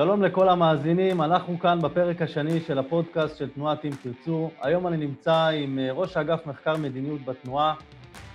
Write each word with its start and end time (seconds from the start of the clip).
שלום 0.00 0.22
לכל 0.22 0.48
המאזינים, 0.48 1.22
אנחנו 1.22 1.58
כאן 1.58 1.82
בפרק 1.82 2.22
השני 2.22 2.60
של 2.60 2.78
הפודקאסט 2.78 3.36
של 3.36 3.48
תנועת 3.48 3.84
אם 3.84 3.90
תרצו. 4.02 4.50
היום 4.62 4.86
אני 4.86 4.96
נמצא 4.96 5.46
עם 5.46 5.78
אה, 5.78 5.92
ראש 5.92 6.16
אגף 6.16 6.46
מחקר 6.46 6.76
מדיניות 6.76 7.24
בתנועה, 7.24 7.74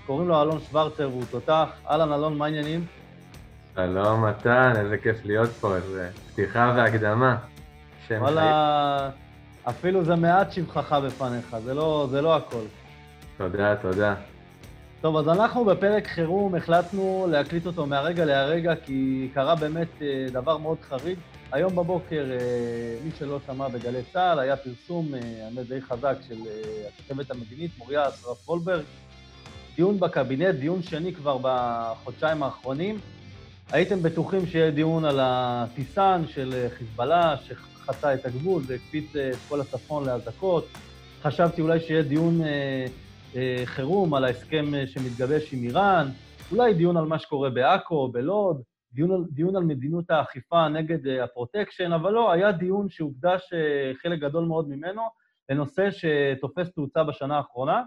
קוראים 0.05 0.27
לו 0.27 0.41
אלון 0.41 0.59
שוורצר 0.59 1.09
והוא 1.09 1.23
תותח. 1.31 1.69
אהלן, 1.89 2.13
אלון, 2.13 2.37
מה 2.37 2.45
העניינים? 2.45 2.85
שלום, 3.75 4.25
מתן, 4.25 4.73
איזה 4.75 4.97
כיף 4.97 5.25
להיות 5.25 5.49
פה, 5.49 5.75
איזה 5.75 6.09
פתיחה 6.31 6.73
והקדמה. 6.75 7.37
וואלה, 8.11 9.09
אפילו 9.69 10.03
זה 10.03 10.15
מעט 10.15 10.51
שבחך 10.51 10.99
בפניך, 11.05 11.55
זה 11.63 11.73
לא, 11.73 12.07
זה 12.11 12.21
לא 12.21 12.35
הכל. 12.35 12.65
תודה, 13.37 13.75
תודה. 13.75 14.15
טוב, 15.01 15.17
אז 15.17 15.29
אנחנו 15.29 15.65
בפרק 15.65 16.07
חירום 16.07 16.55
החלטנו 16.55 17.27
להקליט 17.29 17.65
אותו 17.65 17.85
מהרגע 17.85 18.25
להרגע, 18.25 18.73
כי 18.75 19.29
קרה 19.33 19.55
באמת 19.55 20.01
אה, 20.01 20.25
דבר 20.31 20.57
מאוד 20.57 20.77
חריג. 20.81 21.17
היום 21.55 21.75
בבוקר, 21.75 22.25
אה, 22.31 22.97
מי 23.05 23.11
שלא 23.19 23.39
שמע 23.45 23.67
בגלי 23.67 24.01
צה"ל, 24.13 24.39
היה 24.39 24.57
פרסום, 24.57 25.15
אה, 25.15 25.45
האמת 25.45 25.67
די 25.67 25.81
חזק, 25.81 26.17
של 26.27 26.35
הכתבת 26.87 27.31
המדינית, 27.31 27.71
מוריה 27.77 28.07
אסרף 28.07 28.49
וולברג. 28.49 28.83
דיון 29.75 29.99
בקבינט, 29.99 30.55
דיון 30.55 30.81
שני 30.83 31.13
כבר 31.13 31.37
בחודשיים 31.41 32.43
האחרונים. 32.43 32.99
הייתם 33.71 34.03
בטוחים 34.03 34.47
שיהיה 34.47 34.71
דיון 34.71 35.05
על 35.05 35.19
הטיסן 35.21 36.23
של 36.27 36.67
חיזבאללה, 36.77 37.35
שחצה 37.37 38.13
את 38.13 38.25
הגבול 38.25 38.63
והקפיץ 38.67 39.15
את 39.15 39.35
כל 39.49 39.61
הצפון 39.61 40.05
לאזעקות. 40.05 40.67
חשבתי 41.21 41.61
אולי 41.61 41.79
שיהיה 41.79 42.03
דיון 42.03 42.41
אה, 42.41 42.85
אה, 43.35 43.61
חירום 43.65 44.13
על 44.13 44.25
ההסכם 44.25 44.75
אה, 44.75 44.87
שמתגבש 44.87 45.53
עם 45.53 45.63
איראן, 45.63 46.07
אולי 46.51 46.73
דיון 46.73 46.97
על 46.97 47.05
מה 47.05 47.19
שקורה 47.19 47.49
בעכו, 47.49 48.07
בלוד, 48.07 48.61
דיון 48.95 49.11
על, 49.11 49.23
דיון 49.31 49.55
על 49.55 49.63
מדיניות 49.63 50.11
האכיפה 50.11 50.67
נגד 50.67 51.07
אה, 51.07 51.23
הפרוטקשן, 51.23 51.91
אבל 51.91 52.11
לא, 52.11 52.31
היה 52.31 52.51
דיון 52.51 52.89
שהוקדש 52.89 53.53
אה, 53.53 53.91
חלק 53.95 54.19
גדול 54.19 54.45
מאוד 54.45 54.69
ממנו 54.69 55.01
לנושא 55.49 55.89
שתופס 55.91 56.73
תאוצה 56.73 57.03
בשנה 57.03 57.37
האחרונה, 57.37 57.83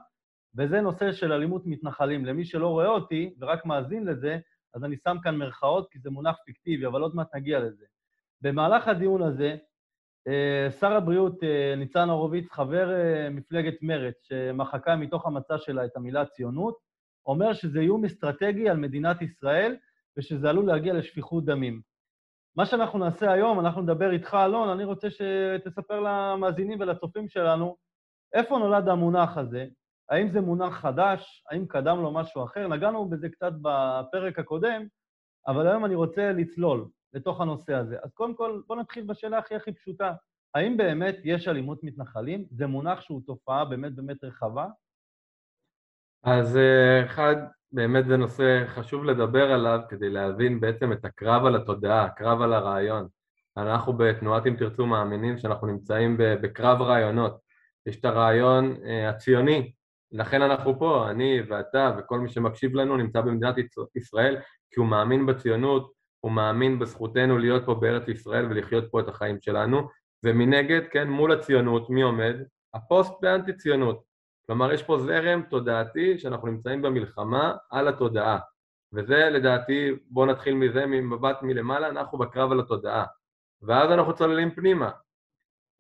וזה 0.57 0.81
נושא 0.81 1.13
של 1.13 1.33
אלימות 1.33 1.63
מתנחלים. 1.67 2.25
למי 2.27 2.45
שלא 2.45 2.69
רואה 2.69 2.89
אותי 2.89 3.35
ורק 3.41 3.65
מאזין 3.65 4.05
לזה, 4.05 4.39
אז 4.75 4.85
אני 4.85 4.97
שם 4.97 5.17
כאן 5.23 5.37
מירכאות, 5.37 5.89
כי 5.91 5.99
זה 5.99 6.11
מונח 6.11 6.37
פיקטיבי, 6.45 6.87
אבל 6.87 7.03
עוד 7.03 7.15
מעט 7.15 7.35
נגיע 7.35 7.61
לזה. 7.61 7.85
במהלך 8.43 8.89
הדיון 8.89 9.23
הזה, 9.23 9.57
אה, 10.29 10.71
שר 10.71 10.93
הבריאות 10.93 11.39
ניצן 11.77 12.09
הורוביץ, 12.09 12.49
חבר 12.51 12.89
מפלגת 13.31 13.75
מרצ, 13.83 14.15
שמחקה 14.23 14.97
מתוך 14.97 15.27
המצע 15.27 15.59
שלה 15.59 15.85
את 15.85 15.97
המילה 15.97 16.25
ציונות, 16.25 16.75
אומר 17.27 17.53
שזה 17.53 17.81
איום 17.81 18.05
אסטרטגי 18.05 18.69
על 18.69 18.77
מדינת 18.77 19.23
ישראל 19.23 19.77
ושזה 20.19 20.51
עלול 20.51 20.67
להגיע 20.67 20.93
לשפיכות 20.95 21.45
דמים. 21.45 21.81
מה 22.57 22.67
שאנחנו 22.67 22.99
נעשה 22.99 23.33
היום, 23.33 23.61
אנחנו 23.61 23.83
נדבר 23.83 24.11
איתך, 24.11 24.35
אלון, 24.45 24.69
אני 24.69 24.85
רוצה 24.85 25.09
שתספר 25.11 26.01
למאזינים 26.01 26.81
ולצופים 26.81 27.29
שלנו 27.29 27.77
איפה 28.35 28.59
נולד 28.59 28.89
המונח 28.89 29.39
הזה, 29.39 29.67
האם 30.11 30.29
זה 30.29 30.41
מונח 30.41 30.81
חדש, 30.81 31.45
האם 31.51 31.67
קדם 31.67 32.03
לו 32.03 32.13
משהו 32.13 32.45
אחר, 32.45 32.69
נגענו 32.69 33.09
בזה 33.09 33.29
קצת 33.29 33.53
בפרק 33.63 34.39
הקודם, 34.39 34.87
אבל 35.47 35.67
היום 35.67 35.85
אני 35.85 35.95
רוצה 35.95 36.33
לצלול. 36.33 36.89
לתוך 37.13 37.41
הנושא 37.41 37.75
הזה. 37.75 37.97
אז 38.03 38.15
קודם 38.15 38.35
כל, 38.35 38.63
בואו 38.67 38.81
נתחיל 38.81 39.05
בשאלה 39.05 39.39
הכי 39.39 39.55
הכי 39.55 39.73
פשוטה. 39.73 40.15
האם 40.55 40.77
באמת 40.77 41.17
יש 41.25 41.49
אלימות 41.49 41.83
מתנחלים? 41.83 42.45
זה 42.51 42.67
מונח 42.67 43.01
שהוא 43.01 43.23
תופעה 43.27 43.65
באמת 43.65 43.95
באמת 43.95 44.25
רחבה? 44.25 44.67
אז 46.23 46.57
אה, 46.57 47.05
אחד, 47.05 47.37
באמת 47.73 48.07
זה 48.07 48.17
נושא 48.17 48.65
חשוב 48.67 49.05
לדבר 49.05 49.53
עליו 49.53 49.81
כדי 49.89 50.11
להבין 50.11 50.61
בעצם 50.61 50.93
את 50.93 51.05
הקרב 51.05 51.47
על 51.47 51.57
התודעה, 51.57 52.05
הקרב 52.05 52.41
על 52.41 52.53
הרעיון. 52.53 53.09
אנחנו 53.57 53.93
בתנועת 53.93 54.47
אם 54.47 54.57
תרצו 54.57 54.87
מאמינים 54.87 55.39
שאנחנו 55.39 55.67
נמצאים 55.67 56.17
בקרב 56.19 56.83
רעיונות. 56.83 57.39
יש 57.87 58.01
את 58.01 58.05
הרעיון 58.05 58.77
אה, 58.85 59.09
הציוני, 59.09 59.73
לכן 60.13 60.43
אנחנו 60.43 60.79
פה, 60.79 61.11
אני 61.11 61.41
ואתה 61.49 61.97
וכל 61.99 62.19
מי 62.19 62.29
שמקשיב 62.29 62.75
לנו 62.75 62.97
נמצא 62.97 63.21
במדינת 63.21 63.55
ישראל 63.97 64.37
כי 64.71 64.81
הוא 64.81 64.87
מאמין 64.87 65.27
בציונות, 65.27 65.93
הוא 66.21 66.33
מאמין 66.33 66.79
בזכותנו 66.79 67.39
להיות 67.39 67.67
פה 67.67 67.75
בארץ 67.75 68.09
ישראל 68.09 68.47
ולחיות 68.47 68.85
פה 68.91 69.01
את 69.01 69.09
החיים 69.09 69.41
שלנו, 69.41 69.89
ומנגד, 70.25 70.81
כן, 70.91 71.09
מול 71.09 71.33
הציונות, 71.33 71.91
מי 71.91 72.03
עומד? 72.03 72.37
הפוסט 72.75 73.13
באנטי 73.23 73.53
ציונות. 73.53 74.08
כלומר, 74.49 74.73
יש 74.73 74.83
פה 74.83 74.99
זרם 74.99 75.43
תודעתי 75.43 76.19
שאנחנו 76.19 76.49
נמצאים 76.49 76.83
במלחמה 76.83 77.57
על 77.71 77.89
התודעה. 77.89 78.39
וזה 78.93 79.17
לדעתי, 79.17 79.91
בואו 80.11 80.27
נתחיל 80.27 80.55
מזה, 80.55 80.87
ממבט 80.87 81.43
מלמעלה, 81.43 81.89
אנחנו 81.89 82.19
בקרב 82.19 82.53
על 82.53 82.61
התודעה. 82.61 83.05
ואז 83.63 83.91
אנחנו 83.91 84.15
צוללים 84.15 84.51
פנימה, 84.51 84.91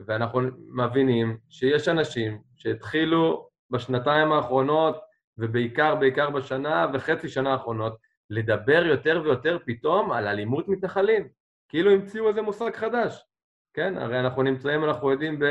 ואנחנו 0.00 0.40
מבינים 0.58 1.38
שיש 1.48 1.88
אנשים 1.88 2.42
שהתחילו 2.56 3.48
בשנתיים 3.70 4.32
האחרונות, 4.32 4.96
ובעיקר, 5.38 5.94
בעיקר 5.94 6.30
בשנה 6.30 6.86
וחצי 6.92 7.28
שנה 7.28 7.52
האחרונות, 7.52 7.96
לדבר 8.30 8.86
יותר 8.86 9.20
ויותר 9.24 9.58
פתאום 9.66 10.12
על 10.12 10.26
אלימות 10.26 10.68
מתנחלים, 10.68 11.28
כאילו 11.68 11.90
המציאו 11.90 12.28
איזה 12.28 12.42
מושג 12.42 12.76
חדש, 12.76 13.24
כן? 13.74 13.98
הרי 13.98 14.20
אנחנו 14.20 14.42
נמצאים, 14.42 14.84
אנחנו 14.84 15.10
יודעים 15.10 15.38
ב... 15.38 15.44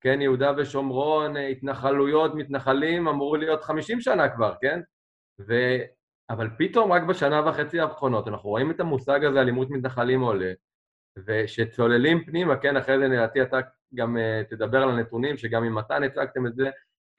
כן, 0.00 0.20
יהודה 0.22 0.52
ושומרון, 0.56 1.36
התנחלויות, 1.36 2.34
מתנחלים, 2.34 3.08
אמור 3.08 3.38
להיות 3.38 3.64
50 3.64 4.00
שנה 4.00 4.28
כבר, 4.28 4.54
כן? 4.60 4.80
ו... 5.40 5.54
אבל 6.30 6.48
פתאום 6.58 6.92
רק 6.92 7.02
בשנה 7.02 7.48
וחצי 7.48 7.80
האחרונות 7.80 8.28
אנחנו 8.28 8.48
רואים 8.48 8.70
את 8.70 8.80
המושג 8.80 9.24
הזה, 9.24 9.40
אלימות 9.40 9.70
מתנחלים 9.70 10.20
עולה, 10.20 10.52
ושצוללים 11.26 12.24
פנימה, 12.24 12.56
כן, 12.56 12.76
אחרי 12.76 12.98
זה 12.98 13.08
נראיתי 13.08 13.42
אתה 13.42 13.60
גם 13.94 14.16
uh, 14.16 14.50
תדבר 14.50 14.82
על 14.82 14.90
הנתונים, 14.90 15.36
שגם 15.36 15.64
אם 15.64 15.74
מתן 15.74 16.02
הצגתם 16.02 16.46
את 16.46 16.54
זה, 16.54 16.70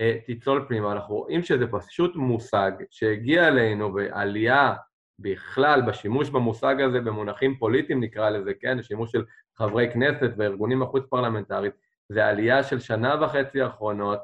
uh, 0.01 0.05
תצלול 0.27 0.65
פנימה. 0.67 0.91
אנחנו 0.91 1.15
רואים 1.15 1.43
שזה 1.43 1.65
פשוט 1.67 2.15
מושג 2.15 2.71
שהגיע 2.89 3.47
אלינו 3.47 3.93
בעלייה 3.93 4.73
בכלל 5.19 5.81
בשימוש 5.81 6.29
במושג 6.29 6.81
הזה 6.81 7.01
במונחים 7.01 7.57
פוליטיים 7.57 8.03
נקרא 8.03 8.29
לזה, 8.29 8.51
כן, 8.59 8.83
שימוש 8.83 9.11
של 9.11 9.25
חברי 9.57 9.89
כנסת 9.93 10.29
וארגונים 10.37 10.81
החוץ 10.81 11.03
פרלמנטריים, 11.09 11.71
זה 12.13 12.25
עלייה 12.25 12.63
של 12.63 12.79
שנה 12.79 13.15
וחצי 13.21 13.61
האחרונות, 13.61 14.19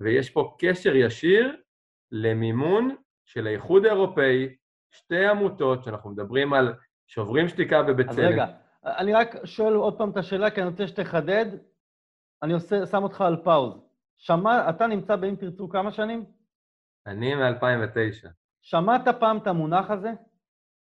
ויש 0.00 0.30
פה 0.30 0.56
קשר 0.58 0.96
ישיר 0.96 1.56
למימון 2.12 2.96
של 3.26 3.46
האיחוד 3.46 3.86
האירופאי, 3.86 4.56
שתי 4.90 5.26
עמותות 5.26 5.84
שאנחנו 5.84 6.10
מדברים 6.10 6.52
על 6.52 6.74
שוברים 7.06 7.48
שתיקה 7.48 7.82
ובצלם. 7.88 8.10
אז 8.10 8.18
רגע, 8.18 8.46
אני 8.84 9.12
רק 9.12 9.44
שואל 9.44 9.74
עוד 9.74 9.98
פעם 9.98 10.10
את 10.10 10.16
השאלה, 10.16 10.50
כי 10.50 10.60
אני 10.60 10.70
רוצה 10.70 10.86
שתחדד. 10.86 11.46
אני 12.42 12.52
עושה, 12.52 12.86
שם 12.86 13.02
אותך 13.02 13.20
על 13.20 13.36
פאוז. 13.44 13.74
שמע, 14.16 14.70
אתה 14.70 14.86
נמצא 14.86 15.16
ב"אם 15.16 15.36
תרצו" 15.36 15.68
כמה 15.68 15.92
שנים? 15.92 16.24
אני 17.06 17.34
מ-2009. 17.34 18.28
שמעת 18.62 19.08
פעם 19.20 19.38
את 19.38 19.46
המונח 19.46 19.90
הזה? 19.90 20.10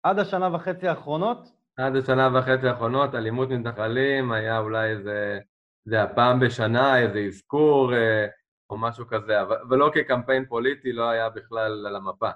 עד 0.04 0.20
השנה 0.20 0.56
וחצי 0.56 0.88
האחרונות? 0.88 1.38
עד 1.78 1.96
השנה 1.96 2.30
וחצי 2.34 2.68
האחרונות, 2.68 3.16
אלימות 3.16 3.50
מתנחלים 3.50 4.32
היה 4.32 4.60
אולי 4.60 4.90
איזה, 4.90 5.40
זה 5.86 6.04
הפעם 6.04 6.40
בשנה, 6.40 7.00
איזה 7.00 7.20
אזכור 7.20 7.94
אה, 7.94 8.28
או 8.70 8.78
משהו 8.78 9.08
כזה, 9.08 9.42
אבל, 9.42 9.56
ולא 9.70 9.92
כקמפיין 9.94 10.46
פוליטי, 10.46 10.94
לא 10.94 11.10
היה 11.10 11.30
בכלל 11.30 11.86
על 11.88 11.96
המפה. 11.96 12.30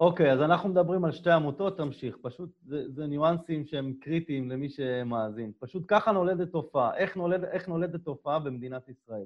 אוקיי, 0.00 0.32
אז 0.32 0.40
אנחנו 0.40 0.68
מדברים 0.68 1.04
על 1.04 1.12
שתי 1.12 1.30
עמותות, 1.30 1.76
תמשיך. 1.76 2.16
פשוט 2.22 2.50
זה, 2.62 2.82
זה 2.88 3.06
ניואנסים 3.06 3.66
שהם 3.66 3.92
קריטיים 4.00 4.50
למי 4.50 4.68
שמאזין. 4.68 5.52
פשוט 5.60 5.82
ככה 5.88 6.12
נולדת 6.12 6.52
תופעה. 6.52 6.96
איך, 6.96 7.16
נולד, 7.16 7.44
איך 7.44 7.68
נולדת 7.68 8.00
תופעה 8.00 8.38
במדינת 8.38 8.88
ישראל? 8.88 9.24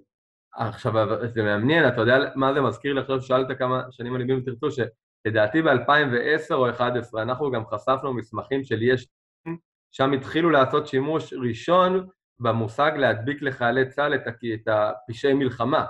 עכשיו, 0.54 0.92
זה 1.34 1.42
מעניין, 1.42 1.88
אתה 1.88 2.00
יודע 2.00 2.18
מה 2.34 2.54
זה 2.54 2.60
מזכיר 2.60 2.94
לי? 2.94 3.00
עכשיו 3.00 3.22
שאלת 3.22 3.58
כמה 3.58 3.82
שנים 3.90 4.16
אני 4.16 4.24
מבין 4.24 4.40
תרצו, 4.40 4.66
לדעתי 5.24 5.62
ב-2010 5.62 6.54
או 6.54 6.66
2011 6.66 7.22
אנחנו 7.22 7.50
גם 7.50 7.66
חשפנו 7.66 8.14
מסמכים 8.14 8.64
של 8.64 8.82
יש 8.82 9.08
שם 9.90 10.12
התחילו 10.12 10.50
לעשות 10.50 10.86
שימוש 10.86 11.32
ראשון 11.32 12.08
במושג 12.40 12.92
להדביק 12.96 13.42
לחיילי 13.42 13.88
צה"ל 13.88 14.14
את 14.14 14.68
הפשעי 14.68 15.32
מלחמה. 15.32 15.86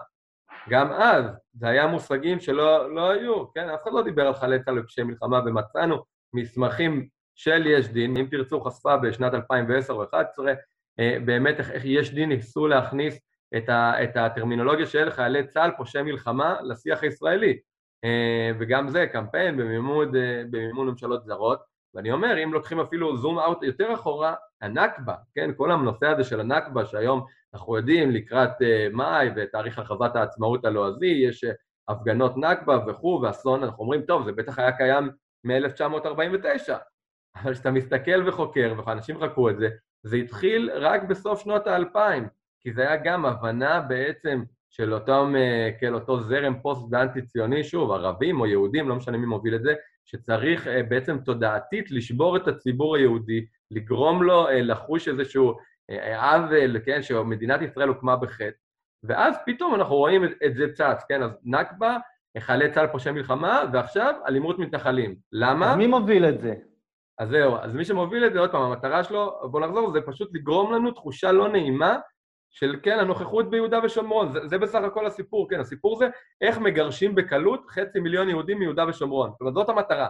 גם 0.68 0.92
אז 0.92 1.24
זה 1.52 1.68
היה 1.68 1.86
מושגים 1.86 2.40
שלא 2.40 2.94
לא 2.94 3.10
היו, 3.10 3.52
כן? 3.52 3.68
אף 3.68 3.82
אחד 3.82 3.92
לא 3.92 4.02
דיבר 4.02 4.26
על 4.26 4.34
חיילי 4.34 4.62
צה"ל 4.62 4.78
ופשעי 4.78 5.04
מלחמה, 5.04 5.40
ומצאנו 5.46 6.04
מסמכים 6.34 7.08
של 7.34 7.66
יש 7.66 7.88
דין, 7.88 8.16
אם 8.16 8.26
תרצו 8.30 8.60
חשפה 8.60 8.96
בשנת 8.96 9.34
2010 9.34 9.92
או 9.92 10.02
2011, 10.02 10.52
אה, 11.00 11.18
באמת 11.24 11.60
איך 11.60 11.84
יש 11.84 12.14
דין 12.14 12.28
ניסו 12.28 12.66
להכניס 12.66 13.20
את, 13.56 13.68
ה, 13.68 14.04
את 14.04 14.16
הטרמינולוגיה 14.16 14.86
של 14.86 15.10
חיילי 15.10 15.46
צה"ל, 15.46 15.70
פושעי 15.76 16.02
מלחמה, 16.02 16.56
לשיח 16.62 17.02
הישראלי. 17.02 17.58
אה, 18.04 18.50
וגם 18.58 18.88
זה 18.88 19.06
קמפיין 19.06 19.56
במימון, 19.56 20.16
אה, 20.16 20.42
במימון 20.50 20.88
ממשלות 20.88 21.24
זרות, 21.24 21.60
ואני 21.94 22.12
אומר, 22.12 22.44
אם 22.44 22.52
לוקחים 22.52 22.80
אפילו 22.80 23.16
זום 23.16 23.38
אאוט 23.38 23.62
יותר 23.62 23.94
אחורה, 23.94 24.34
הנכבה, 24.60 25.14
כן, 25.34 25.50
כל 25.56 25.72
הנושא 25.72 26.06
הזה 26.06 26.24
של 26.24 26.40
הנכבה, 26.40 26.84
שהיום 26.86 27.24
אנחנו 27.54 27.76
יודעים 27.76 28.10
לקראת 28.10 28.50
uh, 28.50 28.96
מאי 28.96 29.28
ותאריך 29.36 29.78
הכרזת 29.78 30.16
העצמאות 30.16 30.64
הלועזי, 30.64 31.06
יש 31.06 31.44
uh, 31.44 31.48
הפגנות 31.88 32.36
נכבה 32.36 32.78
וכו', 32.86 33.20
ואסון, 33.22 33.64
אנחנו 33.64 33.82
אומרים, 33.82 34.02
טוב, 34.02 34.24
זה 34.24 34.32
בטח 34.32 34.58
היה 34.58 34.72
קיים 34.72 35.10
מ-1949, 35.44 36.72
אבל 37.42 37.54
כשאתה 37.54 37.70
מסתכל 37.70 38.28
וחוקר, 38.28 38.74
ואנשים 38.86 39.20
חקרו 39.20 39.50
את 39.50 39.58
זה, 39.58 39.68
זה 40.02 40.16
התחיל 40.16 40.70
רק 40.74 41.02
בסוף 41.02 41.40
שנות 41.40 41.66
האלפיים, 41.66 42.28
כי 42.60 42.72
זה 42.72 42.82
היה 42.82 42.96
גם 42.96 43.26
הבנה 43.26 43.80
בעצם 43.80 44.42
של 44.70 44.94
אותם, 44.94 45.34
אה, 45.36 45.70
כן, 45.80 45.94
אותו 45.94 46.20
זרם 46.20 46.60
פוסט-אנטי 46.62 47.22
ציוני, 47.22 47.64
שוב, 47.64 47.90
ערבים 47.90 48.40
או 48.40 48.46
יהודים, 48.46 48.88
לא 48.88 48.96
משנה 48.96 49.18
מי 49.18 49.26
מוביל 49.26 49.54
את 49.54 49.62
זה, 49.62 49.74
שצריך 50.04 50.66
אה, 50.68 50.82
בעצם 50.82 51.18
תודעתית 51.18 51.90
לשבור 51.90 52.36
את 52.36 52.48
הציבור 52.48 52.96
היהודי, 52.96 53.46
לגרום 53.70 54.22
לו 54.22 54.48
אה, 54.48 54.62
לחוש 54.62 55.08
איזשהו 55.08 55.54
עוול, 56.16 56.80
כן, 56.84 57.02
שמדינת 57.02 57.62
ישראל 57.62 57.88
הוקמה 57.88 58.16
בחטא, 58.16 58.56
ואז 59.04 59.34
פתאום 59.46 59.74
אנחנו 59.74 59.96
רואים 59.96 60.24
את, 60.24 60.30
את 60.46 60.54
זה 60.54 60.72
צץ, 60.72 61.04
כן, 61.08 61.22
אז 61.22 61.30
נכבה, 61.44 61.96
חיילי 62.38 62.70
צה"ל 62.70 62.86
פושעי 62.86 63.12
מלחמה, 63.12 63.62
ועכשיו 63.72 64.14
אלימות 64.28 64.58
מתנחלים. 64.58 65.16
למה? 65.32 65.70
אז 65.70 65.76
מי 65.76 65.86
מוביל 65.86 66.24
את 66.24 66.40
זה? 66.40 66.54
אז 67.18 67.28
זהו, 67.28 67.56
אז 67.56 67.74
מי 67.74 67.84
שמוביל 67.84 68.26
את 68.26 68.32
זה, 68.32 68.38
עוד 68.40 68.52
פעם, 68.52 68.62
המטרה 68.62 69.04
שלו, 69.04 69.40
בואו 69.50 69.66
נחזור, 69.66 69.92
זה 69.92 70.00
פשוט 70.00 70.34
לגרום 70.34 70.72
לנו 70.72 70.90
תחושה 70.90 71.32
לא 71.32 71.48
נעימה 71.48 71.98
של 72.58 72.76
כן, 72.82 72.98
הנוכחות 72.98 73.50
ביהודה 73.50 73.80
ושומרון, 73.84 74.32
זה, 74.32 74.46
זה 74.46 74.58
בסך 74.58 74.80
הכל 74.86 75.06
הסיפור, 75.06 75.50
כן, 75.50 75.60
הסיפור 75.60 75.98
זה 75.98 76.08
איך 76.40 76.58
מגרשים 76.58 77.14
בקלות 77.14 77.66
חצי 77.70 78.00
מיליון 78.00 78.28
יהודים 78.28 78.58
מיהודה 78.58 78.88
ושומרון, 78.88 79.30
זאת 79.30 79.40
אומרת, 79.40 79.54
זאת 79.54 79.68
המטרה, 79.68 80.08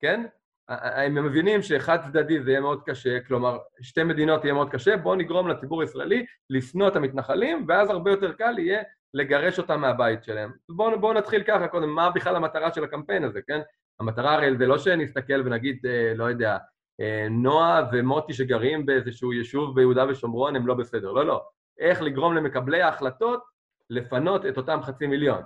כן? 0.00 0.24
הם 0.68 1.24
מבינים 1.24 1.62
שחד 1.62 2.02
צדדי 2.02 2.42
זה 2.42 2.50
יהיה 2.50 2.60
מאוד 2.60 2.82
קשה, 2.86 3.20
כלומר, 3.20 3.58
שתי 3.80 4.02
מדינות 4.02 4.44
יהיה 4.44 4.54
מאוד 4.54 4.70
קשה, 4.70 4.96
בואו 4.96 5.14
נגרום 5.14 5.48
לציבור 5.48 5.80
הישראלי 5.80 6.26
לשנוא 6.50 6.88
את 6.88 6.96
המתנחלים, 6.96 7.64
ואז 7.68 7.90
הרבה 7.90 8.10
יותר 8.10 8.32
קל 8.32 8.58
יהיה 8.58 8.82
לגרש 9.14 9.58
אותם 9.58 9.80
מהבית 9.80 10.24
שלהם. 10.24 10.52
בואו 10.68 11.00
בוא 11.00 11.14
נתחיל 11.14 11.42
ככה 11.42 11.68
קודם, 11.68 11.90
מה 11.90 12.10
בכלל 12.10 12.36
המטרה 12.36 12.72
של 12.72 12.84
הקמפיין 12.84 13.24
הזה, 13.24 13.40
כן? 13.46 13.60
המטרה 14.00 14.34
הרי 14.34 14.56
זה 14.56 14.66
לא 14.66 14.78
שנסתכל 14.78 15.42
ונגיד, 15.44 15.86
אה, 15.86 16.12
לא 16.16 16.24
יודע, 16.24 16.58
אה, 17.00 17.26
נועה 17.30 17.82
ומוטי 17.92 18.32
שגרים 18.32 18.86
באיזשהו 18.86 19.32
יישוב 19.32 19.74
ביהודה 19.74 20.06
ושומרון 20.08 20.56
הם 20.56 20.66
לא 20.66 20.74
בסדר, 20.74 21.12
לא, 21.12 21.26
לא. 21.26 21.42
איך 21.78 22.02
לגרום 22.02 22.34
למקבלי 22.34 22.82
ההחלטות 22.82 23.42
לפנות 23.90 24.46
את 24.46 24.56
אותם 24.56 24.82
חצי 24.82 25.06
מיליון. 25.06 25.42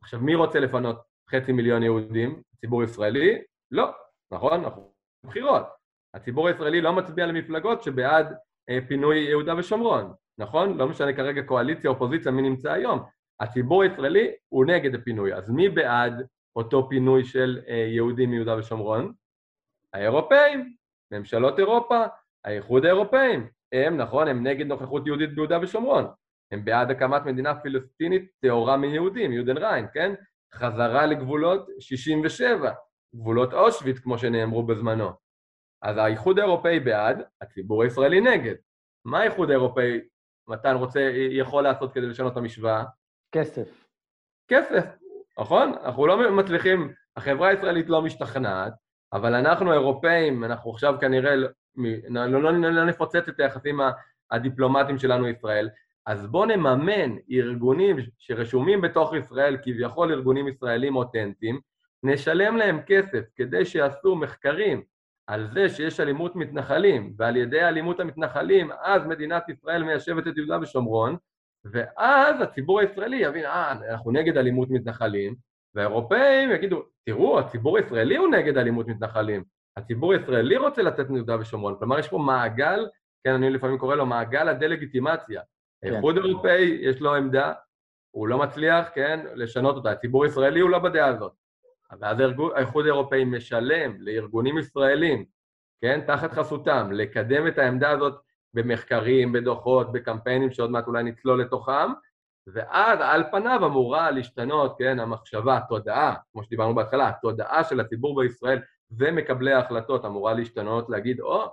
עכשיו, 0.00 0.20
מי 0.20 0.34
רוצה 0.34 0.60
לפנות 0.60 1.00
חצי 1.30 1.52
מיליון 1.52 1.82
יהודים? 1.82 2.42
ציבור 2.60 2.82
ישראלי? 2.82 3.42
לא, 3.70 3.90
נכון? 4.30 4.64
אנחנו 4.64 4.92
בחירות. 5.24 5.62
הציבור 6.14 6.48
הישראלי 6.48 6.80
לא 6.80 6.92
מצביע 6.92 7.26
למפלגות 7.26 7.82
שבעד 7.82 8.34
אה, 8.70 8.78
פינוי 8.88 9.18
יהודה 9.18 9.56
ושומרון, 9.56 10.14
נכון? 10.38 10.76
לא 10.76 10.88
משנה 10.88 11.12
כרגע 11.12 11.42
קואליציה, 11.42 11.90
אופוזיציה, 11.90 12.32
מי 12.32 12.42
נמצא 12.42 12.72
היום. 12.72 13.02
הציבור 13.40 13.82
הישראלי 13.82 14.32
הוא 14.48 14.64
נגד 14.64 14.94
הפינוי, 14.94 15.34
אז 15.34 15.50
מי 15.50 15.68
בעד 15.68 16.26
אותו 16.56 16.88
פינוי 16.88 17.24
של 17.24 17.60
אה, 17.68 17.74
יהודים 17.74 18.30
מיהודה 18.30 18.58
ושומרון? 18.58 19.12
האירופאים, 19.92 20.74
ממשלות 21.10 21.58
אירופה, 21.58 22.04
האיחוד 22.44 22.84
האירופאים. 22.84 23.48
הם, 23.72 23.96
נכון, 23.96 24.28
הם 24.28 24.46
נגד 24.46 24.66
נוכחות 24.66 25.06
יהודית 25.06 25.34
ביהודה 25.34 25.58
ושומרון. 25.62 26.04
הם 26.52 26.64
בעד 26.64 26.90
הקמת 26.90 27.22
מדינה 27.26 27.54
פלסטינית 27.54 28.30
טהורה 28.40 28.76
מיהודים, 28.76 29.32
יודן 29.32 29.56
ריין, 29.56 29.86
כן? 29.94 30.14
חזרה 30.54 31.06
לגבולות 31.06 31.68
67, 31.80 32.72
גבולות 33.14 33.52
אושוויץ, 33.52 33.98
כמו 33.98 34.18
שנאמרו 34.18 34.62
בזמנו. 34.62 35.10
אז 35.82 35.96
האיחוד 35.96 36.38
האירופאי 36.38 36.80
בעד, 36.80 37.22
הציבור 37.40 37.82
הישראלי 37.82 38.20
נגד. 38.20 38.54
מה 39.04 39.20
האיחוד 39.20 39.50
האירופאי, 39.50 40.00
מתן 40.48 40.74
רוצה, 40.76 41.00
יכול 41.30 41.62
לעשות 41.62 41.94
כדי 41.94 42.06
לשנות 42.06 42.32
את 42.32 42.36
המשוואה? 42.36 42.84
כסף. 43.32 43.88
כסף, 44.50 44.84
נכון? 45.38 45.72
אנחנו 45.84 46.06
לא 46.06 46.32
מצליחים, 46.36 46.92
החברה 47.16 47.48
הישראלית 47.48 47.88
לא 47.88 48.02
משתכנעת, 48.02 48.72
אבל 49.12 49.34
אנחנו 49.34 49.72
אירופאים, 49.72 50.44
אנחנו 50.44 50.70
עכשיו 50.70 50.94
כנראה, 51.00 51.34
לא, 52.08 52.26
לא, 52.26 52.42
לא, 52.42 52.70
לא, 52.70 52.84
נפוצץ 52.84 53.28
את 53.28 53.40
היחסים 53.40 53.80
הדיפלומטיים 54.30 54.98
שלנו 54.98 55.28
ישראל, 55.28 55.68
אז 56.06 56.26
בואו 56.26 56.44
נממן 56.44 57.16
ארגונים 57.32 57.96
שרשומים 58.18 58.80
בתוך 58.80 59.14
ישראל, 59.14 59.56
כביכול 59.62 60.12
ארגונים 60.12 60.48
ישראלים 60.48 60.96
אותנטיים, 60.96 61.60
נשלם 62.02 62.56
להם 62.56 62.80
כסף 62.86 63.24
כדי 63.36 63.64
שיעשו 63.64 64.16
מחקרים 64.16 64.82
על 65.26 65.48
זה 65.52 65.68
שיש 65.68 66.00
אלימות 66.00 66.36
מתנחלים, 66.36 67.14
ועל 67.18 67.36
ידי 67.36 67.60
אלימות 67.60 68.00
המתנחלים 68.00 68.70
אז 68.82 69.06
מדינת 69.06 69.48
ישראל 69.48 69.82
מיישבת 69.82 70.26
את 70.26 70.36
יהודה 70.36 70.58
ושומרון, 70.62 71.16
ואז 71.64 72.40
הציבור 72.40 72.80
הישראלי 72.80 73.16
יבין, 73.16 73.44
אה, 73.44 73.72
אנחנו 73.72 74.10
נגד 74.10 74.36
אלימות 74.36 74.70
מתנחלים, 74.70 75.34
והאירופאים 75.74 76.50
יגידו, 76.50 76.82
תראו, 77.06 77.38
הציבור 77.38 77.76
הישראלי 77.76 78.16
הוא 78.16 78.28
נגד 78.28 78.58
אלימות 78.58 78.88
מתנחלים, 78.88 79.44
הציבור 79.78 80.12
הישראלי 80.12 80.56
רוצה 80.56 80.82
לתת 80.82 81.10
מיהודה 81.10 81.36
ושומרון, 81.40 81.76
כלומר 81.78 81.98
יש 81.98 82.08
פה 82.08 82.18
מעגל, 82.18 82.86
כן, 83.24 83.32
אני 83.32 83.50
לפעמים 83.50 83.78
קורא 83.78 83.94
לו 83.96 84.06
מעגל 84.06 84.48
הדה-לגיטימציה. 84.48 85.42
כן. 85.82 85.92
האיחוד 85.92 86.18
האירופאי 86.18 86.78
יש 86.80 87.00
לו 87.00 87.14
עמדה, 87.14 87.52
הוא 88.10 88.28
לא 88.28 88.38
מצליח, 88.38 88.88
כן, 88.94 89.26
לשנות 89.34 89.76
אותה, 89.76 89.90
הציבור 89.90 90.24
הישראלי 90.24 90.60
הוא 90.60 90.70
לא 90.70 90.78
בדעה 90.78 91.08
הזאת. 91.08 91.32
ואז 92.00 92.16
האיחוד 92.54 92.84
האירופאי 92.84 93.24
משלם 93.24 93.96
לארגונים 93.98 94.58
ישראלים, 94.58 95.24
כן, 95.80 96.00
תחת 96.06 96.32
חסותם, 96.32 96.92
לקדם 96.92 97.46
את 97.46 97.58
העמדה 97.58 97.90
הזאת 97.90 98.20
במחקרים, 98.54 99.32
בדוחות, 99.32 99.92
בקמפיינים 99.92 100.50
שעוד 100.50 100.70
מעט 100.70 100.86
אולי 100.86 101.02
נצלול 101.02 101.40
לתוכם, 101.40 101.90
ואז 102.46 102.98
על 103.02 103.24
פניו 103.30 103.66
אמורה 103.66 104.10
להשתנות, 104.10 104.74
כן, 104.78 105.00
המחשבה, 105.00 105.56
התודעה, 105.56 106.14
כמו 106.32 106.42
שדיברנו 106.42 106.74
בהתחלה, 106.74 107.08
התודעה 107.08 107.64
של 107.64 107.80
הציבור 107.80 108.20
בישראל 108.20 108.58
ומקבלי 108.90 109.52
ההחלטות 109.52 110.04
אמורה 110.04 110.34
להשתנות, 110.34 110.90
להגיד, 110.90 111.20
או, 111.20 111.44
oh, 111.44 111.48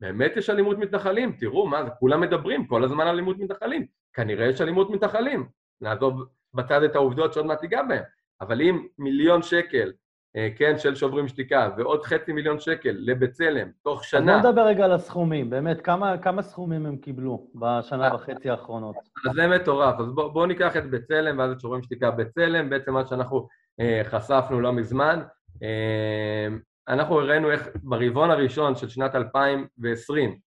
באמת 0.00 0.36
יש 0.36 0.50
אלימות 0.50 0.78
מתנחלים, 0.78 1.32
תראו, 1.38 1.66
מה 1.66 1.84
זה, 1.84 1.90
כולם 1.90 2.20
מדברים 2.20 2.66
כל 2.66 2.84
הזמן 2.84 3.00
על 3.00 3.08
אלימות 3.08 3.38
מתנחלים, 3.38 3.86
כנראה 4.12 4.46
יש 4.46 4.60
אלימות 4.60 4.90
מתנחלים, 4.90 5.48
נעזוב 5.80 6.24
בצד 6.54 6.82
את 6.82 6.94
העובדות 6.94 7.32
שעוד 7.32 7.46
מעט 7.46 7.60
תיגע 7.60 7.82
בהן, 7.82 8.02
אבל 8.40 8.60
אם 8.60 8.86
מיליון 8.98 9.42
שקל, 9.42 9.92
אה, 10.36 10.48
כן, 10.56 10.78
של 10.78 10.94
שוברים 10.94 11.28
שתיקה, 11.28 11.70
ועוד 11.76 12.02
חצי 12.02 12.32
מיליון 12.32 12.60
שקל 12.60 12.96
לבצלם, 12.98 13.68
תוך 13.82 14.04
שנה... 14.04 14.36
אז 14.36 14.42
בוא 14.42 14.50
נדבר 14.50 14.66
רגע 14.66 14.84
על 14.84 14.92
הסכומים, 14.92 15.50
באמת, 15.50 15.80
כמה, 15.80 16.18
כמה 16.18 16.42
סכומים 16.42 16.86
הם 16.86 16.96
קיבלו 16.96 17.46
בשנה 17.54 18.08
אה, 18.08 18.14
וחצי 18.14 18.50
האחרונות? 18.50 18.96
אז 19.26 19.34
זה 19.34 19.46
מטורף, 19.46 20.00
אז 20.00 20.12
בואו 20.12 20.32
בוא 20.32 20.46
ניקח 20.46 20.76
את 20.76 20.90
בצלם 20.90 21.38
ואז 21.38 21.52
את 21.52 21.60
שוברים 21.60 21.82
שתיקה 21.82 22.10
בצלם, 22.10 22.70
בעצם 22.70 22.92
מה 22.92 23.06
שאנחנו 23.06 23.48
אה, 23.80 24.02
חשפנו 24.04 24.60
לא 24.60 24.72
מזמן, 24.72 25.22
אה, 25.62 26.48
אנחנו 26.88 27.20
הראינו 27.20 27.50
איך 27.50 27.68
ברבעון 27.82 28.30
הראשון 28.30 28.76
של 28.76 28.88
שנת 28.88 29.14
2020, 29.14 30.38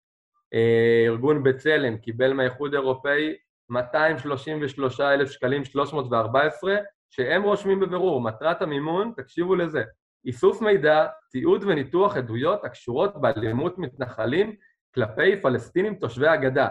אה, 0.53 1.03
ארגון 1.05 1.43
בצלם 1.43 1.97
קיבל 1.97 2.33
מהאיחוד 2.33 2.73
האירופאי 2.73 3.35
233,000 3.69 5.31
שקלים 5.31 5.65
314 5.65 6.75
שהם 7.09 7.43
רושמים 7.43 7.79
בבירור, 7.79 8.21
מטרת 8.21 8.61
המימון, 8.61 9.13
תקשיבו 9.17 9.55
לזה, 9.55 9.83
איסוף 10.25 10.61
מידע, 10.61 11.07
תיעוד 11.31 11.63
וניתוח 11.63 12.17
עדויות 12.17 12.65
הקשורות 12.65 13.21
באלימות 13.21 13.77
מתנחלים 13.77 14.55
כלפי 14.93 15.41
פלסטינים 15.41 15.95
תושבי 15.95 16.27
הגדה. 16.27 16.67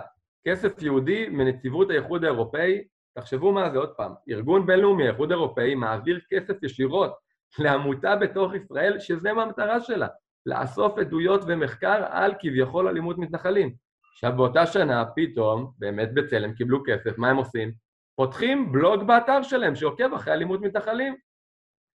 כסף 0.46 0.82
יהודי 0.82 1.28
מנציבות 1.28 1.90
האיחוד 1.90 2.24
האירופאי, 2.24 2.84
תחשבו 3.18 3.52
מה 3.52 3.70
זה 3.70 3.78
עוד 3.78 3.90
פעם, 3.96 4.12
ארגון 4.28 4.66
בינלאומי, 4.66 5.08
האיחוד 5.08 5.32
האירופאי, 5.32 5.74
מעביר 5.74 6.20
כסף 6.30 6.62
ישירות 6.62 7.23
לעמותה 7.58 8.16
בתוך 8.16 8.54
ישראל, 8.54 8.98
שזה 8.98 9.32
מה 9.32 9.42
המטרה 9.42 9.80
שלה, 9.80 10.08
לאסוף 10.46 10.98
עדויות 10.98 11.40
ומחקר 11.46 12.04
על 12.10 12.34
כביכול 12.38 12.88
אלימות 12.88 13.18
מתנחלים. 13.18 13.74
עכשיו 14.12 14.32
באותה 14.36 14.66
שנה 14.66 15.04
פתאום, 15.16 15.72
באמת 15.78 16.14
בצלם 16.14 16.52
קיבלו 16.52 16.82
כסף, 16.86 17.18
מה 17.18 17.30
הם 17.30 17.36
עושים? 17.36 17.72
פותחים 18.16 18.72
בלוג 18.72 19.02
באתר 19.02 19.42
שלהם 19.42 19.74
שעוקב 19.74 20.14
אחרי 20.14 20.32
אלימות 20.32 20.60
מתנחלים. 20.60 21.16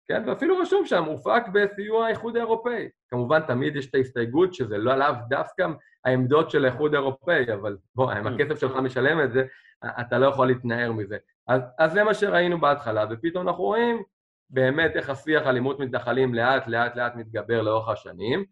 כן? 0.08 0.24
ואפילו 0.28 0.58
רשום 0.58 0.86
שם, 0.86 1.04
הופק 1.04 1.44
בסיוע 1.54 2.06
האיחוד 2.06 2.36
האירופאי. 2.36 2.90
כמובן, 3.10 3.40
תמיד 3.40 3.76
יש 3.76 3.90
את 3.90 3.96
ההסתייגות 3.96 4.54
שזה 4.54 4.78
לא 4.78 4.94
עליו 4.94 5.16
דווקא 5.30 5.68
העמדות 6.06 6.52
של 6.52 6.66
האיחוד 6.66 6.94
האירופאי, 6.94 7.54
אבל 7.54 7.78
בוא, 7.96 8.14
אם 8.14 8.28
הכסף 8.28 8.60
שלך 8.60 8.76
משלם 8.76 9.22
את 9.22 9.32
זה, 9.32 9.44
אתה 9.86 10.18
לא 10.18 10.26
יכול 10.26 10.48
להתנער 10.48 10.92
מזה. 10.92 11.18
אז, 11.48 11.62
אז 11.80 11.92
זה 11.92 12.04
מה 12.04 12.14
שראינו 12.14 12.62
בהתחלה, 12.62 13.06
ופתאום 13.10 13.48
אנחנו 13.48 13.64
רואים 13.64 14.04
באמת 14.50 14.96
איך 14.96 15.10
השיח 15.10 15.48
אלימות 15.48 15.80
מתנחלים 15.80 16.34
לאט 16.34 16.68
לאט 16.68 16.96
לאט 16.96 17.16
מתגבר 17.16 17.62
לאורך 17.62 17.90
השנים, 17.90 18.46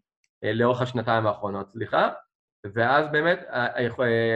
אה, 0.44 0.54
לאורך 0.54 0.82
השנתיים 0.82 1.28
האחרונות, 1.28 1.70
סליחה, 1.70 2.10
ואז 2.74 3.08
באמת 3.12 3.40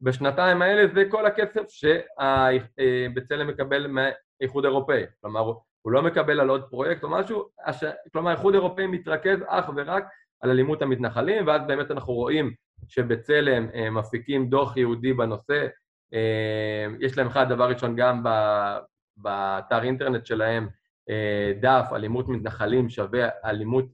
בשנתיים 0.00 0.62
האלה 0.62 0.94
זה 0.94 1.04
כל 1.10 1.26
הכסף 1.26 1.62
שבצלם 1.68 3.48
מקבל 3.48 3.86
מהאיחוד 3.86 4.64
האירופאי. 4.64 5.02
כלומר, 5.20 5.52
הוא 5.82 5.92
לא 5.92 6.02
מקבל 6.02 6.40
על 6.40 6.48
עוד 6.48 6.62
פרויקט 6.70 7.02
או 7.02 7.10
משהו, 7.10 7.48
הש... 7.66 7.84
כלומר 8.12 8.30
האיחוד 8.30 8.54
האירופאי 8.54 8.86
מתרכז 8.86 9.38
אך 9.46 9.70
ורק 9.76 10.04
על 10.40 10.50
אלימות 10.50 10.82
המתנחלים, 10.82 11.46
ואז 11.46 11.62
באמת 11.66 11.90
אנחנו 11.90 12.12
רואים 12.12 12.52
שבצלם 12.88 13.68
אה, 13.74 13.90
מפיקים 13.90 14.50
דוח 14.50 14.76
ייעודי 14.76 15.12
בנושא, 15.12 15.66
אה, 16.14 16.86
יש 17.00 17.18
להם 17.18 17.26
אחד, 17.26 17.48
דבר 17.48 17.68
ראשון, 17.68 17.96
גם 17.96 18.22
באתר 19.16 19.82
אינטרנט 19.82 20.26
שלהם, 20.26 20.68
אה, 21.10 21.52
דף 21.60 21.88
אלימות 21.92 22.28
מתנחלים 22.28 22.88
שווה 22.88 23.28
אלימות 23.44 23.86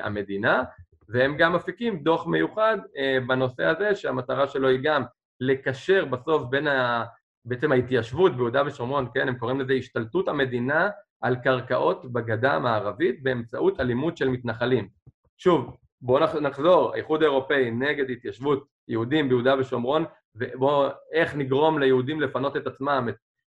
המדינה, 0.00 0.62
והם 1.08 1.36
גם 1.36 1.52
מפיקים 1.52 1.98
דוח 1.98 2.26
מיוחד 2.26 2.78
בנושא 3.26 3.64
הזה, 3.64 3.94
שהמטרה 3.94 4.48
שלו 4.48 4.68
היא 4.68 4.78
גם 4.82 5.02
לקשר 5.40 6.04
בסוף 6.04 6.42
בין 6.50 6.68
ה... 6.68 7.04
בעצם 7.44 7.72
ההתיישבות 7.72 8.36
ביהודה 8.36 8.62
ושומרון, 8.66 9.08
כן, 9.14 9.28
הם 9.28 9.38
קוראים 9.38 9.60
לזה 9.60 9.72
השתלטות 9.72 10.28
המדינה 10.28 10.88
על 11.20 11.36
קרקעות 11.36 12.12
בגדה 12.12 12.52
המערבית 12.52 13.22
באמצעות 13.22 13.80
אלימות 13.80 14.16
של 14.16 14.28
מתנחלים. 14.28 14.88
שוב, 15.38 15.76
בואו 16.00 16.40
נחזור, 16.40 16.92
האיחוד 16.92 17.22
האירופאי 17.22 17.70
נגד 17.70 18.10
התיישבות 18.10 18.66
יהודים 18.88 19.28
ביהודה 19.28 19.54
ושומרון, 19.58 20.04
ובואו, 20.34 20.88
איך 21.12 21.34
נגרום 21.36 21.78
ליהודים 21.78 22.20
לפנות 22.20 22.56
את 22.56 22.66
עצמם 22.66 23.08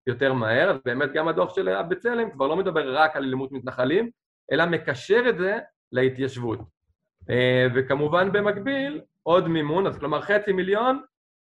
יותר 0.07 0.33
מהר, 0.33 0.69
אז 0.69 0.77
באמת 0.85 1.13
גם 1.13 1.27
הדוח 1.27 1.55
של 1.55 1.81
בצלם 1.81 2.31
כבר 2.31 2.47
לא 2.47 2.55
מדבר 2.55 2.97
רק 2.97 3.15
על 3.15 3.23
אלימות 3.23 3.51
מתנחלים, 3.51 4.09
אלא 4.51 4.65
מקשר 4.65 5.29
את 5.29 5.37
זה 5.37 5.59
להתיישבות. 5.91 6.59
אה, 7.29 7.67
וכמובן 7.75 8.31
במקביל, 8.31 9.01
עוד 9.23 9.47
מימון, 9.47 9.87
אז 9.87 9.97
כלומר 9.97 10.21
חצי 10.21 10.51
מיליון 10.51 11.01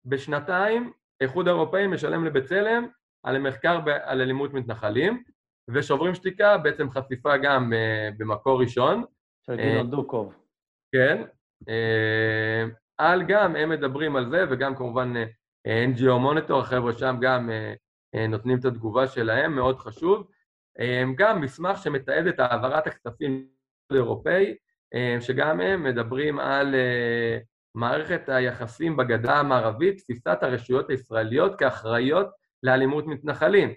בשנתיים, 0.05 0.93
האיחוד 1.21 1.49
האירופאי 1.49 1.87
משלם 1.87 2.25
לבצלם 2.25 2.87
על 3.23 3.39
מחקר 3.39 3.81
על 4.05 4.21
אלימות 4.21 4.55
מתנחלים, 4.55 5.23
ושוברים 5.69 6.15
שתיקה 6.15 6.59
בעצם 6.59 6.91
חשיפה 6.91 7.37
גם 7.37 7.73
אה, 7.73 8.09
במקור 8.19 8.61
ראשון. 8.61 9.05
של 9.47 9.57
גדעון 9.57 9.91
דוקוב. 9.91 10.35
כן. 10.93 11.23
אה, 11.69 12.65
על 12.99 13.23
גם, 13.23 13.57
הם 13.57 13.69
מדברים 13.69 14.17
על 14.17 14.31
זה, 14.31 14.45
וגם 14.51 14.77
כמובן 14.77 15.13
אה, 15.67 15.85
NGO 15.87 16.13
מוניטור, 16.13 16.61
החבר'ה 16.61 16.93
שם 16.93 17.17
גם 17.21 17.51
אה, 17.51 18.27
נותנים 18.27 18.59
את 18.59 18.65
התגובה 18.65 19.07
שלהם, 19.07 19.55
מאוד 19.55 19.79
חשוב. 19.79 20.29
גם 21.17 21.41
מסמך 21.41 21.79
שמתעד 21.79 22.27
את 22.27 22.41
העברת 22.41 22.87
הכספים 22.87 23.49
האירופאי, 23.91 24.57
שגם 25.21 25.61
הם 25.61 25.83
מדברים 25.83 26.39
על 26.39 26.75
מערכת 27.75 28.29
היחסים 28.29 28.97
בגדה 28.97 29.41
המערבית, 29.41 30.01
תפיסת 30.01 30.39
הרשויות 30.43 30.91
הישראליות 30.91 31.59
כאחראיות 31.59 32.27
לאלימות 32.63 33.07
מתנחלים. 33.07 33.73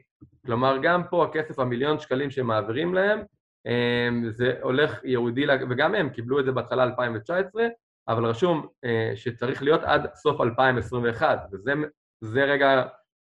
כלומר, 0.45 0.77
גם 0.81 1.03
פה 1.09 1.25
הכסף, 1.25 1.59
המיליון 1.59 1.99
שקלים 1.99 2.31
שמעבירים 2.31 2.93
להם, 2.93 3.19
אמ, 3.65 4.29
זה 4.29 4.53
הולך 4.61 5.03
ייעודי, 5.03 5.45
וגם 5.69 5.95
הם 5.95 6.09
קיבלו 6.09 6.39
את 6.39 6.45
זה 6.45 6.51
בהתחלה 6.51 6.83
2019, 6.83 7.67
אבל 8.07 8.25
רשום 8.25 8.67
אה, 8.85 9.11
שצריך 9.15 9.63
להיות 9.63 9.83
עד 9.83 10.13
סוף 10.15 10.41
2021, 10.41 11.39
וזה 11.53 12.43
רגע 12.43 12.83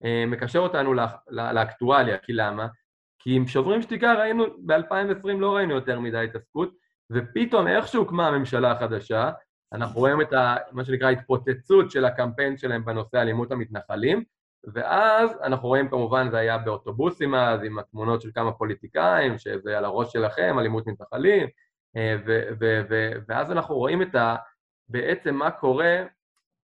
אה, 0.05 0.25
מקשר 0.27 0.59
אותנו 0.59 0.95
לאקטואליה, 1.31 2.19
כי 2.19 2.33
למה? 2.33 2.67
כי 3.19 3.37
עם 3.37 3.47
שוברים 3.47 3.83
שתיקה 3.83 4.15
ראינו, 4.15 4.45
ב-2020 4.67 5.29
לא 5.39 5.57
ראינו 5.57 5.75
יותר 5.75 6.01
מדי 6.01 6.25
התעסקות, 6.25 6.75
ופתאום 7.13 7.67
איך 7.67 7.89
שהוקמה 7.89 8.29
הממשלה 8.29 8.73
החדשה, 8.73 9.31
אנחנו 9.75 10.01
רואים 10.01 10.21
את 10.21 10.33
ה, 10.33 10.57
מה 10.73 10.85
שנקרא 10.85 11.11
התפוצצות 11.11 11.91
של 11.91 12.05
הקמפיין 12.05 12.57
שלהם 12.57 12.85
בנושא 12.85 13.21
אלימות 13.21 13.53
המתנחלים, 13.53 14.25
ואז 14.75 15.31
אנחנו 15.43 15.69
רואים 15.69 15.89
כמובן 15.89 16.31
זה 16.31 16.39
היה 16.39 16.59
באוטובוסים 16.59 17.35
אז 17.35 17.65
עם 17.65 17.79
התמונות 17.79 18.23
של 18.23 18.31
כמה 18.35 18.53
פוליטיקאים 18.53 19.39
שזה 19.39 19.79
על 19.79 19.85
הראש 19.85 20.13
שלכם, 20.13 20.59
אלימות 20.59 20.87
מתנחלים 20.87 21.49
אה, 21.97 22.17
ואז 23.29 23.53
אנחנו 23.53 23.75
רואים 23.75 24.03
את 24.03 24.15
ה... 24.15 24.37
בעצם 24.89 25.35
מה 25.35 25.51
קורה 25.51 26.03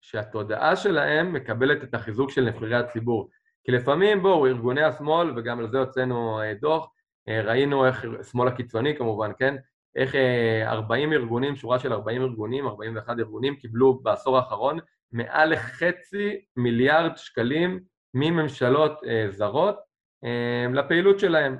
שהתודעה 0.01 0.77
שלהם 0.77 1.33
מקבלת 1.33 1.85
את 1.85 1.95
החיזוק 1.95 2.31
של 2.31 2.45
נבחרי 2.45 2.77
הציבור 2.77 3.31
כי 3.65 3.73
לפעמים 3.73 4.23
בואו 4.23 4.47
ארגוני 4.47 4.83
השמאל 4.83 5.39
וגם 5.39 5.59
על 5.59 5.71
זה 5.71 5.79
הוצאנו 5.79 6.41
אה, 6.41 6.55
דוח 6.55 6.89
אה, 7.29 7.41
ראינו 7.43 7.87
איך, 7.87 8.05
שמאל 8.31 8.49
הקיצוני 8.49 8.97
כמובן, 8.97 9.31
כן? 9.39 9.55
איך 9.97 10.15
40 10.67 11.13
ארגונים, 11.13 11.57
שורה 11.57 11.79
של 11.79 11.93
40 11.93 12.23
ארגונים, 12.23 12.67
41 12.67 13.19
ארגונים 13.19 13.57
קיבלו 13.57 13.95
בעשור 14.03 14.37
האחרון 14.37 14.79
מעל 15.13 15.53
לחצי 15.53 16.45
מיליארד 16.57 17.17
שקלים 17.17 17.81
מממשלות 18.15 19.01
אה, 19.07 19.27
זרות 19.31 19.77
אה, 20.25 20.67
לפעילות 20.75 21.19
שלהם. 21.19 21.57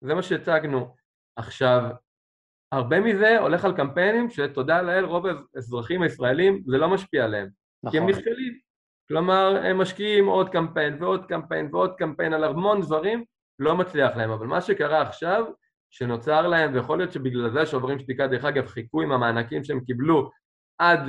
זה 0.00 0.14
מה 0.14 0.22
שהצגנו. 0.22 0.94
עכשיו, 1.36 1.82
הרבה 2.72 3.00
מזה 3.00 3.38
הולך 3.38 3.64
על 3.64 3.76
קמפיינים 3.76 4.30
שתודה 4.30 4.82
לאל 4.82 5.04
רוב 5.04 5.26
האזרחים 5.54 6.02
הישראלים 6.02 6.62
זה 6.66 6.78
לא 6.78 6.88
משפיע 6.88 7.24
עליהם. 7.24 7.48
נכון. 7.82 7.90
כי 7.90 7.98
הם 7.98 8.08
נכון. 8.08 8.20
נכשלים. 8.20 8.58
כלומר, 9.08 9.60
הם 9.64 9.78
משקיעים 9.78 10.26
עוד 10.26 10.48
קמפיין 10.48 11.02
ועוד 11.02 11.26
קמפיין 11.26 11.68
ועוד 11.72 11.94
קמפיין 11.94 12.32
על 12.32 12.44
המון 12.44 12.80
דברים, 12.80 13.24
לא 13.58 13.76
מצליח 13.76 14.16
להם. 14.16 14.30
אבל 14.30 14.46
מה 14.46 14.60
שקרה 14.60 15.02
עכשיו, 15.02 15.44
שנוצר 15.98 16.46
להם, 16.46 16.74
ויכול 16.74 16.98
להיות 16.98 17.12
שבגלל 17.12 17.50
זה 17.50 17.66
שוברים 17.66 17.98
שתיקה, 17.98 18.26
דרך 18.26 18.44
אגב, 18.44 18.66
חיכו 18.66 19.02
עם 19.02 19.12
המענקים 19.12 19.64
שהם 19.64 19.80
קיבלו 19.80 20.30
עד 20.78 21.00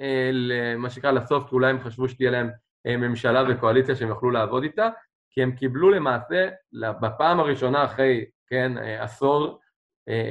אה, 0.00 0.30
למה 0.32 0.90
שנקרא 0.90 1.10
לסוף, 1.10 1.48
כי 1.48 1.54
אולי 1.54 1.70
הם 1.70 1.80
חשבו 1.80 2.08
שתהיה 2.08 2.30
להם 2.30 2.50
אה, 2.86 2.96
ממשלה 2.96 3.42
וקואליציה 3.48 3.96
שהם 3.96 4.08
יוכלו 4.08 4.30
לעבוד 4.30 4.62
איתה, 4.62 4.88
כי 5.30 5.42
הם 5.42 5.52
קיבלו 5.52 5.90
למעשה, 5.90 6.48
בפעם 7.00 7.40
הראשונה 7.40 7.84
אחרי, 7.84 8.24
כן, 8.46 8.78
אה, 8.78 9.02
עשור, 9.02 9.60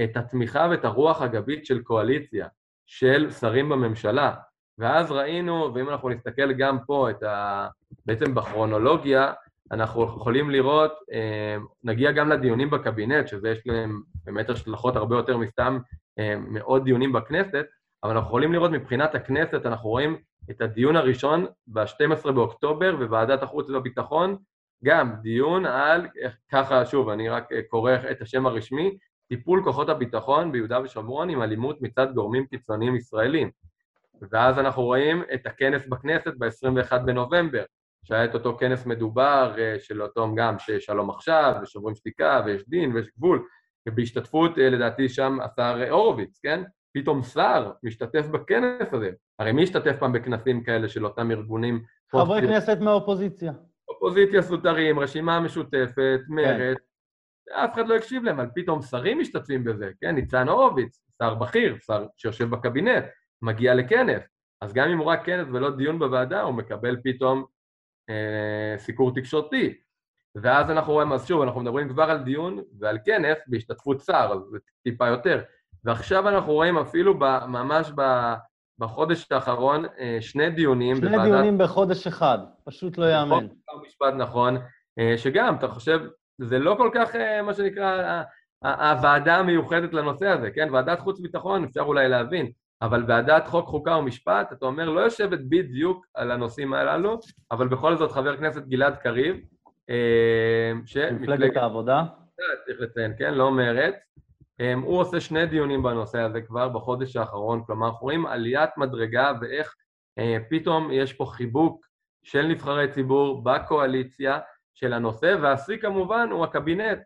את 0.03 0.17
התמיכה 0.17 0.67
ואת 0.71 0.85
הרוח 0.85 1.21
הגבית 1.21 1.65
של 1.65 1.81
קואליציה, 1.81 2.47
של 2.85 3.31
שרים 3.31 3.69
בממשלה. 3.69 4.33
ואז 4.77 5.11
ראינו, 5.11 5.71
ואם 5.73 5.89
אנחנו 5.89 6.09
נסתכל 6.09 6.53
גם 6.53 6.77
פה 6.85 7.09
ה... 7.23 7.67
בעצם 8.05 8.35
בכרונולוגיה, 8.35 9.33
אנחנו 9.71 10.03
יכולים 10.03 10.49
לראות, 10.49 10.91
נגיע 11.83 12.11
גם 12.11 12.29
לדיונים 12.29 12.69
בקבינט, 12.69 13.27
שזה 13.27 13.49
יש 13.49 13.67
להם 13.67 14.01
באמת 14.25 14.49
השלכות 14.49 14.95
הרבה 14.95 15.15
יותר 15.15 15.37
מסתם 15.37 15.79
מאות 16.37 16.83
דיונים 16.83 17.13
בכנסת, 17.13 17.65
אבל 18.03 18.11
אנחנו 18.11 18.27
יכולים 18.27 18.53
לראות 18.53 18.71
מבחינת 18.71 19.15
הכנסת, 19.15 19.65
אנחנו 19.65 19.89
רואים 19.89 20.17
את 20.51 20.61
הדיון 20.61 20.95
הראשון 20.95 21.45
ב-12 21.67 22.31
באוקטובר 22.31 22.95
בוועדת 22.95 23.43
החוץ 23.43 23.69
והביטחון, 23.69 24.37
גם 24.83 25.15
דיון 25.21 25.65
על, 25.65 26.07
ככה 26.51 26.85
שוב, 26.85 27.09
אני 27.09 27.29
רק 27.29 27.49
קורא 27.69 27.93
את 28.11 28.21
השם 28.21 28.45
הרשמי, 28.45 28.97
טיפול 29.27 29.63
כוחות 29.63 29.89
הביטחון 29.89 30.51
ביהודה 30.51 30.81
ושומרון 30.81 31.29
עם 31.29 31.41
אלימות 31.41 31.81
מצד 31.81 32.13
גורמים 32.13 32.45
קיצוניים 32.45 32.95
ישראלים. 32.95 33.49
ואז 34.31 34.59
אנחנו 34.59 34.83
רואים 34.83 35.23
את 35.33 35.45
הכנס 35.45 35.87
בכנסת 35.87 36.33
ב-21 36.37 36.97
בנובמבר, 36.97 37.63
שהיה 38.05 38.25
את 38.25 38.33
אותו 38.33 38.57
כנס 38.57 38.85
מדובר 38.85 39.55
אה, 39.57 39.75
של 39.79 40.01
אותו 40.01 40.35
גם 40.35 40.59
ששלום 40.59 41.09
עכשיו, 41.09 41.53
ושוברים 41.61 41.95
שתיקה, 41.95 42.41
ויש 42.45 42.69
דין, 42.69 42.95
ויש 42.95 43.09
גבול, 43.17 43.47
ובהשתתפות 43.87 44.57
אה, 44.59 44.69
לדעתי 44.69 45.09
שם 45.09 45.37
השר 45.41 45.89
הורוביץ, 45.89 46.39
כן? 46.43 46.63
פתאום 46.93 47.23
שר 47.23 47.71
משתתף 47.83 48.25
בכנס 48.27 48.93
הזה. 48.93 49.11
הרי 49.39 49.51
מי 49.51 49.63
השתתף 49.63 49.95
פעם 49.99 50.13
בכנסים 50.13 50.63
כאלה 50.63 50.89
של 50.89 51.05
אותם 51.05 51.31
ארגונים? 51.31 51.83
חברי 52.11 52.41
כנסת 52.41 52.77
מהאופוזיציה. 52.81 53.53
אופוזיציה 53.89 54.41
סותרים, 54.41 54.99
רשימה 54.99 55.39
משותפת, 55.39 56.19
מרצ, 56.27 56.77
כן. 56.77 57.55
אף 57.55 57.73
אחד 57.73 57.87
לא 57.87 57.95
הקשיב 57.95 58.23
להם, 58.23 58.39
אבל 58.39 58.49
פתאום 58.55 58.81
שרים 58.81 59.19
משתתפים 59.19 59.63
בזה, 59.63 59.91
כן? 60.01 60.15
ניצן 60.15 60.49
הורוביץ, 60.49 61.01
שר 61.21 61.35
בכיר, 61.35 61.77
שר 61.85 62.05
שיושב 62.17 62.49
בקבינט, 62.49 63.03
מגיע 63.41 63.75
לכנס. 63.75 64.23
אז 64.61 64.73
גם 64.73 64.89
אם 64.89 64.97
הוא 64.97 65.05
רק 65.05 65.25
כנס 65.25 65.47
ולא 65.53 65.69
דיון 65.69 65.99
בוועדה, 65.99 66.41
הוא 66.41 66.53
מקבל 66.53 66.97
פתאום 67.03 67.45
סיקור 68.77 69.15
תקשורתי. 69.15 69.73
ואז 70.35 70.71
אנחנו 70.71 70.93
רואים, 70.93 71.11
אז 71.11 71.27
שוב, 71.27 71.41
אנחנו 71.41 71.61
מדברים 71.61 71.89
כבר 71.89 72.03
על 72.03 72.17
דיון 72.17 72.61
ועל 72.79 72.97
כנס 73.05 73.37
בהשתתפות 73.47 74.01
שר, 74.01 74.29
אז 74.33 74.39
זה 74.51 74.57
טיפה 74.83 75.07
יותר. 75.07 75.41
ועכשיו 75.83 76.29
אנחנו 76.29 76.53
רואים 76.53 76.77
אפילו 76.77 77.13
ממש 77.47 77.91
בחודש 78.79 79.31
האחרון 79.31 79.85
אה, 79.99 80.17
שני 80.21 80.49
דיונים 80.49 80.95
שני 80.95 81.09
בוועדת... 81.09 81.31
דיונים 81.31 81.57
בחודש 81.57 82.07
אחד, 82.07 82.37
פשוט 82.65 82.97
לא 82.97 83.05
יאמן. 83.05 83.47
נכון, 83.67 83.81
משפט 83.87 84.13
נכון, 84.17 84.57
אה, 84.99 85.17
שגם, 85.17 85.55
אתה 85.55 85.67
חושב, 85.67 85.99
זה 86.41 86.59
לא 86.59 86.75
כל 86.77 86.89
כך, 86.93 87.15
אה, 87.15 87.41
מה 87.41 87.53
שנקרא, 87.53 88.21
הוועדה 88.63 89.35
המיוחדת 89.35 89.93
לנושא 89.93 90.27
הזה, 90.27 90.51
כן? 90.51 90.69
ועדת 90.73 90.99
חוץ 90.99 91.19
וביטחון, 91.19 91.63
אפשר 91.63 91.81
אולי 91.81 92.09
להבין, 92.09 92.51
אבל 92.85 93.03
ועדת 93.07 93.47
חוק, 93.47 93.67
חוקה 93.67 93.91
ומשפט, 93.91 94.53
אתה 94.53 94.65
אומר, 94.65 94.89
לא 94.89 94.99
יושבת 94.99 95.39
בדיוק 95.49 96.05
על 96.13 96.31
הנושאים 96.31 96.73
הללו, 96.73 97.19
אבל 97.51 97.67
בכל 97.67 97.97
זאת 97.97 98.11
חבר 98.11 98.33
הכנסת 98.33 98.67
גלעד 98.67 98.95
קריב, 98.97 99.35
ש... 100.85 100.97
מפלגת 100.97 101.57
העבודה. 101.57 102.03
צריך 102.65 102.81
לציין, 102.81 103.13
כן? 103.17 103.33
לא 103.33 103.51
מרץ. 103.51 103.95
אמ, 104.59 104.81
הוא 104.81 104.99
עושה 104.99 105.19
שני 105.19 105.45
דיונים 105.45 105.83
בנושא 105.83 106.19
הזה 106.19 106.41
כבר 106.41 106.69
בחודש 106.69 107.15
האחרון, 107.15 107.63
כלומר 107.65 107.87
אנחנו 107.87 108.01
רואים 108.01 108.25
עליית 108.25 108.69
מדרגה 108.77 109.31
ואיך 109.41 109.75
אה, 110.17 110.37
פתאום 110.49 110.91
יש 110.91 111.13
פה 111.13 111.25
חיבוק 111.25 111.85
של 112.23 112.47
נבחרי 112.47 112.91
ציבור 112.91 113.43
בקואליציה 113.43 114.39
של 114.73 114.93
הנושא, 114.93 115.35
והשיא 115.41 115.77
כמובן 115.77 116.29
הוא 116.31 116.43
הקבינט, 116.43 116.99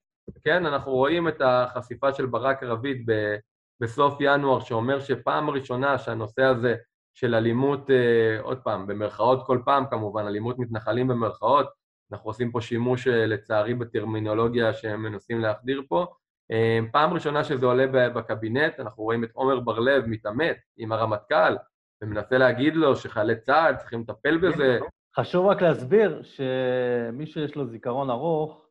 כן, 0.43 0.65
אנחנו 0.65 0.91
רואים 0.91 1.27
את 1.27 1.41
החשיפה 1.41 2.13
של 2.13 2.25
ברק 2.25 2.63
רביד 2.63 3.03
ב, 3.05 3.35
בסוף 3.81 4.17
ינואר, 4.19 4.59
שאומר 4.59 4.99
שפעם 4.99 5.49
ראשונה 5.49 5.97
שהנושא 5.97 6.43
הזה 6.43 6.75
של 7.13 7.35
אלימות, 7.35 7.89
אה, 7.89 8.41
עוד 8.41 8.57
פעם, 8.57 8.87
במרכאות 8.87 9.45
כל 9.45 9.61
פעם 9.65 9.85
כמובן, 9.89 10.27
אלימות 10.27 10.59
מתנחלים 10.59 11.07
במרכאות, 11.07 11.67
אנחנו 12.11 12.29
עושים 12.29 12.51
פה 12.51 12.61
שימוש 12.61 13.07
אה, 13.07 13.25
לצערי 13.25 13.73
בטרמינולוגיה 13.73 14.73
שהם 14.73 15.03
מנסים 15.03 15.39
להחדיר 15.39 15.81
פה. 15.87 16.05
אה, 16.51 16.79
פעם 16.91 17.13
ראשונה 17.13 17.43
שזה 17.43 17.65
עולה 17.65 18.09
בקבינט, 18.09 18.79
אנחנו 18.79 19.03
רואים 19.03 19.23
את 19.23 19.29
עומר 19.33 19.59
בר-לב 19.59 20.05
מתעמת 20.05 20.57
עם 20.77 20.91
הרמטכ"ל 20.91 21.55
ומנסה 22.01 22.37
להגיד 22.37 22.75
לו 22.75 22.95
שחיילי 22.95 23.35
צה"ל 23.35 23.75
צריכים 23.75 24.01
לטפל 24.01 24.37
בזה. 24.37 24.79
חשוב 25.15 25.45
רק 25.45 25.61
להסביר 25.61 26.21
שמי 26.23 27.25
שיש 27.25 27.55
לו 27.55 27.65
זיכרון 27.65 28.09
ארוך 28.09 28.68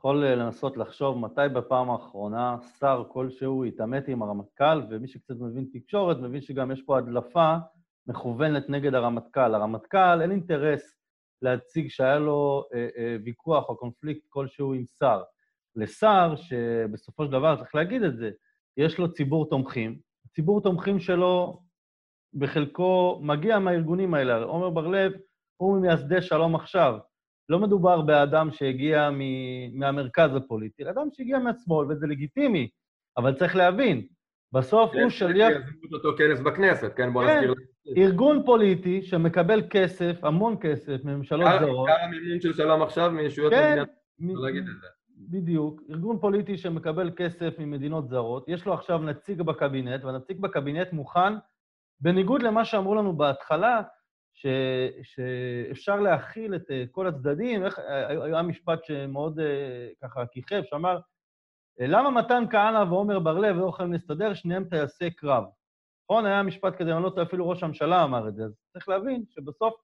יכול 0.00 0.26
לנסות 0.26 0.76
לחשוב 0.76 1.18
מתי 1.18 1.40
בפעם 1.54 1.90
האחרונה 1.90 2.56
שר 2.78 3.04
כלשהו 3.08 3.64
התעמת 3.64 4.08
עם 4.08 4.22
הרמטכ"ל, 4.22 4.82
ומי 4.90 5.08
שקצת 5.08 5.34
מבין 5.40 5.66
תקשורת 5.72 6.16
מבין 6.16 6.40
שגם 6.40 6.70
יש 6.70 6.82
פה 6.82 6.98
הדלפה 6.98 7.54
מכוונת 8.06 8.68
נגד 8.68 8.94
הרמטכ"ל. 8.94 9.54
הרמטכ"ל 9.54 10.22
אין 10.22 10.30
אינטרס 10.30 10.96
להציג 11.42 11.88
שהיה 11.88 12.18
לו 12.18 12.64
אה, 12.74 12.88
אה, 12.96 13.16
ויכוח 13.24 13.68
או 13.68 13.76
קונפליקט 13.76 14.26
כלשהו 14.28 14.74
עם 14.74 14.84
שר. 14.98 15.22
לשר, 15.76 16.34
שבסופו 16.36 17.24
של 17.24 17.32
דבר, 17.32 17.56
צריך 17.56 17.74
להגיד 17.74 18.02
את 18.02 18.16
זה, 18.16 18.30
יש 18.76 18.98
לו 18.98 19.12
ציבור 19.12 19.48
תומכים. 19.48 19.98
ציבור 20.34 20.60
תומכים 20.60 20.98
שלו, 20.98 21.62
בחלקו, 22.34 23.20
מגיע 23.22 23.58
מהארגונים 23.58 24.14
האלה. 24.14 24.42
עומר 24.42 24.70
בר-לב 24.70 25.12
הוא 25.56 25.78
ממייסדי 25.78 26.22
שלום 26.22 26.54
עכשיו. 26.54 26.98
לא 27.50 27.58
מדובר 27.58 28.00
באדם 28.00 28.50
שהגיע 28.50 29.10
מהמרכז 29.72 30.34
הפוליטי, 30.36 30.82
אלא 30.82 30.90
אדם 30.90 31.08
שהגיע 31.12 31.38
מהשמאל, 31.38 31.86
וזה 31.90 32.06
לגיטימי, 32.06 32.68
אבל 33.16 33.34
צריך 33.34 33.56
להבין, 33.56 34.06
בסוף 34.52 34.90
הוא 34.94 35.10
שליח... 35.10 35.50
יזמו 35.50 35.96
אותו 35.96 36.16
כנס 36.18 36.40
בכנסת, 36.40 36.92
כן? 36.96 37.12
בוא 37.12 37.24
כן, 37.24 37.36
נזכיר. 37.38 37.54
ארגון 37.96 38.42
פוליטי 38.46 39.02
שמקבל 39.02 39.62
כסף, 39.70 40.16
המון 40.22 40.56
כסף, 40.60 41.04
מממשלות 41.04 41.48
זרות. 41.60 41.88
כמה 41.88 42.06
מימון 42.10 42.40
של 42.40 42.52
שלום 42.52 42.82
עכשיו 42.82 43.10
מישויות 43.10 43.52
כן, 43.52 43.72
מדינת... 43.72 43.88
לא 44.20 44.46
להגיד 44.46 44.62
את 44.62 44.80
זה. 44.80 44.86
בדיוק. 45.16 45.82
ארגון 45.90 46.18
פוליטי 46.20 46.56
שמקבל 46.56 47.10
כסף 47.16 47.54
ממדינות 47.58 48.08
זרות, 48.08 48.48
יש 48.48 48.66
לו 48.66 48.74
עכשיו 48.74 48.98
נציג 48.98 49.42
בקבינט, 49.42 50.04
והנציג 50.04 50.40
בקבינט 50.40 50.92
מוכן, 50.92 51.32
בניגוד 52.00 52.42
למה 52.42 52.64
שאמרו 52.64 52.94
לנו 52.94 53.16
בהתחלה, 53.16 53.82
ש, 54.40 54.46
שאפשר 55.02 56.00
להכיל 56.00 56.54
את 56.54 56.70
אה, 56.70 56.84
כל 56.90 57.06
הצדדים. 57.06 57.64
איך, 57.64 57.78
אה, 57.78 58.08
היה 58.24 58.42
משפט 58.42 58.84
שמאוד 58.84 59.40
אה, 59.40 59.88
ככה 60.02 60.26
כיכב, 60.26 60.62
שאמר, 60.64 61.00
למה 61.78 62.10
מתן 62.10 62.44
כהנא 62.50 62.84
ועומר 62.90 63.18
בר-לב 63.18 63.56
לא 63.56 63.68
יכולים 63.68 63.92
להסתדר? 63.92 64.34
שניהם 64.34 64.64
טייסי 64.64 65.10
קרב. 65.10 65.44
נכון? 66.04 66.26
היה 66.26 66.42
משפט 66.42 66.76
כזה, 66.76 66.94
אני 66.94 67.02
לא 67.02 67.10
טועה, 67.10 67.26
אפילו 67.26 67.48
ראש 67.48 67.62
הממשלה 67.62 68.04
אמר 68.04 68.28
את 68.28 68.34
זה. 68.34 68.44
אז 68.44 68.52
צריך 68.72 68.88
להבין 68.88 69.24
שבסוף 69.30 69.74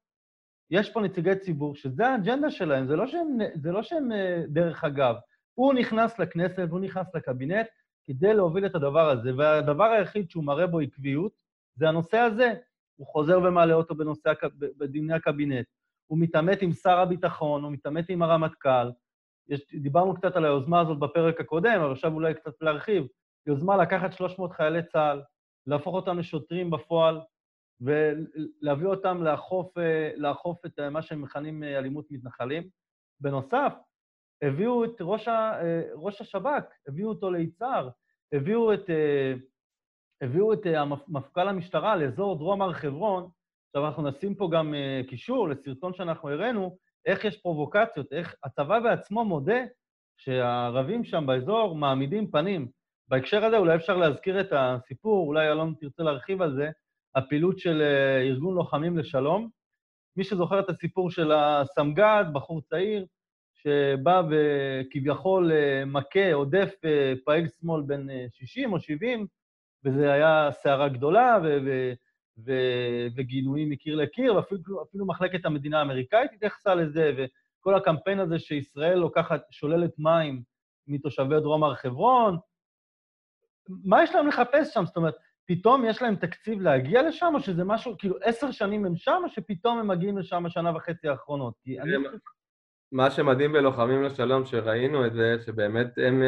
יש 0.70 0.90
פה 0.90 1.00
נציגי 1.00 1.36
ציבור, 1.36 1.74
שזה 1.74 2.06
האג'נדה 2.06 2.50
שלהם, 2.50 2.86
זה 2.86 2.96
לא 2.96 3.06
שהם, 3.06 3.38
זה 3.54 3.72
לא 3.72 3.82
שהם 3.82 4.08
דרך 4.48 4.84
אגב. 4.84 5.14
הוא 5.54 5.74
נכנס 5.74 6.18
לכנסת 6.18 6.66
והוא 6.68 6.80
נכנס 6.80 7.14
לקבינט 7.14 7.66
כדי 8.06 8.34
להוביל 8.34 8.66
את 8.66 8.74
הדבר 8.74 9.10
הזה, 9.10 9.30
והדבר 9.36 9.84
היחיד 9.84 10.30
שהוא 10.30 10.44
מראה 10.44 10.66
בו 10.66 10.80
עקביות 10.80 11.32
זה 11.74 11.88
הנושא 11.88 12.18
הזה. 12.18 12.54
הוא 12.96 13.06
חוזר 13.06 13.38
ומעלה 13.38 13.74
אותו 13.74 13.94
בנושא, 13.94 14.32
בדיוני 14.78 15.14
הקבינט. 15.14 15.66
הוא 16.06 16.18
מתעמת 16.18 16.62
עם 16.62 16.72
שר 16.72 16.98
הביטחון, 16.98 17.62
הוא 17.62 17.72
מתעמת 17.72 18.04
עם 18.08 18.22
הרמטכ"ל. 18.22 18.90
יש, 19.48 19.66
דיברנו 19.74 20.14
קצת 20.14 20.36
על 20.36 20.44
היוזמה 20.44 20.80
הזאת 20.80 20.98
בפרק 20.98 21.40
הקודם, 21.40 21.80
אבל 21.80 21.92
עכשיו 21.92 22.12
אולי 22.12 22.34
קצת 22.34 22.52
להרחיב. 22.60 23.06
יוזמה 23.46 23.76
לקחת 23.76 24.12
300 24.12 24.52
חיילי 24.52 24.82
צה"ל, 24.82 25.22
להפוך 25.66 25.94
אותם 25.94 26.18
לשוטרים 26.18 26.70
בפועל, 26.70 27.20
ולהביא 27.80 28.86
אותם 28.86 29.22
לאכוף, 29.22 29.78
אה, 29.78 30.10
לאכוף 30.16 30.66
את 30.66 30.80
מה 30.80 31.02
שהם 31.02 31.22
מכנים 31.22 31.62
אה, 31.62 31.78
אלימות 31.78 32.06
מתנחלים. 32.10 32.68
בנוסף, 33.20 33.72
הביאו 34.42 34.84
את 34.84 34.96
ראש, 35.00 35.28
אה, 35.28 35.82
ראש 35.94 36.20
השב"כ, 36.20 36.62
הביאו 36.88 37.08
אותו 37.08 37.30
ליצהר, 37.30 37.88
הביאו 38.32 38.74
את 38.74 38.90
הביאו 40.22 40.52
את 40.52 40.66
אה, 40.66 40.84
מפכ"ל 41.08 41.48
המשטרה 41.48 41.96
לאזור 41.96 42.38
דרום 42.38 42.62
הר 42.62 42.72
חברון. 42.72 43.28
עכשיו, 43.66 43.86
אנחנו 43.86 44.08
נשים 44.08 44.34
פה 44.34 44.48
גם 44.52 44.74
אה, 44.74 45.00
קישור 45.08 45.48
לסרטון 45.48 45.94
שאנחנו 45.94 46.30
הראינו, 46.30 46.76
איך 47.06 47.24
יש 47.24 47.40
פרובוקציות, 47.40 48.12
איך 48.12 48.34
הצבא 48.44 48.80
בעצמו 48.80 49.24
מודה 49.24 49.64
שהערבים 50.16 51.04
שם 51.04 51.26
באזור 51.26 51.74
מעמידים 51.76 52.30
פנים. 52.30 52.68
בהקשר 53.08 53.44
הזה 53.44 53.58
אולי 53.58 53.76
אפשר 53.76 53.96
להזכיר 53.96 54.40
את 54.40 54.52
הסיפור, 54.52 55.26
אולי 55.26 55.48
אלון 55.48 55.74
תרצה 55.80 56.02
להרחיב 56.02 56.42
על 56.42 56.54
זה, 56.54 56.70
הפעילות 57.14 57.58
של 57.58 57.82
אה, 57.82 58.20
ארגון 58.20 58.54
לוחמים 58.54 58.98
לשלום. 58.98 59.48
מי 60.16 60.24
שזוכר 60.24 60.60
את 60.60 60.70
הסיפור 60.70 61.10
של 61.10 61.32
הסמג"ד, 61.32 62.24
בחור 62.32 62.60
צעיר, 62.60 63.06
שבא 63.54 64.22
וכביכול 64.30 65.50
מכה, 65.86 66.32
עודף 66.32 66.74
פעיל 67.24 67.48
שמאל 67.48 67.82
בן 67.82 68.06
60 68.30 68.72
או 68.72 68.80
70, 68.80 69.26
וזה 69.86 70.12
היה 70.12 70.48
סערה 70.52 70.88
גדולה, 70.88 71.38
וגינויים 73.16 73.70
מקיר 73.70 73.96
לקיר, 73.96 74.34
ואפילו 74.34 75.06
מחלקת 75.06 75.44
המדינה 75.44 75.78
האמריקאית 75.78 76.30
התייחסה 76.34 76.74
לזה, 76.74 77.12
וכל 77.16 77.74
הקמפיין 77.74 78.20
הזה 78.20 78.38
שישראל 78.38 78.98
לוקחת, 78.98 79.42
שוללת 79.50 79.98
מים 79.98 80.42
מתושבי 80.86 81.40
דרום 81.40 81.64
הר 81.64 81.74
חברון. 81.74 82.38
מה 83.68 84.02
יש 84.02 84.14
להם 84.14 84.26
לחפש 84.26 84.74
שם? 84.74 84.86
זאת 84.86 84.96
אומרת, 84.96 85.14
פתאום 85.46 85.84
יש 85.84 86.02
להם 86.02 86.16
תקציב 86.16 86.60
להגיע 86.60 87.08
לשם, 87.08 87.32
או 87.34 87.40
שזה 87.40 87.64
משהו, 87.64 87.98
כאילו 87.98 88.16
עשר 88.22 88.50
שנים 88.50 88.86
הם 88.86 88.96
שם, 88.96 89.22
או 89.24 89.28
שפתאום 89.28 89.78
הם 89.78 89.88
מגיעים 89.88 90.18
לשם 90.18 90.46
השנה 90.46 90.76
וחצי 90.76 91.08
האחרונות? 91.08 91.54
כי 91.62 91.80
אני. 91.80 91.92
מה 92.92 93.10
שמדהים 93.10 93.52
בלוחמים 93.52 94.02
לשלום, 94.02 94.44
שראינו 94.44 95.06
את 95.06 95.12
זה, 95.12 95.36
שבאמת 95.46 95.86
הם... 96.06 96.22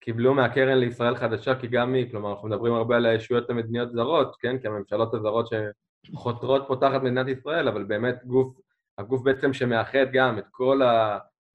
קיבלו 0.00 0.34
מהקרן 0.34 0.78
לישראל 0.78 1.16
חדשה 1.16 1.54
כי 1.54 1.66
גם 1.66 1.94
היא, 1.94 2.10
כלומר 2.10 2.30
אנחנו 2.32 2.48
מדברים 2.48 2.74
הרבה 2.74 2.96
על 2.96 3.06
הישויות 3.06 3.50
המדיניות 3.50 3.92
זרות, 3.92 4.36
כן? 4.40 4.58
כי 4.58 4.66
הממשלות 4.66 5.14
הזרות 5.14 5.48
שחותרות 6.06 6.64
פה 6.68 6.76
תחת 6.76 7.02
מדינת 7.02 7.28
ישראל, 7.28 7.68
אבל 7.68 7.84
באמת 7.84 8.24
גוף, 8.24 8.60
הגוף 8.98 9.22
בעצם 9.22 9.52
שמאחד 9.52 10.06
גם 10.12 10.38
את 10.38 10.44
כל 10.50 10.80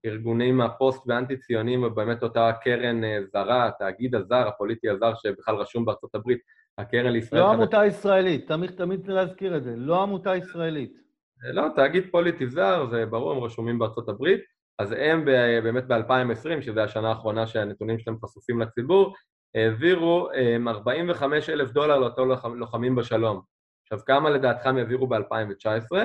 הארגונים 0.06 0.62
הפוסט 0.62 1.04
ואנטי-ציוניים 1.08 1.84
ובאמת 1.84 2.24
אותה 2.24 2.52
קרן 2.62 3.04
אה, 3.04 3.20
זרה, 3.34 3.68
התאגיד 3.68 4.16
הזר, 4.16 4.48
הפוליטי 4.48 4.90
הזר 4.90 5.14
שבכלל 5.16 5.56
רשום 5.56 5.86
בארצות 5.86 6.16
הברית, 6.16 6.40
הקרן 6.78 7.12
לישראל 7.12 7.42
לא 7.42 7.48
חדשה. 7.48 7.58
עמותה 7.58 7.86
ישראלית, 7.86 8.48
תמיד 8.48 8.72
תמיד 8.72 9.08
להזכיר 9.08 9.58
את 9.58 9.64
זה, 9.64 9.74
לא 9.76 10.04
עמותה 10.04 10.36
ישראלית. 10.36 11.06
לא, 11.54 11.64
תאגיד 11.76 12.04
פוליטי 12.12 12.48
זר, 12.48 12.88
זה 12.92 13.06
ברור, 13.06 13.32
הם 13.32 13.44
רשומים 13.44 13.80
בארצות 13.80 14.10
הברית. 14.10 14.55
אז 14.80 14.96
הם 14.98 15.26
באמת 15.64 15.88
ב-2020, 15.88 16.62
שזו 16.62 16.82
השנה 16.82 17.10
האחרונה 17.10 17.48
שהנתונים 17.48 18.00
שלהם 18.00 18.18
חשופים 18.26 18.62
לציבור, 18.62 19.14
העבירו 19.56 20.30
45 20.68 21.50
אלף 21.50 21.72
דולר 21.72 22.00
לאותו 22.00 22.26
לוחמים 22.56 22.96
בשלום. 22.96 23.42
עכשיו, 23.84 24.00
כמה 24.06 24.30
לדעתך 24.30 24.66
הם 24.66 24.78
העבירו 24.78 25.08
ב-2019? 25.08 25.96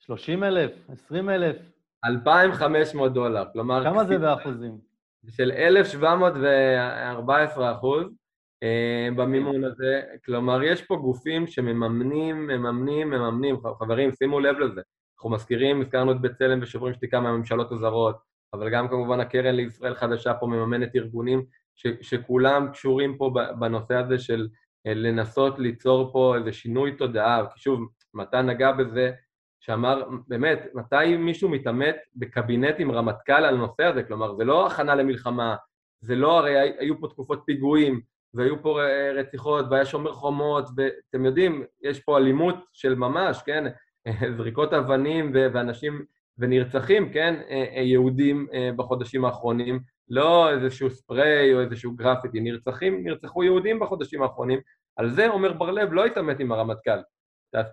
30 0.00 0.44
אלף, 0.44 0.70
20 0.88 1.30
אלף. 1.30 1.56
2,500 2.04 3.12
דולר, 3.12 3.44
כלומר... 3.52 3.84
כמה 3.84 4.04
זה 4.04 4.18
באחוזים? 4.18 4.78
של 5.28 5.52
1,714 5.52 7.72
אחוז 7.72 8.06
אה, 8.62 9.08
במימון 9.16 9.64
הזה. 9.64 10.02
כלומר, 10.24 10.62
יש 10.62 10.82
פה 10.82 10.96
גופים 10.96 11.46
שמממנים, 11.46 12.46
מממנים, 12.46 13.10
מממנים. 13.10 13.56
חברים, 13.78 14.12
שימו 14.12 14.40
לב 14.40 14.58
לזה. 14.58 14.80
אנחנו 15.20 15.30
מזכירים, 15.30 15.80
הזכרנו 15.80 16.12
את 16.12 16.20
בצלם 16.20 16.58
ושוברים 16.62 16.94
שתיקה 16.94 17.20
מהממשלות 17.20 17.72
הזרות, 17.72 18.16
אבל 18.54 18.70
גם 18.70 18.88
כמובן 18.88 19.20
הקרן 19.20 19.54
לישראל 19.54 19.94
חדשה 19.94 20.34
פה 20.34 20.46
מממנת 20.46 20.96
ארגונים 20.96 21.44
ש, 21.74 21.86
שכולם 22.00 22.68
קשורים 22.72 23.18
פה 23.18 23.30
בנושא 23.58 23.94
הזה 23.94 24.18
של 24.18 24.48
אה, 24.86 24.94
לנסות 24.94 25.58
ליצור 25.58 26.12
פה 26.12 26.36
איזה 26.36 26.52
שינוי 26.52 26.96
תודעה, 26.96 27.46
כי 27.54 27.60
שוב, 27.60 27.88
מתן 28.14 28.46
נגע 28.46 28.72
בזה, 28.72 29.12
שאמר, 29.60 30.02
באמת, 30.28 30.66
מתי 30.74 31.16
מישהו 31.16 31.48
מתעמת 31.48 31.96
בקבינט 32.16 32.74
עם 32.78 32.90
רמטכ"ל 32.90 33.32
על 33.32 33.54
הנושא 33.54 33.84
הזה? 33.84 34.02
כלומר, 34.02 34.34
זה 34.34 34.44
לא 34.44 34.66
הכנה 34.66 34.94
למלחמה, 34.94 35.56
זה 36.00 36.14
לא, 36.14 36.38
הרי 36.38 36.58
היו 36.78 37.00
פה 37.00 37.08
תקופות 37.08 37.42
פיגועים, 37.46 38.00
והיו 38.34 38.62
פה 38.62 38.80
רציחות, 39.14 39.66
והיה 39.70 39.84
שומר 39.84 40.12
חומות, 40.12 40.64
ואתם 40.76 41.24
יודעים, 41.24 41.64
יש 41.82 42.00
פה 42.00 42.18
אלימות 42.18 42.56
של 42.72 42.94
ממש, 42.94 43.42
כן? 43.46 43.64
זריקות 44.36 44.72
אבנים 44.72 45.30
ואנשים 45.34 46.04
ונרצחים, 46.38 47.12
כן, 47.12 47.34
אה, 47.50 47.64
אה, 47.76 47.82
יהודים 47.82 48.46
אה, 48.52 48.70
בחודשים 48.76 49.24
האחרונים, 49.24 49.80
לא 50.08 50.50
איזשהו 50.50 50.90
ספרי 50.90 51.54
או 51.54 51.60
איזשהו 51.60 51.92
גרפיטי, 51.96 52.40
נרצחים, 52.40 53.04
נרצחו 53.04 53.44
יהודים 53.44 53.80
בחודשים 53.80 54.22
האחרונים, 54.22 54.60
על 54.96 55.10
זה 55.10 55.28
עומר 55.28 55.52
בר-לב 55.52 55.92
לא 55.92 56.04
התעמת 56.04 56.40
עם 56.40 56.52
הרמטכ"ל. 56.52 57.00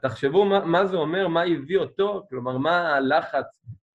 תחשבו 0.02 0.46
מה, 0.46 0.66
מה 0.66 0.86
זה 0.86 0.98
אומר, 0.98 1.28
מה 1.28 1.42
הביא 1.42 1.78
אותו, 1.78 2.24
כלומר 2.30 2.58
מה 2.58 2.96
הלחץ 2.96 3.46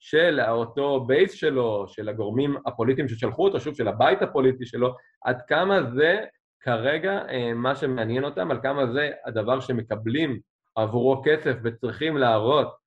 של 0.00 0.40
אותו 0.48 1.04
בייס 1.06 1.32
שלו, 1.32 1.84
של 1.88 2.08
הגורמים 2.08 2.56
הפוליטיים 2.66 3.08
ששלחו 3.08 3.44
אותו, 3.44 3.60
שוב, 3.60 3.74
של 3.74 3.88
הבית 3.88 4.22
הפוליטי 4.22 4.66
שלו, 4.66 4.94
עד 5.24 5.42
כמה 5.42 5.82
זה 5.82 6.20
כרגע 6.60 7.20
מה 7.54 7.74
שמעניין 7.74 8.24
אותם, 8.24 8.50
על 8.50 8.58
כמה 8.62 8.86
זה 8.86 9.10
הדבר 9.26 9.60
שמקבלים 9.60 10.40
עבורו 10.74 11.22
כסף 11.24 11.56
וצריכים 11.64 12.16
להראות 12.16 12.82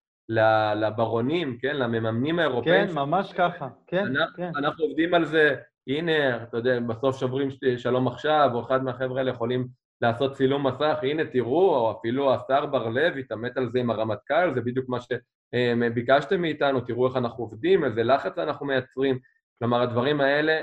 לברונים, 0.75 1.57
כן, 1.61 1.77
למממנים 1.77 2.39
האירופאים. 2.39 2.87
כן, 2.87 2.93
ממש 2.93 3.33
ככה, 3.33 3.67
כן, 3.87 4.05
אנחנו, 4.05 4.35
כן. 4.37 4.51
אנחנו 4.55 4.83
עובדים 4.83 5.13
על 5.13 5.25
זה, 5.25 5.55
הנה, 5.87 6.43
אתה 6.43 6.57
יודע, 6.57 6.79
בסוף 6.79 7.19
שוברים 7.19 7.49
שלום 7.77 8.07
עכשיו, 8.07 8.49
או 8.53 8.61
אחד 8.61 8.83
מהחבר'ה 8.83 9.17
האלה 9.17 9.31
יכולים 9.31 9.67
לעשות 10.01 10.33
צילום 10.33 10.67
מסך, 10.67 10.97
הנה 11.01 11.25
תראו, 11.25 11.75
או 11.75 11.91
אפילו 11.91 12.33
השר 12.33 12.65
בר 12.65 12.89
לב 12.89 13.17
התעמת 13.17 13.57
על 13.57 13.69
זה 13.69 13.79
עם 13.79 13.89
הרמטכ"ל, 13.89 14.53
זה 14.55 14.61
בדיוק 14.61 14.89
מה 14.89 14.97
שביקשתם 15.01 16.41
מאיתנו, 16.41 16.81
תראו 16.81 17.07
איך 17.07 17.15
אנחנו 17.15 17.43
עובדים, 17.43 17.85
איזה 17.85 18.03
לחץ 18.03 18.37
אנחנו 18.37 18.65
מייצרים. 18.65 19.19
כלומר, 19.59 19.81
הדברים 19.81 20.21
האלה, 20.21 20.53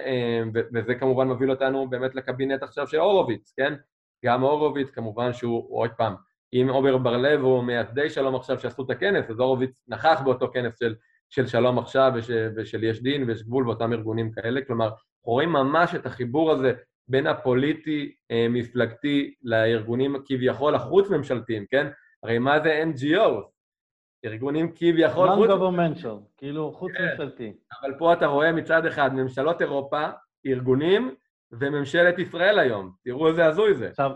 וזה 0.75 0.95
כמובן 0.95 1.29
מוביל 1.29 1.51
אותנו 1.51 1.89
באמת 1.89 2.15
לקבינט 2.15 2.63
עכשיו 2.63 2.87
של 2.87 2.99
הורוביץ, 2.99 3.53
כן? 3.57 3.75
גם 4.25 4.41
הורוביץ, 4.41 4.91
כמובן 4.91 5.33
שהוא, 5.33 5.79
עוד 5.79 5.91
פעם, 5.97 6.15
אם 6.53 6.67
עובר 6.71 6.99
בר 6.99 7.17
לב 7.17 7.41
הוא 7.41 7.65
מייסדי 7.65 8.11
שלום 8.11 8.35
עכשיו 8.35 8.59
שעשו 8.59 8.83
את 8.83 8.91
הכנס, 8.91 9.31
אז 9.31 9.39
הורוביץ 9.39 9.85
נכח 9.89 10.21
באותו 10.25 10.51
כנס 10.53 10.79
של, 10.79 10.95
של 11.31 11.47
שלום 11.47 11.79
עכשיו 11.79 12.13
וש, 12.15 12.31
ושל 12.57 12.85
יש 12.85 13.03
דין 13.03 13.29
ויש 13.29 13.43
גבול 13.43 13.69
ואותם 13.69 13.93
ארגונים 13.93 14.33
כאלה, 14.33 14.61
כלומר, 14.67 14.87
אנחנו 14.87 15.33
רואים 15.33 15.53
ממש 15.53 15.95
את 15.95 16.07
החיבור 16.07 16.51
הזה 16.51 16.73
בין 17.09 17.27
הפוליטי-מפלגתי 17.27 19.25
אה, 19.27 19.33
לארגונים 19.43 20.17
כביכול 20.25 20.75
החוץ-ממשלתיים, 20.75 21.67
כן? 21.71 21.87
הרי 22.23 22.39
מה 22.39 22.61
זה 22.61 22.85
NGO? 22.95 23.43
ארגונים 24.25 24.73
כביכול 24.75 25.29
חוץ... 25.29 25.51
Non-governmental, 25.51 26.17
כאילו 26.37 26.73
חוץ-ממשלתי. 26.73 27.53
כן, 27.53 27.57
אבל 27.83 27.99
פה 27.99 28.13
אתה 28.13 28.27
רואה 28.27 28.53
מצד 28.53 28.87
אחד 28.87 29.15
ממשלות 29.15 29.63
אירופה, 29.63 30.09
ארגונים, 30.47 31.15
וממשלת 31.53 32.19
ישראל 32.19 32.59
היום. 32.59 32.93
תראו 33.05 33.29
איזה 33.29 33.47
הזוי 33.47 33.75
זה. 33.75 33.89
עכשיו, 33.89 34.11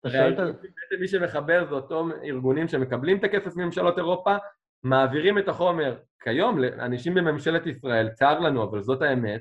אתה 0.00 0.10
שואל 0.10 0.32
את... 0.32 0.38
בעצם 0.38 1.00
מי 1.00 1.08
שמחבר 1.08 1.66
זה 1.68 1.74
אותם 1.74 2.08
ארגונים 2.24 2.68
שמקבלים 2.68 3.18
את 3.18 3.24
הכסף 3.24 3.56
מממשלות 3.56 3.98
אירופה, 3.98 4.36
מעבירים 4.82 5.38
את 5.38 5.48
החומר 5.48 5.96
כיום 6.22 6.58
לאנשים 6.58 7.14
בממשלת 7.14 7.66
ישראל, 7.66 8.08
צר 8.08 8.38
לנו, 8.38 8.64
אבל 8.64 8.82
זאת 8.82 9.02
האמת, 9.02 9.40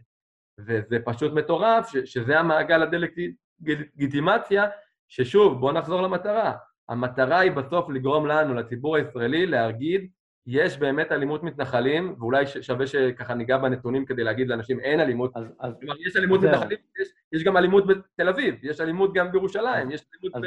וזה 0.60 0.98
פשוט 1.06 1.34
מטורף, 1.34 1.90
ש- 1.90 1.98
שזה 2.14 2.40
המעגל 2.40 2.82
הדה-לגיטימציה, 2.84 4.66
ששוב, 5.10 5.60
בואו 5.60 5.72
נחזור 5.72 6.02
למטרה. 6.02 6.54
המטרה 6.90 7.40
היא 7.40 7.52
בסוף 7.52 7.90
לגרום 7.90 8.28
לנו, 8.28 8.54
לציבור 8.54 8.96
הישראלי, 8.96 9.46
להגיד, 9.46 10.10
יש 10.48 10.78
באמת 10.78 11.12
אלימות 11.12 11.44
מתנחלים, 11.44 12.16
ואולי 12.20 12.48
שווה 12.48 12.88
שככה 12.88 13.34
ניגע 13.34 13.58
בנתונים 13.58 14.06
כדי 14.06 14.24
להגיד 14.24 14.48
לאנשים, 14.48 14.80
אין 14.80 15.00
אלימות. 15.00 15.32
אז, 15.36 15.44
אז... 15.60 15.74
כלומר, 15.80 15.96
יש 16.08 16.16
אלימות 16.16 16.42
מתנחלים, 16.44 16.78
יש, 17.02 17.08
יש 17.32 17.44
גם 17.44 17.58
אלימות 17.58 17.84
בתל 17.88 18.30
אביב, 18.30 18.56
יש 18.64 18.82
אלימות 18.82 19.14
גם 19.14 19.32
בירושלים, 19.32 19.92
יש 19.92 20.06
אלימות 20.14 20.36
אז... 20.36 20.42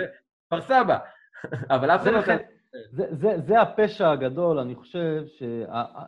בכפר 0.45 0.61
סבא, 0.61 0.99
אבל 1.75 1.91
אף 1.91 2.03
אחד 2.03 2.13
לא... 2.13 2.37
זה, 2.91 3.07
זה, 3.11 3.39
זה 3.47 3.61
הפשע 3.61 4.11
הגדול, 4.11 4.59
אני 4.59 4.75
חושב 4.75 5.23
ש... 5.27 5.43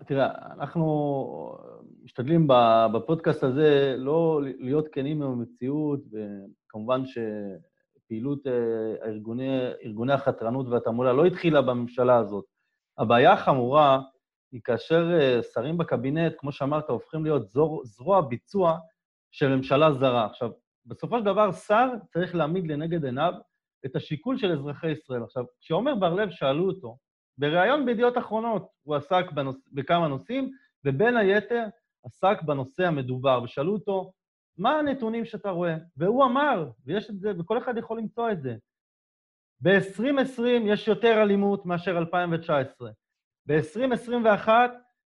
תראה, 0.07 0.29
אנחנו 0.53 1.59
משתדלים 2.05 2.47
בפודקאסט 2.93 3.45
הזה 3.45 3.95
לא 3.99 4.41
להיות 4.59 4.89
כנים 4.93 5.23
עם 5.23 5.33
המציאות, 5.33 6.01
וכמובן 6.13 7.03
שפעילות 7.07 8.47
אה, 8.47 9.09
ארגוני, 9.09 9.71
ארגוני 9.85 10.13
החתרנות 10.13 10.69
והתעמולה 10.69 11.13
לא 11.13 11.25
התחילה 11.25 11.63
בממשלה 11.63 12.17
הזאת. 12.17 12.52
הבעיה 12.99 13.33
החמורה 13.33 14.01
היא 14.53 14.61
כאשר 14.65 15.11
אה, 15.21 15.43
שרים 15.43 15.79
בקבינט, 15.79 16.33
כמו 16.39 16.53
שאמרת, 16.53 16.89
הופכים 16.89 17.25
להיות 17.25 17.49
זור, 17.49 17.83
זרוע 17.85 18.21
ביצוע 18.21 18.79
של 19.31 19.57
ממשלה 19.57 19.93
זרה. 19.93 20.27
עכשיו, 20.27 20.51
בסופו 20.87 21.19
של 21.19 21.25
דבר, 21.25 21.53
שר 21.53 21.89
צריך 22.13 22.35
להעמיד 22.35 22.67
לנגד 22.67 23.05
עיניו 23.05 23.33
את 23.87 23.97
השיקול 23.97 24.39
של 24.39 24.53
אזרחי 24.53 24.91
ישראל. 24.91 25.23
עכשיו, 25.23 25.45
כשעומר 25.61 25.95
בר-לב 25.95 26.31
שאלו 26.31 26.69
אותו, 26.69 26.97
בריאיון 27.39 27.87
בידיעות 27.87 28.19
אחרונות, 28.19 28.67
הוא 28.83 28.97
עסק 28.97 29.33
בנוש... 29.33 29.57
בכמה 29.73 30.09
נושאים, 30.09 30.51
ובין 30.85 31.17
היתר 31.17 31.65
עסק 32.05 32.43
בנושא 32.43 32.87
המדובר, 32.87 33.41
ושאלו 33.45 33.73
אותו, 33.73 34.13
מה 34.59 34.79
הנתונים 34.79 35.25
שאתה 35.25 35.51
רואה? 35.51 35.77
והוא 35.97 36.25
אמר, 36.25 36.71
ויש 36.85 37.11
את 37.11 37.21
זה, 37.21 37.33
וכל 37.39 37.59
אחד 37.59 37.77
יכול 37.77 37.99
למצוא 37.99 38.31
את 38.31 38.43
זה, 38.43 38.57
ב-2020 39.63 40.43
יש 40.67 40.89
יותר 40.89 41.23
אלימות 41.23 41.67
מאשר 41.67 41.99
2019. 41.99 42.91
ב-2021 43.47 44.49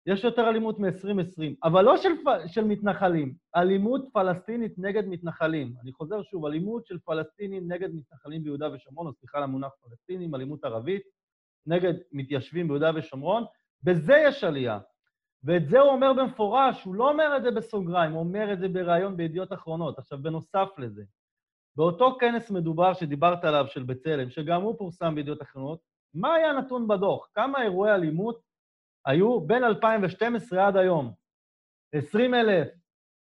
יש 0.07 0.25
יותר 0.25 0.49
אלימות 0.49 0.79
מ-2020, 0.79 1.55
אבל 1.65 1.85
לא 1.85 1.97
של, 1.97 2.09
של 2.47 2.65
מתנחלים, 2.65 3.35
אלימות 3.57 4.09
פלסטינית 4.13 4.73
נגד 4.79 5.07
מתנחלים. 5.07 5.75
אני 5.83 5.93
חוזר 5.93 6.23
שוב, 6.23 6.47
אלימות 6.47 6.87
של 6.87 6.99
פלסטינים 7.05 7.73
נגד 7.73 7.95
מתנחלים 7.95 8.43
ביהודה 8.43 8.73
ושומרון, 8.73 9.07
או 9.07 9.13
סליחה 9.13 9.39
על 9.39 9.45
המונח 9.45 9.71
פלסטינים, 9.81 10.35
אלימות 10.35 10.65
ערבית, 10.65 11.03
נגד 11.67 11.95
מתיישבים 12.13 12.69
ביהודה 12.69 12.91
ושומרון, 12.95 13.45
בזה 13.83 14.15
יש 14.27 14.45
עלייה. 14.45 14.79
ואת 15.45 15.69
זה 15.69 15.81
הוא 15.81 15.91
אומר 15.91 16.13
במפורש, 16.13 16.85
הוא 16.85 16.95
לא 16.95 17.11
אומר 17.11 17.37
את 17.37 17.43
זה 17.43 17.51
בסוגריים, 17.51 18.13
הוא 18.13 18.21
אומר 18.21 18.53
את 18.53 18.59
זה 18.59 18.69
בריאיון 18.69 19.17
בידיעות 19.17 19.53
אחרונות. 19.53 19.99
עכשיו, 19.99 20.19
בנוסף 20.23 20.69
לזה, 20.79 21.03
באותו 21.77 22.17
כנס 22.21 22.51
מדובר 22.51 22.95
שדיברת 22.95 23.45
עליו, 23.45 23.67
של 23.69 23.83
בצלם, 23.83 24.31
שגם 24.31 24.63
הוא 24.63 24.79
פורסם 24.79 25.15
בידיעות 25.15 25.43
אחרונות, 25.43 25.79
מה 26.15 26.35
היה 26.35 26.53
נתון 26.53 26.89
בדוח? 26.89 27.29
כמה 27.35 27.63
אירועי 27.63 27.95
אלימות 27.95 28.41
היו 29.07 29.41
בין 29.41 29.65
2012 29.65 30.67
עד 30.67 30.77
היום? 30.77 31.13
20 31.95 32.35
אלף? 32.35 32.69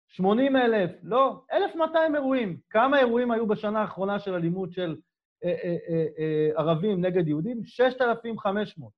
80 0.08 0.56
אלף? 0.56 0.92
לא, 1.04 1.44
1,200 1.52 2.16
אירועים. 2.16 2.58
כמה 2.70 3.00
אירועים 3.00 3.32
היו 3.32 3.48
בשנה 3.48 3.82
האחרונה 3.82 4.20
של 4.20 4.34
אלימות 4.34 4.72
של 4.72 4.98
אה, 5.44 5.50
אה, 5.64 6.06
אה, 6.20 6.50
ערבים 6.56 7.06
נגד 7.06 7.28
יהודים? 7.28 7.64
6,500. 7.64 8.92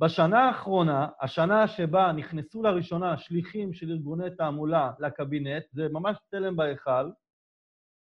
בשנה 0.00 0.38
האחרונה, 0.38 1.08
השנה 1.20 1.68
שבה 1.68 2.12
נכנסו 2.12 2.62
לראשונה 2.62 3.18
שליחים 3.18 3.72
של 3.72 3.90
ארגוני 3.90 4.30
תעמולה 4.30 4.92
לקבינט, 4.98 5.64
זה 5.72 5.88
ממש 5.88 6.16
צלם 6.30 6.56
בהיכל, 6.56 7.10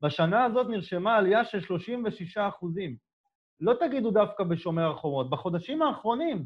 בשנה 0.01 0.43
הזאת 0.45 0.67
נרשמה 0.67 1.15
עלייה 1.15 1.45
של 1.45 1.61
36 1.61 2.37
אחוזים. 2.37 2.95
לא 3.59 3.73
תגידו 3.79 4.11
דווקא 4.11 4.43
בשומר 4.43 4.91
החומות, 4.91 5.29
בחודשים 5.29 5.81
האחרונים, 5.81 6.45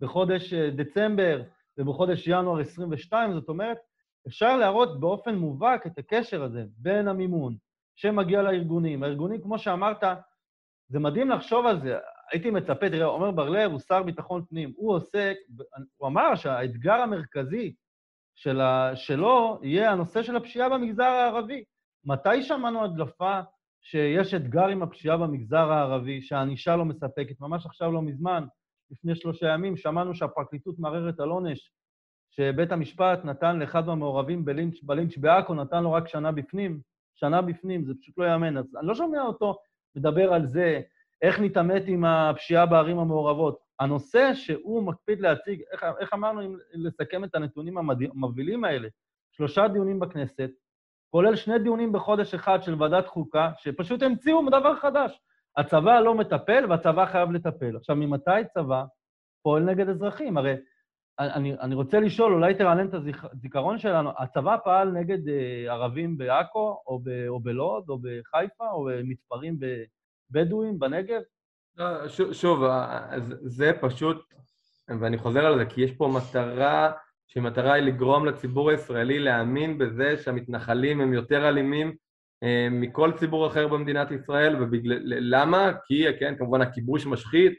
בחודש 0.00 0.52
אה, 0.52 0.70
דצמבר 0.70 1.42
ובחודש 1.78 2.26
ינואר 2.26 2.60
22, 2.60 3.34
זאת 3.34 3.48
אומרת, 3.48 3.78
אפשר 4.28 4.56
להראות 4.56 5.00
באופן 5.00 5.34
מובהק 5.34 5.86
את 5.86 5.98
הקשר 5.98 6.42
הזה 6.42 6.64
בין 6.76 7.08
המימון 7.08 7.56
שמגיע 7.96 8.42
לארגונים. 8.42 9.02
הארגונים, 9.02 9.42
כמו 9.42 9.58
שאמרת, 9.58 10.04
זה 10.88 10.98
מדהים 10.98 11.30
לחשוב 11.30 11.66
על 11.66 11.80
זה. 11.80 11.98
הייתי 12.32 12.50
מצפה, 12.50 12.90
תראה, 12.90 13.14
עמר 13.14 13.30
בר-לב 13.30 13.70
הוא 13.70 13.80
שר 13.80 14.02
ביטחון 14.02 14.44
פנים, 14.48 14.72
הוא 14.76 14.94
עוסק, 14.94 15.36
הוא 15.96 16.08
אמר 16.08 16.34
שהאתגר 16.34 16.94
המרכזי 16.94 17.74
של 18.34 18.60
ה, 18.60 18.96
שלו 18.96 19.58
יהיה 19.62 19.92
הנושא 19.92 20.22
של 20.22 20.36
הפשיעה 20.36 20.68
במגזר 20.68 21.04
הערבי. 21.04 21.64
מתי 22.04 22.42
שמענו 22.42 22.84
הדלפה 22.84 23.40
שיש 23.82 24.34
אתגר 24.34 24.66
עם 24.66 24.82
הפשיעה 24.82 25.16
במגזר 25.16 25.72
הערבי, 25.72 26.22
שהענישה 26.22 26.76
לא 26.76 26.84
מספקת? 26.84 27.40
ממש 27.40 27.66
עכשיו 27.66 27.92
לא 27.92 28.02
מזמן, 28.02 28.44
לפני 28.90 29.14
שלושה 29.14 29.48
ימים, 29.48 29.76
שמענו 29.76 30.14
שהפרקליטות 30.14 30.78
מערערת 30.78 31.20
על 31.20 31.28
עונש 31.28 31.72
שבית 32.30 32.72
המשפט 32.72 33.24
נתן 33.24 33.58
לאחד 33.58 33.86
מהמעורבים 33.86 34.44
בלינץ', 34.44 34.82
בלינץ' 34.82 35.16
בעכו, 35.16 35.54
נתן 35.54 35.82
לו 35.82 35.92
רק 35.92 36.08
שנה 36.08 36.32
בפנים. 36.32 36.80
שנה 37.14 37.42
בפנים, 37.42 37.84
זה 37.84 37.92
פשוט 38.00 38.18
לא 38.18 38.24
ייאמן. 38.24 38.56
אז 38.56 38.76
אני 38.76 38.86
לא 38.86 38.94
שומע 38.94 39.22
אותו 39.22 39.56
מדבר 39.96 40.32
על 40.32 40.46
זה, 40.46 40.80
איך 41.22 41.40
נתעמת 41.40 41.82
עם 41.86 42.04
הפשיעה 42.04 42.66
בערים 42.66 42.98
המעורבות. 42.98 43.58
הנושא 43.80 44.34
שהוא 44.34 44.82
מקפיד 44.82 45.20
להציג, 45.20 45.62
איך, 45.72 45.86
איך 46.00 46.14
אמרנו, 46.14 46.40
אם 46.42 46.56
לסכם 46.72 47.24
את 47.24 47.34
הנתונים 47.34 47.78
המבהילים 47.78 48.64
האלה, 48.64 48.88
שלושה 49.32 49.68
דיונים 49.68 50.00
בכנסת, 50.00 50.50
כולל 51.10 51.36
שני 51.36 51.58
דיונים 51.58 51.92
בחודש 51.92 52.34
אחד 52.34 52.62
של 52.62 52.82
ועדת 52.82 53.06
חוקה, 53.06 53.50
שפשוט 53.58 54.02
המציאו 54.02 54.46
דבר 54.50 54.76
חדש. 54.76 55.20
הצבא 55.56 56.00
לא 56.00 56.14
מטפל 56.14 56.66
והצבא 56.68 57.06
חייב 57.06 57.32
לטפל. 57.32 57.76
עכשיו, 57.76 57.96
ממתי 57.96 58.30
צבא 58.54 58.84
פועל 59.42 59.62
נגד 59.62 59.88
אזרחים? 59.88 60.36
הרי 60.36 60.54
אני, 61.18 61.54
אני 61.60 61.74
רוצה 61.74 62.00
לשאול, 62.00 62.32
אולי 62.32 62.54
תרענן 62.54 62.88
את 62.88 62.94
הזיכרון 62.94 63.78
שלנו, 63.78 64.10
הצבא 64.18 64.56
פעל 64.64 64.90
נגד 64.90 65.28
אה, 65.28 65.72
ערבים 65.72 66.18
בעכו, 66.18 66.82
או, 66.86 66.98
ב, 66.98 67.08
או 67.28 67.40
בלוד, 67.40 67.88
או 67.88 67.98
בחיפה, 67.98 68.70
או 68.70 68.88
מתפרעים 69.04 69.58
בבדואים 70.30 70.78
בנגב? 70.78 71.20
לא, 71.76 72.08
שוב, 72.08 72.32
שוב, 72.32 72.64
אה, 72.64 73.20
זה 73.42 73.72
פשוט, 73.80 74.16
ואני 75.00 75.18
חוזר 75.18 75.46
על 75.46 75.58
זה, 75.58 75.66
כי 75.66 75.80
יש 75.80 75.92
פה 75.92 76.08
מטרה 76.16 76.92
שמטרה 77.32 77.72
היא 77.72 77.82
לגרום 77.82 78.26
לציבור 78.26 78.70
הישראלי 78.70 79.18
להאמין 79.18 79.78
בזה 79.78 80.16
שהמתנחלים 80.16 81.00
הם 81.00 81.12
יותר 81.12 81.48
אלימים 81.48 81.94
אה, 82.42 82.68
מכל 82.70 83.12
ציבור 83.12 83.46
אחר 83.46 83.68
במדינת 83.68 84.10
ישראל, 84.10 84.56
ולמה? 84.62 85.72
כי, 85.86 86.04
כן, 86.20 86.34
כמובן 86.38 86.60
הכיבוש 86.60 87.06
משחית, 87.06 87.52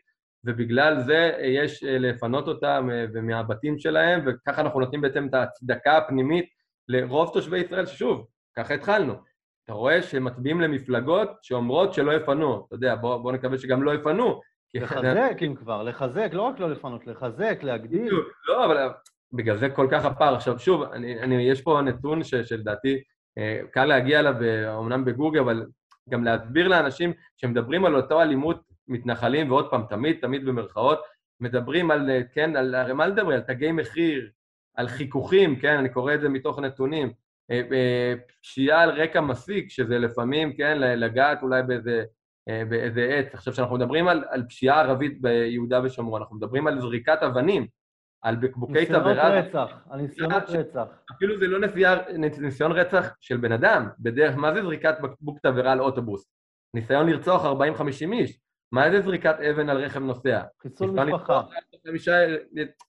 ובגלל 0.43 0.99
זה 0.99 1.31
יש 1.43 1.83
לפנות 1.83 2.47
אותם 2.47 2.89
מהבתים 3.23 3.79
שלהם, 3.79 4.21
וככה 4.25 4.61
אנחנו 4.61 4.79
נותנים 4.79 5.01
בעצם 5.01 5.27
את 5.27 5.33
ההצדקה 5.33 5.97
הפנימית 5.97 6.45
לרוב 6.87 7.29
תושבי 7.33 7.59
ישראל, 7.59 7.85
ששוב, 7.85 8.27
ככה 8.57 8.73
התחלנו. 8.73 9.13
אתה 9.63 9.73
רואה 9.73 10.01
שהם 10.01 10.23
מצביעים 10.23 10.61
למפלגות 10.61 11.29
שאומרות 11.41 11.93
שלא 11.93 12.11
יפנו. 12.11 12.65
אתה 12.67 12.75
יודע, 12.75 12.95
בוא, 12.95 13.17
בוא 13.17 13.31
נקווה 13.31 13.57
שגם 13.57 13.83
לא 13.83 13.95
יפנו. 13.95 14.41
לחזק 14.73 15.37
אם 15.47 15.55
כבר, 15.55 15.83
לחזק, 15.83 16.29
לא 16.33 16.41
רק 16.41 16.59
לא 16.59 16.69
לפנות, 16.69 17.07
לחזק, 17.07 17.59
להגדיל. 17.63 18.13
לא, 18.47 18.65
אבל 18.65 18.89
בגלל 19.33 19.57
זה 19.57 19.69
כל 19.69 19.87
כך 19.91 20.05
הפער. 20.05 20.35
עכשיו 20.35 20.59
שוב, 20.59 20.83
אני, 20.83 21.19
אני, 21.19 21.43
יש 21.43 21.61
פה 21.61 21.81
נתון 21.81 22.23
ש, 22.23 22.35
שלדעתי 22.35 23.01
אה, 23.37 23.59
קל 23.71 23.85
להגיע 23.85 24.19
אליו, 24.19 24.35
אמנם 24.79 25.05
בגוגל, 25.05 25.39
אבל 25.39 25.65
גם 26.09 26.23
להסביר 26.23 26.67
לאנשים 26.67 27.13
שמדברים 27.37 27.85
על 27.85 27.95
אותו 27.95 28.21
אלימות 28.21 28.61
מתנחלים, 28.87 29.51
ועוד 29.51 29.69
פעם, 29.69 29.83
תמיד, 29.89 30.17
תמיד 30.21 30.45
במרכאות, 30.45 30.99
מדברים 31.39 31.91
על, 31.91 32.09
אה, 32.09 32.21
כן, 32.33 32.55
על, 32.55 32.75
הרי 32.75 32.93
מה 32.93 33.07
לדבר? 33.07 33.33
על 33.33 33.41
תגי 33.41 33.71
מחיר, 33.71 34.29
על 34.75 34.87
חיכוכים, 34.87 35.55
כן, 35.55 35.77
אני 35.77 35.89
קורא 35.89 36.13
את 36.13 36.21
זה 36.21 36.29
מתוך 36.29 36.59
נתונים. 36.59 37.11
אה, 37.51 38.13
פשיעה 38.41 38.83
על 38.83 38.89
רקע 38.89 39.21
מסיק, 39.21 39.69
שזה 39.69 39.99
לפעמים, 39.99 40.53
כן, 40.53 40.77
לגעת 40.79 41.43
אולי 41.43 41.63
באיזה, 41.63 42.03
באיזה 42.47 43.05
עץ. 43.05 43.33
עכשיו, 43.33 43.53
כשאנחנו 43.53 43.75
מדברים 43.75 44.07
על, 44.07 44.23
על 44.29 44.43
פשיעה 44.49 44.81
ערבית 44.81 45.21
ביהודה 45.21 45.81
ושומרון, 45.83 46.21
אנחנו 46.21 46.35
מדברים 46.35 46.67
על 46.67 46.81
זריקת 46.81 47.23
אבנים, 47.23 47.67
על 48.21 48.35
בקבוקי 48.35 48.85
תבערה. 48.85 49.11
ניסיונות 49.13 49.45
רצח, 49.45 49.83
על 49.89 50.01
ניסיונות 50.01 50.43
רצח. 50.49 50.87
אפילו 51.11 51.39
זה 51.39 51.47
לא 51.47 51.59
נסיעה, 51.59 51.95
ניסיון 52.17 52.71
רצח 52.71 53.15
של 53.19 53.37
בן 53.37 53.51
אדם. 53.51 53.89
בדרך, 53.99 54.35
מה 54.35 54.53
זה 54.53 54.61
זריקת 54.61 54.95
בקבוק 55.01 55.39
תבערה 55.39 55.71
על 55.71 55.79
אוטובוס? 55.79 56.31
ניסיון 56.73 57.09
לרצוח 57.09 57.45
40-50 57.45 57.47
איש. 58.13 58.39
מה 58.71 58.91
זה 58.91 59.01
זריקת 59.01 59.35
אבן 59.39 59.69
על 59.69 59.77
רכב 59.77 59.99
נוסע? 59.99 60.41
חיסול 60.61 60.89
משפחה. 60.89 61.41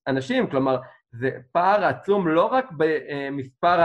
אנשים, 0.09 0.51
כלומר, 0.51 0.79
זה 1.12 1.31
פער 1.53 1.85
עצום 1.85 2.29
לא 2.29 2.45
רק 2.45 2.71
במספר 2.77 3.77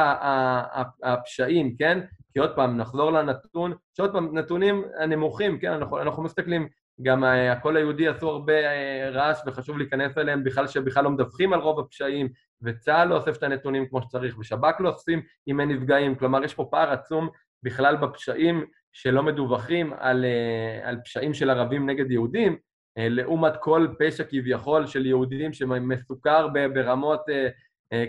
הפשעים, 1.03 1.75
כן? 1.77 1.99
כי 2.33 2.39
עוד 2.39 2.55
פעם, 2.55 2.77
נחזור 2.77 3.11
לנתון, 3.11 3.73
שעוד 3.97 4.11
פעם, 4.11 4.37
נתונים 4.37 4.83
הנמוכים, 4.99 5.59
כן? 5.59 5.71
אנחנו, 5.71 6.01
אנחנו 6.01 6.23
מסתכלים 6.23 6.67
גם 7.01 7.23
אה, 7.23 7.51
הקול 7.51 7.77
היהודי 7.77 8.07
עשו 8.07 8.29
הרבה 8.29 8.53
אה, 8.53 9.09
רעש 9.09 9.39
וחשוב 9.45 9.77
להיכנס 9.77 10.17
אליהם 10.17 10.43
בכלל 10.43 10.67
שבכלל 10.67 11.03
לא 11.03 11.09
מדווחים 11.09 11.53
על 11.53 11.59
רוב 11.59 11.79
הפשעים 11.79 12.29
וצה"ל 12.61 13.07
לא 13.07 13.15
אוסף 13.15 13.37
את 13.37 13.43
הנתונים 13.43 13.87
כמו 13.87 14.01
שצריך 14.01 14.39
ושב"כ 14.39 14.75
לא 14.79 14.89
אוספים 14.89 15.21
אם 15.47 15.59
אין 15.59 15.69
נפגעים, 15.71 16.15
כלומר 16.15 16.43
יש 16.43 16.53
פה 16.53 16.67
פער 16.71 16.91
עצום 16.91 17.29
בכלל 17.63 17.95
בפשעים 17.95 18.65
שלא 18.93 19.23
מדווחים 19.23 19.93
על, 19.97 20.25
אה, 20.25 20.89
על 20.89 20.97
פשעים 21.03 21.33
של 21.33 21.49
ערבים 21.49 21.89
נגד 21.89 22.11
יהודים 22.11 22.57
לעומת 22.99 23.53
כל 23.59 23.87
פשע 23.99 24.23
כביכול 24.23 24.87
של 24.87 25.05
יהודים 25.05 25.53
שמסוכר 25.53 26.47
ברמות, 26.73 27.21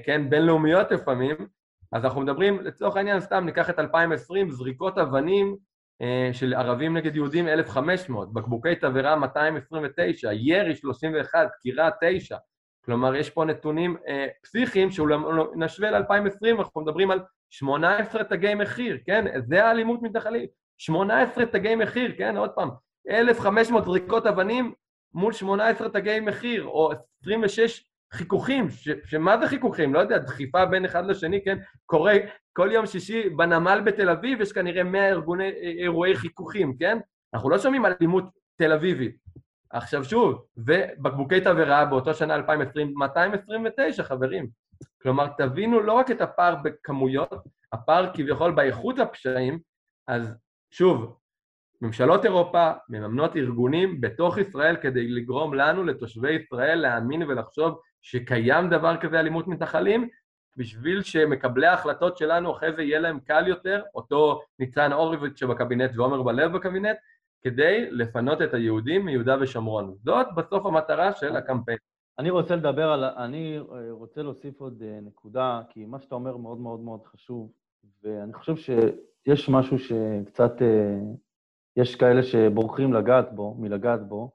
כן, 0.04 0.30
בינלאומיות 0.30 0.90
לפעמים. 0.90 1.36
אז 1.92 2.04
אנחנו 2.04 2.20
מדברים, 2.20 2.60
לצורך 2.60 2.96
העניין 2.96 3.20
סתם 3.20 3.44
ניקח 3.44 3.70
את 3.70 3.78
2020, 3.78 4.50
זריקות 4.50 4.98
אבנים 4.98 5.46
אה, 5.46 5.67
של 6.32 6.54
ערבים 6.54 6.96
נגד 6.96 7.16
יהודים 7.16 7.48
1,500, 7.48 8.32
בקבוקי 8.32 8.74
תבערה 8.74 9.16
229, 9.16 10.32
ירי 10.32 10.76
31, 10.76 11.48
דקירה 11.58 11.90
9. 12.00 12.36
כלומר, 12.84 13.14
יש 13.14 13.30
פה 13.30 13.44
נתונים 13.44 13.96
אה, 14.08 14.26
פסיכיים 14.42 14.90
שאולי 14.90 15.16
נשווה 15.54 15.90
ל-2020, 15.90 16.58
אנחנו 16.58 16.80
מדברים 16.80 17.10
על 17.10 17.20
18 17.50 18.24
תגי 18.24 18.54
מחיר, 18.54 18.98
כן? 19.06 19.24
זה 19.48 19.64
האלימות 19.64 20.02
מתנחלים. 20.02 20.46
18 20.78 21.46
תגי 21.46 21.74
מחיר, 21.74 22.14
כן? 22.18 22.36
עוד 22.36 22.50
פעם, 22.50 22.68
1,500 23.10 23.84
זריקות 23.84 24.26
אבנים 24.26 24.72
מול 25.14 25.32
18 25.32 25.88
תגי 25.88 26.20
מחיר, 26.20 26.64
או 26.64 26.92
26 27.22 27.84
חיכוכים, 28.12 28.70
ש, 28.70 28.88
שמה 29.04 29.38
זה 29.38 29.48
חיכוכים? 29.48 29.94
לא 29.94 29.98
יודע, 29.98 30.18
דחיפה 30.18 30.66
בין 30.66 30.84
אחד 30.84 31.06
לשני, 31.06 31.44
כן? 31.44 31.58
קורה 31.86 32.14
כל 32.58 32.68
יום 32.72 32.86
שישי 32.86 33.28
בנמל 33.28 33.80
בתל 33.84 34.10
אביב, 34.10 34.40
יש 34.40 34.52
כנראה 34.52 34.84
100 34.84 35.08
ארגוני, 35.08 35.48
אירועי 35.78 36.16
חיכוכים, 36.16 36.76
כן? 36.76 36.98
אנחנו 37.34 37.50
לא 37.50 37.58
שומעים 37.58 37.84
על 37.84 37.94
אלימות 38.00 38.24
תל 38.56 38.72
אביבית. 38.72 39.16
עכשיו 39.70 40.04
שוב, 40.04 40.44
ובקבוקי 40.56 41.40
תבערה 41.40 41.84
באותו 41.84 42.14
שנה 42.14 42.34
2020, 42.34 42.94
229 42.96 44.02
חברים. 44.02 44.48
כלומר, 45.02 45.26
תבינו 45.38 45.80
לא 45.80 45.92
רק 45.92 46.10
את 46.10 46.20
הפער 46.20 46.54
בכמויות, 46.64 47.44
הפער 47.72 48.10
כביכול 48.14 48.52
באיכות 48.52 48.98
הפשעים, 48.98 49.58
אז 50.08 50.34
שוב, 50.70 51.16
ממשלות 51.82 52.24
אירופה 52.24 52.70
מממנות 52.88 53.36
ארגונים 53.36 54.00
בתוך 54.00 54.38
ישראל 54.38 54.76
כדי 54.76 55.08
לגרום 55.08 55.54
לנו, 55.54 55.84
לתושבי 55.84 56.32
ישראל, 56.32 56.78
להאמין 56.78 57.22
ולחשוב 57.22 57.80
שקיים 58.02 58.70
דבר 58.70 58.96
כזה 58.96 59.20
אלימות 59.20 59.48
מתנחלים, 59.48 60.08
בשביל 60.58 61.02
שמקבלי 61.02 61.66
ההחלטות 61.66 62.16
שלנו 62.16 62.52
אחרי 62.52 62.72
זה 62.72 62.82
יהיה 62.82 63.00
להם 63.00 63.20
קל 63.20 63.48
יותר, 63.48 63.82
אותו 63.94 64.40
ניצן 64.58 64.92
הורוביץ 64.92 65.38
שבקבינט 65.38 65.90
ועומר 65.94 66.22
בלב 66.22 66.52
בקבינט, 66.52 66.96
כדי 67.42 67.90
לפנות 67.90 68.42
את 68.42 68.54
היהודים 68.54 69.04
מיהודה 69.04 69.36
ושומרון. 69.40 69.94
זאת 70.04 70.26
בסוף 70.36 70.66
המטרה 70.66 71.12
של 71.12 71.36
הקמפיין. 71.36 71.78
אני 72.18 72.30
רוצה 72.30 72.56
לדבר 72.56 72.90
על... 72.90 73.04
אני 73.04 73.58
רוצה 73.90 74.22
להוסיף 74.22 74.60
עוד 74.60 74.82
אה, 74.82 74.98
נקודה, 75.02 75.62
כי 75.68 75.86
מה 75.86 76.00
שאתה 76.00 76.14
אומר 76.14 76.36
מאוד 76.36 76.58
מאוד 76.58 76.80
מאוד 76.80 77.00
חשוב, 77.06 77.52
ואני 78.02 78.32
חושב 78.32 78.56
שיש 78.56 79.48
משהו 79.48 79.78
שקצת... 79.78 80.62
אה, 80.62 80.98
יש 81.76 81.96
כאלה 81.96 82.22
שבורחים 82.22 82.92
לגעת 82.92 83.32
בו, 83.32 83.54
מלגעת 83.58 84.08
בו, 84.08 84.30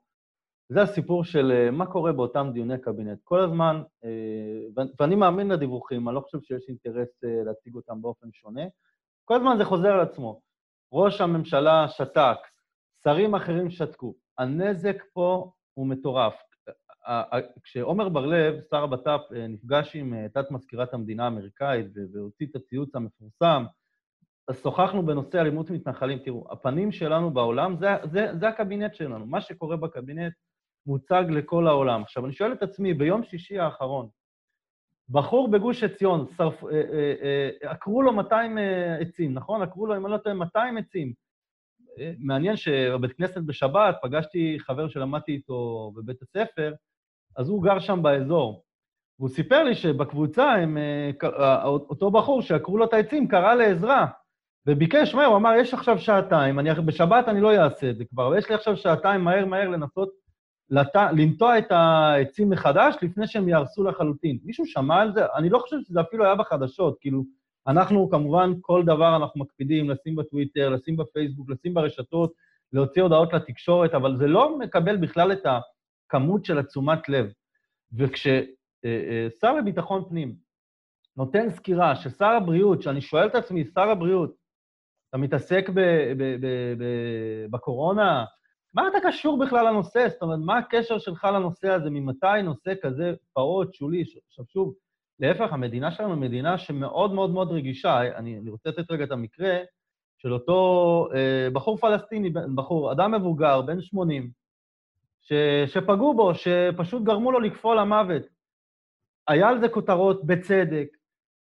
זה 0.69 0.81
הסיפור 0.81 1.23
של 1.23 1.51
אה, 1.51 1.71
מה 1.71 1.85
קורה 1.85 2.11
באותם 2.11 2.49
דיוני 2.53 2.81
קבינט. 2.81 3.19
כל 3.23 3.39
הזמן, 3.39 3.81
אה, 4.05 4.83
ואני 4.99 5.15
מאמין 5.15 5.47
לדיווחים, 5.47 6.09
אני 6.09 6.15
לא 6.15 6.21
חושב 6.21 6.37
שיש 6.41 6.69
אינטרס 6.69 7.23
אה, 7.23 7.43
להציג 7.45 7.75
אותם 7.75 8.01
באופן 8.01 8.27
שונה, 8.31 8.63
כל 9.25 9.35
הזמן 9.35 9.55
זה 9.57 9.65
חוזר 9.65 9.93
על 9.93 9.99
עצמו. 9.99 10.41
ראש 10.93 11.21
הממשלה 11.21 11.87
שתק, 11.89 12.37
שרים 13.03 13.35
אחרים 13.35 13.69
שתקו. 13.69 14.13
הנזק 14.37 15.03
פה 15.13 15.51
הוא 15.73 15.87
מטורף. 15.87 16.33
כשעומר 17.63 18.09
בר-לב, 18.09 18.61
שר 18.69 18.83
הבט"פ, 18.83 19.21
נפגש 19.31 19.95
עם 19.95 20.27
תת-מזכירת 20.27 20.93
המדינה 20.93 21.23
האמריקאית 21.23 21.85
והוציא 22.13 22.47
את 22.51 22.55
הציוץ 22.55 22.95
המפורסם, 22.95 23.65
אז 24.47 24.61
שוחחנו 24.61 25.05
בנושא 25.05 25.41
אלימות 25.41 25.69
מתנחלים. 25.69 26.19
תראו, 26.19 26.47
הפנים 26.51 26.91
שלנו 26.91 27.31
בעולם, 27.31 27.77
זה, 27.77 27.87
זה, 28.11 28.27
זה 28.39 28.47
הקבינט 28.47 28.95
שלנו. 28.95 29.25
מה 29.25 29.41
שקורה 29.41 29.77
בקבינט 29.77 30.33
מוצג 30.85 31.23
לכל 31.29 31.67
העולם. 31.67 32.01
עכשיו, 32.01 32.25
אני 32.25 32.33
שואל 32.33 32.53
את 32.53 32.63
עצמי, 32.63 32.93
ביום 32.93 33.23
שישי 33.23 33.59
האחרון, 33.59 34.07
בחור 35.09 35.51
בגוש 35.51 35.83
עציון, 35.83 36.25
שרפ, 36.37 36.63
אה, 36.63 36.69
אה, 36.71 37.13
אה, 37.63 37.71
עקרו 37.71 38.01
לו 38.01 38.13
200 38.13 38.57
אה, 38.57 38.97
עצים, 38.99 39.33
נכון? 39.33 39.61
עקרו 39.61 39.85
לו, 39.85 39.97
אם 39.97 40.05
אני 40.05 40.13
לא 40.13 40.17
טועה, 40.17 40.35
200 40.35 40.77
עצים. 40.77 41.13
מעניין 42.19 42.55
שבבית 42.55 43.13
כנסת 43.13 43.41
בשבת 43.41 43.95
פגשתי 44.01 44.57
חבר 44.59 44.87
שלמדתי 44.87 45.31
איתו 45.31 45.91
בבית 45.95 46.21
הספר, 46.21 46.73
אז 47.35 47.49
הוא 47.49 47.63
גר 47.63 47.79
שם 47.79 48.03
באזור. 48.03 48.63
והוא 49.19 49.29
סיפר 49.29 49.63
לי 49.63 49.75
שבקבוצה 49.75 50.51
הם, 50.51 50.77
אותו 51.89 52.11
בחור 52.11 52.41
שעקרו 52.41 52.77
לו 52.77 52.85
את 52.85 52.93
העצים 52.93 53.27
קרא 53.27 53.55
לעזרה, 53.55 54.07
וביקש 54.67 55.15
מהר, 55.15 55.25
הוא 55.25 55.37
אמר, 55.37 55.53
יש 55.59 55.73
עכשיו 55.73 55.99
שעתיים, 55.99 56.59
אני, 56.59 56.69
בשבת 56.85 57.27
אני 57.27 57.41
לא 57.41 57.63
אעשה 57.63 57.89
את 57.89 57.97
זה 57.97 58.05
כבר, 58.05 58.27
אבל 58.27 58.37
יש 58.37 58.49
לי 58.49 58.55
עכשיו 58.55 58.77
שעתיים 58.77 59.21
מהר 59.21 59.45
מהר 59.45 59.69
לנסות 59.69 60.09
לת... 60.69 60.95
לנטוע 61.17 61.57
את 61.57 61.71
העצים 61.71 62.49
מחדש 62.49 62.95
לפני 63.01 63.27
שהם 63.27 63.49
יהרסו 63.49 63.83
לחלוטין. 63.83 64.39
מישהו 64.43 64.65
שמע 64.65 65.01
על 65.01 65.13
זה? 65.13 65.21
אני 65.35 65.49
לא 65.49 65.59
חושב 65.59 65.77
שזה 65.81 66.01
אפילו 66.01 66.25
היה 66.25 66.35
בחדשות, 66.35 66.97
כאילו, 66.99 67.23
אנחנו 67.67 68.09
כמובן, 68.09 68.53
כל 68.61 68.83
דבר 68.85 69.15
אנחנו 69.15 69.41
מקפידים 69.41 69.89
לשים 69.89 70.15
בטוויטר, 70.15 70.69
לשים 70.69 70.97
בפייסבוק, 70.97 71.49
לשים 71.49 71.73
ברשתות, 71.73 72.33
להוציא 72.73 73.01
הודעות 73.01 73.33
לתקשורת, 73.33 73.93
אבל 73.93 74.17
זה 74.17 74.27
לא 74.27 74.59
מקבל 74.59 74.97
בכלל 74.97 75.31
את 75.31 75.45
הכמות 75.45 76.45
של 76.45 76.59
התשומת 76.59 77.09
לב. 77.09 77.31
וכששר 77.97 78.41
אה, 78.85 79.27
אה, 79.43 79.59
לביטחון 79.59 80.03
פנים 80.09 80.35
נותן 81.17 81.49
סקירה 81.49 81.95
ששר 81.95 82.25
הבריאות, 82.25 82.81
שאני 82.81 83.01
שואל 83.01 83.27
את 83.27 83.35
עצמי, 83.35 83.65
שר 83.65 83.89
הבריאות, 83.89 84.35
אתה 85.09 85.17
מתעסק 85.17 85.69
בקורונה, 87.49 88.25
מה 88.73 88.87
אתה 88.87 88.97
קשור 89.07 89.39
בכלל 89.45 89.67
לנושא? 89.67 90.07
זאת 90.09 90.21
אומרת, 90.21 90.39
מה 90.45 90.57
הקשר 90.57 90.97
שלך 90.97 91.23
לנושא 91.23 91.69
הזה? 91.69 91.89
ממתי 91.89 92.41
נושא 92.43 92.73
כזה 92.81 93.13
פעוט, 93.33 93.73
שולי? 93.73 94.03
עכשיו 94.27 94.45
שוב, 94.45 94.73
להפך, 95.19 95.53
המדינה 95.53 95.91
שלנו 95.91 96.13
היא 96.13 96.21
מדינה 96.21 96.57
שמאוד 96.57 97.13
מאוד 97.13 97.31
מאוד 97.31 97.51
רגישה. 97.51 98.01
אני, 98.01 98.37
אני 98.37 98.49
רוצה 98.49 98.69
לתת 98.69 98.91
רגע 98.91 99.03
את 99.03 99.11
המקרה 99.11 99.57
של 100.17 100.33
אותו 100.33 101.07
אה, 101.15 101.47
בחור 101.53 101.77
פלסטיני, 101.77 102.29
בחור, 102.55 102.91
אדם 102.91 103.11
מבוגר, 103.11 103.61
בן 103.61 103.81
80, 103.81 104.31
ש, 105.21 105.33
שפגעו 105.65 106.13
בו, 106.13 106.35
שפשוט 106.35 107.03
גרמו 107.03 107.31
לו 107.31 107.39
לקפוא 107.39 107.75
למוות. 107.75 108.23
היה 109.27 109.49
על 109.49 109.59
זה 109.59 109.69
כותרות, 109.69 110.25
בצדק, 110.25 110.87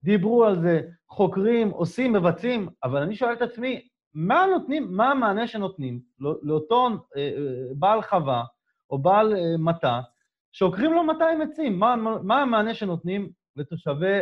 דיברו 0.03 0.45
על 0.45 0.62
זה, 0.62 0.81
חוקרים, 1.09 1.71
עושים, 1.71 2.12
מבצעים, 2.12 2.69
אבל 2.85 3.03
אני 3.03 3.17
שואל 3.17 3.33
את 3.33 3.43
עצמי, 3.43 3.88
מה 4.20 4.46
נותנים, 4.52 4.96
מה 4.96 5.11
המענה 5.11 5.46
שנותנים 5.46 6.00
לא, 6.20 6.35
לאותו 6.42 6.88
אה, 6.88 6.92
אה, 7.16 7.74
בעל 7.74 8.02
חווה, 8.02 8.44
או 8.90 8.98
בעל 8.98 9.37
אה, 9.37 9.57
מטע, 9.59 10.00
שעוקרים 10.52 10.92
לו 10.92 11.04
200 11.04 11.40
עצים. 11.40 11.78
מה, 11.78 11.96
מה 12.22 12.42
המענה 12.42 12.74
שנותנים 12.74 13.31
לתושבי, 13.57 14.18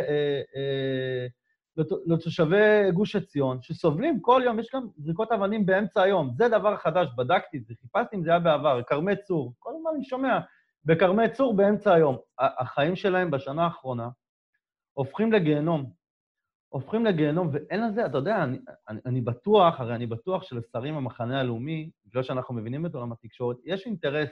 לתושבי 2.05 2.91
גוש 2.93 3.15
עציון, 3.15 3.61
שסובלים 3.61 4.21
כל 4.21 4.41
יום, 4.45 4.59
יש 4.59 4.69
גם 4.73 4.87
זריקות 4.97 5.31
אבנים 5.31 5.65
באמצע 5.65 6.01
היום. 6.01 6.31
זה 6.37 6.47
דבר 6.47 6.77
חדש, 6.77 7.07
בדקתי 7.17 7.57
את 7.57 7.65
זה, 7.65 7.73
חיפשתי 7.81 8.15
אם 8.15 8.23
זה 8.23 8.29
היה 8.29 8.39
בעבר, 8.39 8.81
כרמי 8.87 9.15
צור. 9.15 9.53
כל 9.59 9.69
הזמן 9.75 9.91
אני 9.95 10.03
שומע, 10.03 10.39
בכרמי 10.85 11.29
צור 11.29 11.55
באמצע 11.55 11.93
היום. 11.93 12.17
החיים 12.39 12.95
שלהם 12.95 13.31
בשנה 13.31 13.63
האחרונה 13.63 14.09
הופכים 14.93 15.33
לגיהנום. 15.33 15.96
הופכים 16.69 17.05
לגיהנום, 17.05 17.49
ואין 17.51 17.87
לזה, 17.87 18.05
אתה 18.05 18.17
יודע, 18.17 18.43
אני, 18.43 18.59
אני, 18.89 18.99
אני 19.05 19.21
בטוח, 19.21 19.79
הרי 19.79 19.95
אני 19.95 20.05
בטוח 20.05 20.43
שלשרים 20.43 20.95
במחנה 20.95 21.39
הלאומי, 21.39 21.89
בגלל 22.05 22.23
שאנחנו 22.23 22.55
מבינים 22.55 22.85
את 22.85 22.95
עולם 22.95 23.11
התקשורת, 23.11 23.57
יש 23.65 23.85
אינטרס 23.85 24.29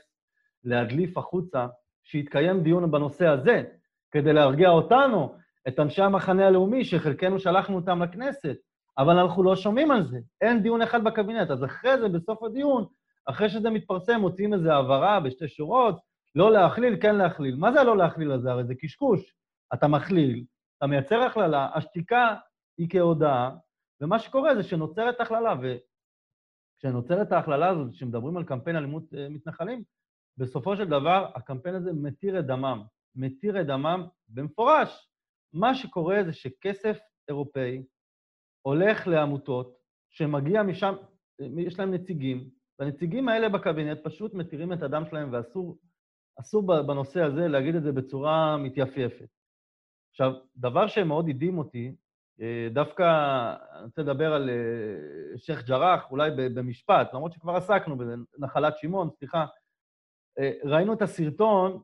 להדליף 0.64 1.18
החוצה 1.18 1.68
שיתקיים 2.04 2.64
דיון 2.64 2.92
בנושא 2.92 3.28
הזה, 3.28 3.64
כדי 4.12 4.34
להרגיע 4.34 4.70
אותנו, 4.70 5.36
את 5.68 5.80
אנשי 5.80 6.02
המחנה 6.02 6.48
הלאומי, 6.48 6.86
שחלקנו 6.86 7.40
שלחנו 7.40 7.76
אותם 7.76 8.04
לכנסת, 8.04 8.56
אבל 8.98 9.18
אנחנו 9.18 9.44
לא 9.44 9.56
שומעים 9.56 9.92
על 9.92 10.04
זה. 10.04 10.20
אין 10.42 10.62
דיון 10.62 10.82
אחד 10.82 11.04
בקבינט. 11.04 11.50
אז 11.50 11.64
אחרי 11.64 11.98
זה, 12.00 12.10
בסוף 12.10 12.44
הדיון, 12.44 12.86
אחרי 13.26 13.50
שזה 13.50 13.70
מתפרסם, 13.70 14.20
מוציאים 14.20 14.54
איזו 14.54 14.72
הבהרה 14.72 15.20
בשתי 15.20 15.48
שורות, 15.48 16.00
לא 16.36 16.52
להכליל, 16.52 16.98
כן 17.02 17.16
להכליל. 17.16 17.56
מה 17.56 17.72
זה 17.72 17.84
לא 17.84 17.98
להכליל 17.98 18.32
הזה? 18.32 18.52
הרי 18.52 18.64
זה 18.64 18.76
קשקוש. 18.76 19.34
אתה 19.74 19.88
מכליל, 19.88 20.44
אתה 20.86 20.92
מייצר 20.92 21.22
הכללה, 21.22 21.70
השתיקה 21.74 22.36
היא 22.78 22.88
כהודאה, 22.90 23.50
ומה 24.02 24.20
שקורה 24.20 24.56
זה 24.56 24.64
שנוצרת 24.64 25.22
הכללה, 25.22 25.54
וכשנוצרת 25.62 27.32
ההכללה 27.32 27.70
הזאת, 27.70 27.92
כשמדברים 27.92 28.38
על 28.38 28.44
קמפיין 28.44 28.76
אלימות 28.76 29.14
אה, 29.14 29.30
מתנחלים, 29.30 29.84
בסופו 30.38 30.78
של 30.78 30.86
דבר 30.86 31.32
הקמפיין 31.36 31.76
הזה 31.76 31.94
מתיר 31.94 32.40
את 32.40 32.46
דמם. 32.46 32.84
מתיר 33.16 33.62
את 33.62 33.66
דמם 33.66 34.08
במפורש. 34.28 35.10
מה 35.54 35.76
שקורה 35.76 36.24
זה 36.26 36.34
שכסף 36.34 36.98
אירופאי 37.30 37.84
הולך 38.62 39.08
לעמותות 39.08 39.78
שמגיע 40.12 40.64
משם, 40.64 40.96
יש 41.40 41.80
להם 41.80 41.94
נציגים, 41.94 42.50
והנציגים 42.80 43.30
האלה 43.30 43.50
בקבינט 43.50 43.98
פשוט 44.04 44.34
מתירים 44.34 44.74
את 44.74 44.84
הדם 44.84 45.04
שלהם, 45.10 45.34
ואסור 45.34 46.62
בנושא 46.88 47.22
הזה 47.22 47.48
להגיד 47.48 47.76
את 47.76 47.84
זה 47.84 47.92
בצורה 47.92 48.58
מתייפייפת. 48.58 49.30
עכשיו, 50.16 50.34
דבר 50.56 50.88
שמאוד 50.88 51.30
הדהים 51.30 51.58
אותי, 51.58 51.96
אה, 52.42 52.68
דווקא 52.72 53.04
אני 53.76 53.84
רוצה 53.84 54.02
לדבר 54.02 54.34
על 54.34 54.50
אה, 54.50 55.38
שייח' 55.38 55.64
ג'ראח, 55.64 56.12
אולי 56.12 56.32
במשפט, 56.56 57.14
למרות 57.14 57.34
שכבר 57.34 57.56
עסקנו 57.56 57.98
בזה, 57.98 58.14
נחלת 58.38 58.78
שמעון, 58.78 59.10
סליחה. 59.20 59.46
אה, 60.40 60.52
ראינו 60.64 60.94
את 60.94 61.02
הסרטון 61.02 61.82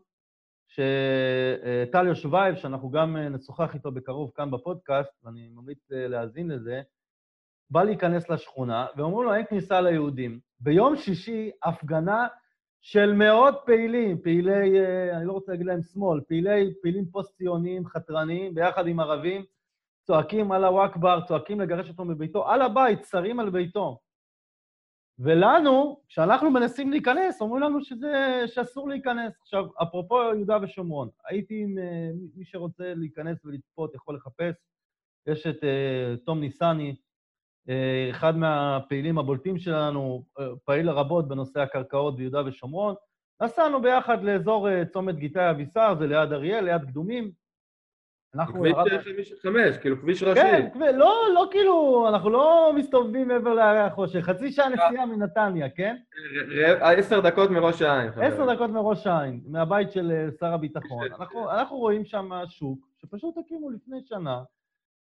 שטל 0.67 2.07
יושבייב, 2.07 2.55
שאנחנו 2.55 2.89
גם 2.89 3.17
נשוחח 3.17 3.73
איתו 3.75 3.91
בקרוב 3.91 4.31
כאן 4.35 4.51
בפודקאסט, 4.51 5.23
ואני 5.23 5.49
ממליץ 5.49 5.87
להאזין 5.89 6.47
לזה, 6.47 6.81
בא 7.69 7.83
להיכנס 7.83 8.29
לשכונה, 8.29 8.87
ואומרים 8.97 9.27
לו, 9.27 9.33
אין 9.33 9.45
כניסה 9.49 9.81
ליהודים. 9.81 10.39
ביום 10.59 10.95
שישי, 10.95 11.51
הפגנה 11.63 12.27
של 12.81 13.13
מאות 13.13 13.55
פעילים, 13.65 14.21
פעילי, 14.21 14.79
אה, 14.79 15.17
אני 15.17 15.25
לא 15.25 15.31
רוצה 15.31 15.51
להגיד 15.51 15.67
להם 15.67 15.81
שמאל, 15.81 16.21
פעילי, 16.27 16.73
פעילים 16.81 17.05
פוסט-ציוניים, 17.05 17.85
חתרניים, 17.85 18.55
ביחד 18.55 18.87
עם 18.87 18.99
ערבים, 18.99 19.45
צועקים 20.03 20.53
אללהו 20.53 20.85
אכבר, 20.85 21.19
צועקים 21.27 21.61
לגרש 21.61 21.89
אותו 21.89 22.05
מביתו, 22.05 22.49
על 22.49 22.61
הבית, 22.61 23.05
שרים 23.05 23.39
על 23.39 23.49
ביתו. 23.49 23.99
ולנו, 25.19 26.01
כשאנחנו 26.07 26.51
מנסים 26.51 26.91
להיכנס, 26.91 27.41
אומרים 27.41 27.63
לנו 27.63 27.81
שזה, 27.81 28.43
שאסור 28.47 28.89
להיכנס. 28.89 29.33
עכשיו, 29.41 29.65
אפרופו 29.83 30.15
יהודה 30.15 30.57
ושומרון, 30.61 31.09
הייתי 31.29 31.63
עם 31.63 31.77
אה, 31.77 32.09
מי 32.35 32.45
שרוצה 32.45 32.93
להיכנס 32.95 33.45
ולצפות, 33.45 33.95
יכול 33.95 34.15
לחפש, 34.15 34.55
יש 35.27 35.47
את 35.47 35.55
uh, 35.55 36.25
תום 36.25 36.39
ניסני, 36.39 36.95
אחד 38.12 38.38
מהפעילים 38.38 39.17
הבולטים 39.17 39.58
שלנו, 39.58 40.24
אה, 40.39 40.45
פעיל 40.65 40.89
רבות 40.89 41.28
בנושא 41.28 41.60
הקרקעות 41.60 42.15
ביהודה 42.15 42.41
ושומרון. 42.45 42.95
נסענו 43.41 43.82
ביחד 43.82 44.24
לאזור 44.24 44.69
אה, 44.69 44.86
צומת 44.86 45.15
גיתי 45.15 45.50
אבישר, 45.50 45.95
זה 46.00 46.08
ליד 46.08 46.34
אריאל, 46.34 46.63
ליד 46.63 46.82
קדומים. 46.86 47.32
אנחנו... 48.36 48.63
כביש 49.04 49.34
55, 49.34 49.78
כאילו 49.78 50.02
כביש 50.02 50.24
ראשי. 50.24 50.41
כן, 50.41 50.69
לא, 50.95 51.24
לא 51.34 51.47
כאילו, 51.52 52.06
אנחנו 52.10 52.30
לא 52.30 52.74
מסתובבים 52.76 53.28
מעבר 53.28 53.54
להרי 53.54 53.80
החושך, 53.80 54.19
חצי 54.19 54.52
שעה 54.52 54.69
נסיעה 54.69 55.06
מנתניה, 55.06 55.69
כן? 55.69 55.95
עשר 56.82 57.19
דקות 57.19 57.50
מראש 57.50 57.82
העין. 57.82 58.12
עשר 58.21 58.54
דקות 58.54 58.69
מראש 58.69 59.08
העין, 59.08 59.41
מהבית 59.47 59.91
של 59.91 60.30
שר 60.39 60.54
הביטחון. 60.54 61.08
אנחנו 61.52 61.78
רואים 61.78 62.06
שם 62.06 62.30
שוק, 62.47 62.88
שפשוט 62.97 63.38
הקימו 63.38 63.69
לפני 63.69 64.02
שנה, 64.06 64.43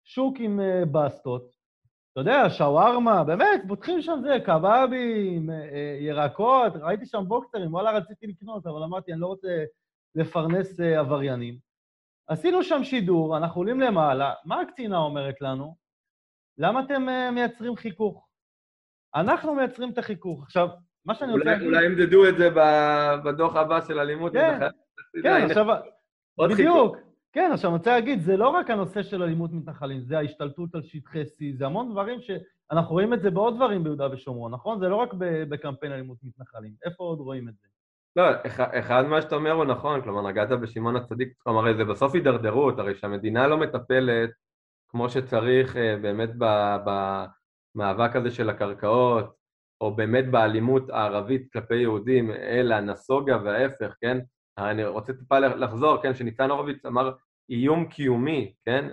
שוק 0.03 0.35
עם 0.39 0.59
בסטות, 0.91 1.58
אתה 2.11 2.21
יודע, 2.21 2.49
שווארמה, 2.49 3.23
באמת, 3.23 3.61
פותחים 3.67 4.01
שם 4.01 4.19
זה, 4.23 4.37
קבבים, 4.45 5.49
אה, 5.49 5.55
אה, 5.55 5.97
ירקות, 5.99 6.73
ראיתי 6.75 7.05
שם 7.05 7.23
בוקסרים, 7.27 7.73
וואלה, 7.73 7.91
רציתי 7.91 8.27
לקנות, 8.27 8.67
אבל 8.67 8.83
אמרתי, 8.83 9.13
אני 9.13 9.21
לא 9.21 9.27
רוצה 9.27 9.63
לפרנס 10.15 10.79
אה, 10.79 10.99
עבריינים. 10.99 11.57
עשינו 12.27 12.63
שם 12.63 12.83
שידור, 12.83 13.37
אנחנו 13.37 13.61
עולים 13.61 13.79
למעלה, 13.79 14.33
מה 14.45 14.61
הקצינה 14.61 14.97
אומרת 14.97 15.41
לנו? 15.41 15.75
למה 16.57 16.79
אתם 16.79 17.07
מייצרים 17.33 17.75
חיכוך? 17.75 18.27
אנחנו 19.15 19.55
מייצרים 19.55 19.89
את 19.89 19.97
החיכוך. 19.97 20.43
עכשיו, 20.43 20.67
מה 21.05 21.15
שאני 21.15 21.31
רוצה. 21.31 21.55
אולי 21.65 21.85
ימדדו 21.85 22.29
את 22.29 22.37
זה 22.37 22.49
בדוח 23.25 23.55
הבא 23.55 23.81
של 23.87 23.99
אלימות. 23.99 24.33
כן, 24.33 24.59
כן, 25.23 25.45
עכשיו... 25.49 25.65
בדיוק. 26.49 27.08
כן, 27.33 27.51
עכשיו 27.53 27.69
אני 27.71 27.77
רוצה 27.77 27.91
להגיד, 27.91 28.21
זה 28.21 28.37
לא 28.37 28.49
רק 28.49 28.69
הנושא 28.69 29.03
של 29.03 29.23
אלימות 29.23 29.53
מתנחלים, 29.53 30.01
זה 30.01 30.17
ההשתלטות 30.17 30.75
על 30.75 30.83
שטחי 30.83 31.21
C, 31.21 31.57
זה 31.57 31.65
המון 31.65 31.91
דברים 31.91 32.19
שאנחנו 32.21 32.93
רואים 32.93 33.13
את 33.13 33.21
זה 33.21 33.31
בעוד 33.31 33.55
דברים 33.55 33.83
ביהודה 33.83 34.07
ושומרון, 34.11 34.53
נכון? 34.53 34.79
זה 34.79 34.89
לא 34.89 34.95
רק 34.95 35.13
בקמפיין 35.49 35.91
אלימות 35.91 36.17
מתנחלים. 36.23 36.73
איפה 36.85 37.03
עוד 37.03 37.19
רואים 37.19 37.49
את 37.49 37.53
זה? 37.53 37.67
לא, 38.15 38.23
אחד 38.79 39.03
מה 39.05 39.21
שאתה 39.21 39.35
אומר 39.35 39.51
הוא 39.51 39.65
נכון, 39.65 40.01
כלומר, 40.01 40.29
נגעת 40.29 40.49
בשמעון 40.49 40.95
הצדיק, 40.95 41.33
כלומר, 41.37 41.77
זה 41.77 41.85
בסוף 41.85 42.15
הידרדרות, 42.15 42.79
הרי 42.79 42.95
שהמדינה 42.95 43.47
לא 43.47 43.57
מטפלת 43.57 44.29
כמו 44.87 45.09
שצריך 45.09 45.77
אה, 45.77 45.97
באמת 46.01 46.29
במאבק 47.75 48.15
הזה 48.15 48.31
של 48.31 48.49
הקרקעות, 48.49 49.39
או 49.81 49.95
באמת 49.95 50.31
באלימות 50.31 50.89
הערבית 50.89 51.51
כלפי 51.53 51.75
יהודים, 51.75 52.31
אלא 52.31 52.79
נסוגה 52.79 53.37
וההפך, 53.43 53.95
כן? 54.01 54.17
אני 54.59 54.85
רוצה 54.85 55.13
טיפה 55.13 55.39
לחזור, 55.39 56.01
כן, 56.01 56.13
שניצן 56.13 56.49
הורוביץ 56.49 56.85
אמר 56.85 57.11
איום 57.49 57.85
קיומי, 57.85 58.53
כן? 58.65 58.87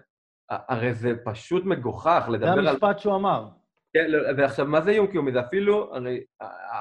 הרי 0.49 0.95
זה 0.95 1.13
פשוט 1.25 1.65
מגוחך 1.65 2.27
לדבר 2.31 2.49
על... 2.49 2.65
זה 2.65 2.71
המשפט 2.71 2.99
שהוא 2.99 3.15
אמר. 3.15 3.49
כן, 3.93 4.11
לא, 4.11 4.19
ועכשיו, 4.37 4.67
מה 4.67 4.81
זה 4.81 4.91
איום 4.91 5.07
קיומי? 5.07 5.33
זה 5.33 5.41
אפילו, 5.41 5.95
הרי 5.95 6.21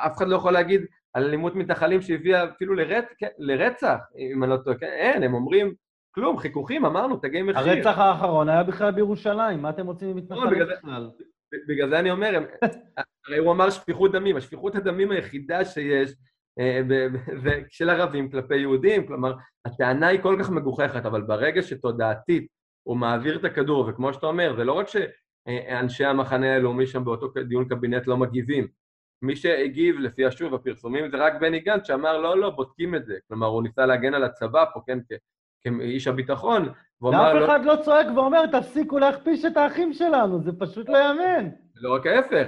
אף 0.06 0.18
אחד 0.18 0.28
לא 0.28 0.36
יכול 0.36 0.54
להגיד 0.54 0.86
על 1.14 1.24
אלימות 1.24 1.56
מתנחלים 1.56 2.02
שהביאה 2.02 2.44
אפילו 2.44 2.76
לרצ... 2.76 3.06
כן, 3.18 3.28
לרצח, 3.38 3.98
אם 4.18 4.44
אני 4.44 4.52
לא 4.52 4.58
טועה, 4.58 4.78
כן? 4.78 4.86
אין, 4.86 5.24
הם 5.24 5.34
אומרים, 5.34 5.74
כלום, 6.12 6.38
חיכוכים, 6.38 6.86
אמרנו, 6.86 7.18
תגי 7.18 7.42
מחיר. 7.42 7.70
הרצח 7.70 7.98
האחרון 7.98 8.50
היה 8.50 8.64
בכלל 8.64 8.92
בירושלים, 8.92 9.62
מה 9.62 9.70
אתם 9.70 9.88
רוצים 9.88 10.16
ממתנחלים 10.16 10.60
לא, 10.60 10.76
בכלל? 10.76 11.10
בגלל 11.68 11.90
זה 11.90 12.00
אני 12.00 12.12
אומר, 12.12 12.40
הרי 13.28 13.38
הוא 13.38 13.52
אמר 13.52 13.70
שפיכות 13.70 14.12
דמים, 14.12 14.38
השפיכות 14.38 14.76
הדמים 14.76 15.12
היחידה 15.12 15.66
שיש 15.66 16.14
של 17.70 17.90
ערבים 17.90 18.32
כלפי 18.32 18.56
יהודים, 18.58 19.08
כלומר, 19.08 19.34
הטענה 19.66 20.08
היא 20.08 20.22
כל 20.22 20.38
כך 20.40 20.50
מגוחכת, 20.50 21.06
אבל 21.06 21.22
ברגע 21.22 21.62
שתודעתית 21.62 22.48
הוא 22.84 22.98
מעביר 22.98 23.36
את 23.36 23.44
הכדור, 23.44 23.86
וכמו 23.90 24.14
שאתה 24.14 24.26
אומר, 24.26 24.56
זה 24.56 24.64
לא 24.64 24.74
רק 24.74 24.88
שאנשי 24.88 26.06
המחנה 26.06 26.56
הלאומי 26.56 26.88
שם 26.88 27.06
באותו 27.06 27.28
דיון 27.48 27.68
קבינט 27.68 28.08
לא 28.08 28.18
מגיבים, 28.18 28.68
מי 29.22 29.36
שהגיב 29.36 30.00
לפי 30.00 30.26
השוב 30.26 30.54
הפרסומים 30.54 31.10
זה 31.10 31.18
רק 31.18 31.34
בני 31.42 31.60
גנץ 31.60 31.88
שאמר 31.88 32.18
לא, 32.18 32.38
לא, 32.38 32.50
בודקים 32.50 32.96
את 32.96 33.06
זה. 33.06 33.16
כלומר, 33.28 33.48
הוא 33.48 33.64
ניסה 33.64 33.86
להגן 33.86 34.14
על 34.14 34.24
הצבא 34.24 34.66
פה, 34.74 34.80
כן, 34.88 35.00
כאיש 35.62 36.08
הביטחון, 36.08 36.70
והוא 37.02 37.14
אמר... 37.14 37.34
ואף 37.36 37.46
אחד 37.46 37.66
לא 37.66 37.76
צועק 37.76 38.08
ואומר, 38.16 38.42
תפסיקו 38.52 39.00
להכפיש 39.00 39.46
את 39.46 39.58
האחים 39.58 39.94
שלנו, 39.94 40.42
זה 40.44 40.52
פשוט 40.60 40.90
לא 40.90 40.98
יאמן. 40.98 41.50
לא 41.76 41.96
רק 41.96 42.06
ההפך, 42.06 42.48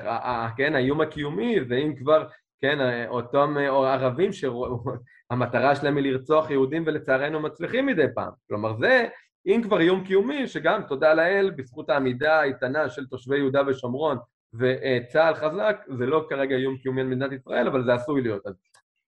כן, 0.57 0.75
האיום 0.75 1.01
הקיומי, 1.01 1.55
ואם 1.69 1.95
כבר 1.95 2.27
כן, 2.61 3.05
אותם 3.07 3.55
ערבים 3.57 4.31
שהמטרה 4.33 5.75
שלהם 5.75 5.97
היא 5.97 6.11
לרצוח 6.11 6.49
יהודים 6.49 6.83
ולצערנו 6.85 7.39
מצליחים 7.39 7.85
מדי 7.85 8.05
פעם. 8.15 8.31
כלומר 8.47 8.77
זה, 8.79 9.07
אם 9.47 9.61
כבר 9.63 9.79
איום 9.79 10.03
קיומי, 10.03 10.47
שגם 10.47 10.81
תודה 10.87 11.13
לאל, 11.13 11.51
בזכות 11.55 11.89
העמידה 11.89 12.39
האיתנה 12.39 12.89
של 12.89 13.05
תושבי 13.05 13.37
יהודה 13.37 13.61
ושומרון 13.67 14.17
וצה"ל 14.53 15.35
חזק, 15.35 15.77
זה 15.97 16.05
לא 16.05 16.25
כרגע 16.29 16.55
איום 16.55 16.77
קיומי 16.77 17.01
על 17.01 17.07
מדינת 17.07 17.31
ישראל, 17.31 17.67
אבל 17.67 17.83
זה 17.83 17.93
עשוי 17.93 18.21
להיות. 18.21 18.47
אז, 18.47 18.53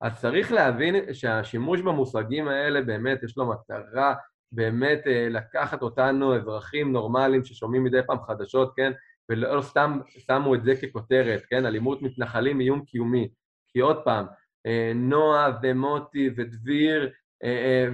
אז 0.00 0.20
צריך 0.20 0.52
להבין 0.52 1.14
שהשימוש 1.14 1.80
במושגים 1.80 2.48
האלה 2.48 2.82
באמת 2.82 3.22
יש 3.22 3.36
לו 3.36 3.50
מטרה 3.50 4.14
באמת 4.52 5.00
לקחת 5.06 5.82
אותנו, 5.82 6.36
אזרחים 6.36 6.92
נורמליים 6.92 7.44
ששומעים 7.44 7.84
מדי 7.84 8.00
פעם 8.06 8.18
חדשות, 8.26 8.72
כן, 8.76 8.92
ולא 9.30 9.62
סתם 9.62 10.00
שמו 10.18 10.54
את 10.54 10.64
זה 10.64 10.72
ככותרת, 10.76 11.42
כן? 11.50 11.66
אלימות 11.66 12.02
מתנחלים, 12.02 12.60
איום 12.60 12.84
קיומי. 12.84 13.28
כי 13.68 13.80
עוד 13.80 14.04
פעם, 14.04 14.26
נועה 14.94 15.58
ומוטי 15.62 16.30
ודביר, 16.36 17.10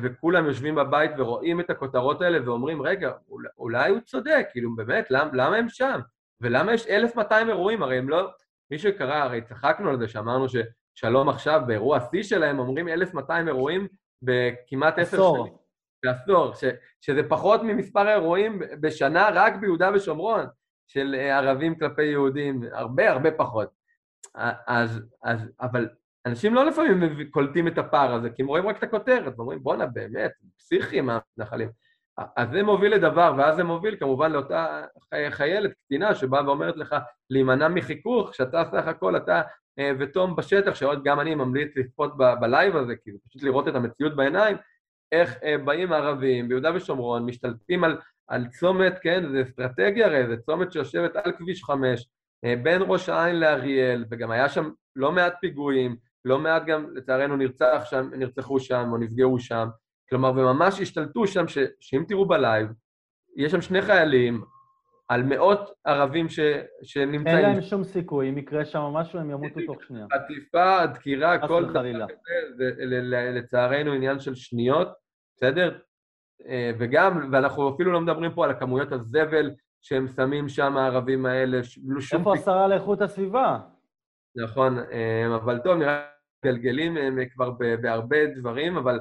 וכולם 0.02 0.46
יושבים 0.46 0.74
בבית 0.74 1.10
ורואים 1.18 1.60
את 1.60 1.70
הכותרות 1.70 2.22
האלה 2.22 2.38
ואומרים, 2.44 2.82
רגע, 2.82 3.12
אולי 3.58 3.90
הוא 3.90 4.00
צודק, 4.00 4.46
כאילו 4.52 4.76
באמת, 4.76 5.10
למה, 5.10 5.30
למה 5.32 5.56
הם 5.56 5.68
שם? 5.68 6.00
ולמה 6.40 6.74
יש 6.74 6.86
1,200 6.86 7.48
אירועים? 7.48 7.82
הרי 7.82 7.98
הם 7.98 8.08
לא... 8.08 8.30
מי 8.70 8.78
שקרא, 8.78 9.14
הרי 9.14 9.42
צחקנו 9.42 9.90
על 9.90 9.98
זה 9.98 10.08
שאמרנו 10.08 10.46
ששלום 10.48 11.28
עכשיו, 11.28 11.62
באירוע 11.66 11.98
שיא 12.10 12.22
שלהם, 12.22 12.58
אומרים 12.58 12.88
1,200 12.88 13.48
אירועים 13.48 13.86
בכמעט 14.22 14.98
עשר 14.98 15.16
שנים. 15.16 15.52
בעשור, 16.04 16.52
שזה 17.00 17.28
פחות 17.28 17.62
ממספר 17.62 18.08
האירועים 18.08 18.58
בשנה 18.80 19.28
רק 19.32 19.56
ביהודה 19.56 19.90
ושומרון 19.94 20.46
של 20.86 21.14
ערבים 21.18 21.78
כלפי 21.78 22.04
יהודים, 22.04 22.62
הרבה 22.72 23.10
הרבה 23.10 23.30
פחות. 23.30 23.68
אז, 24.66 25.00
אז, 25.22 25.40
אבל 25.60 25.88
אנשים 26.26 26.54
לא 26.54 26.64
לפעמים 26.66 27.30
קולטים 27.30 27.68
את 27.68 27.78
הפער 27.78 28.14
הזה, 28.14 28.30
כי 28.30 28.42
הם 28.42 28.48
רואים 28.48 28.68
רק 28.68 28.78
את 28.78 28.82
הכותרת, 28.82 29.32
ואומרים, 29.36 29.62
בואנה, 29.62 29.86
באמת, 29.86 30.32
פסיכיים 30.58 31.10
המתנחלים. 31.10 31.68
אז 32.36 32.48
זה 32.50 32.62
מוביל 32.62 32.94
לדבר, 32.94 33.34
ואז 33.38 33.56
זה 33.56 33.64
מוביל 33.64 33.96
כמובן 33.96 34.32
לאותה 34.32 34.84
חיילת, 35.30 35.72
קטינה, 35.72 36.14
שבאה 36.14 36.46
ואומרת 36.46 36.76
לך 36.76 36.96
להימנע 37.30 37.68
מחיכוך, 37.68 38.34
שאתה 38.34 38.62
סך 38.70 38.86
הכל, 38.86 39.16
אתה 39.16 39.42
אה, 39.78 39.92
ותום 39.98 40.36
בשטח, 40.36 40.74
שעוד 40.74 41.04
גם 41.04 41.20
אני 41.20 41.34
ממליץ 41.34 41.76
לצפות 41.76 42.16
בלייב 42.16 42.76
הזה, 42.76 42.94
כי 43.04 43.12
זה 43.12 43.18
פשוט 43.28 43.42
לראות 43.42 43.68
את 43.68 43.74
המציאות 43.74 44.16
בעיניים, 44.16 44.56
איך 45.12 45.36
אה, 45.42 45.58
באים 45.58 45.92
הערבים 45.92 46.48
ביהודה 46.48 46.74
ושומרון, 46.74 47.26
משתלטים 47.26 47.84
על, 47.84 47.98
על 48.28 48.46
צומת, 48.48 48.98
כן, 49.02 49.32
זה 49.32 49.42
אסטרטגיה 49.42 50.06
הרי, 50.06 50.26
זה 50.26 50.36
צומת 50.36 50.72
שיושבת 50.72 51.16
על 51.16 51.32
כביש 51.32 51.64
5, 51.64 52.08
אה, 52.44 52.54
בין 52.62 52.82
ראש 52.86 53.08
העין 53.08 53.40
לאריאל, 53.40 54.04
וגם 54.10 54.30
היה 54.30 54.48
שם 54.48 54.70
לא 54.96 55.12
מעט 55.12 55.34
פיגועים, 55.40 55.96
לא 56.24 56.38
מעט 56.38 56.62
גם 56.66 56.86
לצערנו 56.94 57.36
נרצח 57.36 57.82
שם, 57.84 58.10
נרצחו 58.16 58.60
שם 58.60 58.88
או 58.92 58.98
נפגעו 58.98 59.38
שם, 59.38 59.68
כלומר, 60.08 60.30
וממש 60.30 60.80
השתלטו 60.80 61.26
שם, 61.26 61.48
ש, 61.48 61.58
שאם 61.80 62.04
תראו 62.08 62.28
בלייב, 62.28 62.68
יש 63.36 63.52
שם 63.52 63.60
שני 63.60 63.82
חיילים 63.82 64.44
על 65.08 65.22
מאות 65.22 65.70
ערבים 65.84 66.28
ש, 66.28 66.40
שנמצאים. 66.82 67.26
אין 67.26 67.42
להם 67.42 67.62
שום 67.62 67.84
סיכוי, 67.84 68.28
אם 68.28 68.38
יקרה 68.38 68.64
שם 68.64 68.80
משהו, 68.80 69.18
הם 69.18 69.30
ימותו 69.30 69.60
תוך 69.66 69.84
שנייה. 69.84 70.06
עטיפה, 70.10 70.86
דקירה, 70.86 71.48
כל 71.48 71.64
דבר 71.64 71.82
כזה, 71.82 72.70
זה 72.76 73.00
לצערנו 73.32 73.92
עניין 73.92 74.20
של 74.20 74.34
שניות, 74.34 74.88
בסדר? 75.36 75.78
אה, 76.48 76.70
וגם, 76.78 77.28
ואנחנו 77.32 77.74
אפילו 77.74 77.92
לא 77.92 78.00
מדברים 78.00 78.32
פה 78.32 78.44
על 78.44 78.50
הכמויות 78.50 78.92
הזבל 78.92 79.50
שהם 79.82 80.08
שמים 80.08 80.48
שם, 80.48 80.76
הערבים 80.76 81.26
האלה, 81.26 81.60
לא 81.86 82.00
שום... 82.00 82.18
איפה 82.18 82.34
השרה 82.34 82.68
לאיכות 82.68 83.02
הסביבה? 83.02 83.58
נכון, 84.36 84.78
אה, 84.78 85.36
אבל 85.36 85.58
טוב, 85.58 85.78
נראה 85.78 86.06
גלגלים 86.44 86.96
הם 86.96 87.18
כבר 87.34 87.50
בהרבה 87.80 88.26
דברים, 88.26 88.76
אבל 88.76 88.98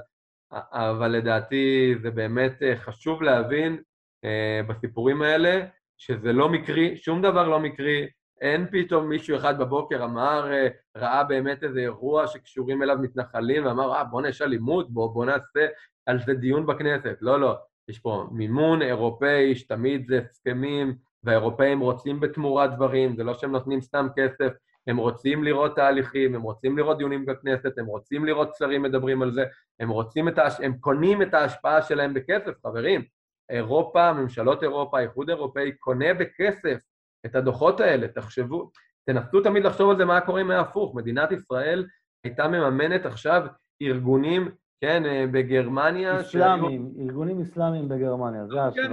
אבל 0.72 1.08
לדעתי 1.08 1.96
זה 2.02 2.12
באמת 2.12 2.64
אה, 2.64 2.76
חשוב 2.76 3.24
להבין 3.24 3.82
אה, 4.26 4.62
בסיפורים 4.68 5.22
האלה 5.22 5.66
שזה 5.98 6.34
לא 6.34 6.50
מקרי, 6.50 6.98
שום 6.98 7.22
דבר 7.22 7.48
לא 7.48 7.60
מקרי, 7.60 8.08
אין 8.42 8.68
פתאום 8.72 9.10
מישהו 9.10 9.38
אחד 9.38 9.60
בבוקר 9.60 10.04
אמר, 10.04 10.52
אה, 10.52 10.68
ראה 10.98 11.24
באמת 11.24 11.64
איזה 11.64 11.80
אירוע 11.80 12.28
שקשורים 12.28 12.84
אליו 12.84 12.98
מתנחלים 13.02 13.66
ואמר, 13.66 13.96
אה, 13.96 14.04
בוא 14.04 14.22
נעשה 14.22 14.46
אלימות, 14.46 14.92
בוא, 14.92 15.14
בוא 15.14 15.26
נעשה 15.26 15.66
על 16.06 16.20
זה 16.26 16.34
דיון 16.34 16.66
בכנסת. 16.66 17.18
לא, 17.22 17.40
לא, 17.40 17.56
יש 17.90 18.00
פה 18.00 18.28
מימון 18.32 18.82
אירופאי, 18.82 19.56
שתמיד 19.56 20.08
זה 20.08 20.20
הסכמים, 20.30 20.96
והאירופאים 21.24 21.80
רוצים 21.80 22.20
בתמורה 22.20 22.68
דברים, 22.68 23.16
זה 23.16 23.24
לא 23.24 23.34
שהם 23.34 23.52
נותנים 23.52 23.82
סתם 23.82 24.08
כסף, 24.16 24.54
הם 24.88 24.98
רוצים 24.98 25.44
לראות 25.44 25.76
תהליכים, 25.76 26.36
הם 26.36 26.42
רוצים 26.42 26.78
לראות 26.78 26.98
דיונים 26.98 27.26
בכנסת, 27.26 27.78
הם 27.78 27.86
רוצים 27.86 28.26
לראות 28.26 28.56
שרים 28.56 28.82
מדברים 28.82 29.22
על 29.22 29.32
זה, 29.32 29.46
הם 29.80 29.90
רוצים 29.90 30.28
את 30.28 30.38
ההש... 30.38 30.60
הם 30.60 30.78
קונים 30.80 31.22
את 31.22 31.34
ההשפעה 31.34 31.82
שלהם 31.82 32.14
בכסף, 32.14 32.52
חברים. 32.64 33.04
אירופה, 33.50 34.14
ממשלות 34.14 34.64
אירופה, 34.64 35.00
האיחוד 35.00 35.30
האירופאי 35.30 35.72
קונה 35.72 36.14
בכסף 36.14 36.78
את 37.26 37.36
הדוחות 37.36 37.80
האלה, 37.80 38.08
תחשבו, 38.08 38.72
תנסו 39.06 39.42
תמיד 39.42 39.64
לחשוב 39.64 39.90
על 39.90 39.98
זה 39.98 40.06
מה 40.06 40.22
קורה 40.22 40.42
אם 40.42 40.52
היה 40.52 40.60
הפוך. 40.60 40.96
מדינת 40.96 41.32
ישראל 41.32 41.86
הייתה 42.24 42.48
מממנת 42.48 43.06
עכשיו 43.06 43.46
ארגונים 43.82 44.52
כן, 44.82 45.06
אה, 45.06 45.26
בגרמניה... 45.32 46.22
אסלאמים, 46.22 46.92
שהיו... 46.96 47.08
ארגונים 47.08 47.42
אסלאמיים 47.42 47.90
בגרמניה, 47.90 48.46
זה 48.48 48.62
ההשוואה. 48.62 48.88
כן, 48.88 48.92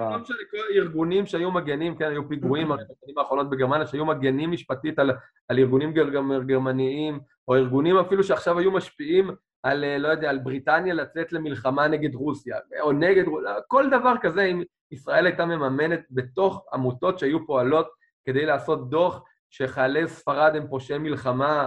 לא 0.59 0.83
ארגונים 0.83 1.27
שהיו 1.27 1.51
מגנים, 1.51 1.97
כן, 1.97 2.11
היו 2.11 2.29
פיגועים 2.29 2.69
בשנים 2.73 3.19
האחרונות 3.19 3.51
בגרמניה, 3.51 3.87
שהיו 3.87 4.07
מגנים 4.07 4.51
משפטית 4.51 4.99
על, 4.99 5.11
על 5.49 5.59
ארגונים 5.59 5.93
גר, 5.93 6.09
גרמניים, 6.47 7.21
או 7.49 7.55
ארגונים 7.55 7.97
אפילו 7.97 8.25
שעכשיו 8.25 8.59
היו 8.59 8.71
משפיעים 8.71 9.31
על, 9.63 9.85
אה, 9.85 9.99
לא 9.99 10.09
יודע, 10.09 10.31
על 10.31 10.39
בריטניה 10.39 10.95
לצאת 10.95 11.33
למלחמה 11.33 11.89
נגד 11.89 12.15
רוסיה, 12.15 12.57
או 12.81 12.93
נגד... 12.93 13.25
כל 13.69 13.91
דבר 13.91 14.15
כזה, 14.21 14.43
אם 14.43 14.63
ישראל 14.91 15.27
הייתה 15.27 15.47
מממנת 15.47 16.01
בתוך 16.11 16.67
עמותות 16.73 17.19
שהיו 17.19 17.47
פועלות 17.47 17.89
כדי 18.25 18.47
לעשות 18.47 18.91
דוח 18.91 19.23
שחיילי 19.51 20.09
ספרד 20.09 20.57
הם 20.57 20.69
פושעי 20.69 20.99
מלחמה, 20.99 21.67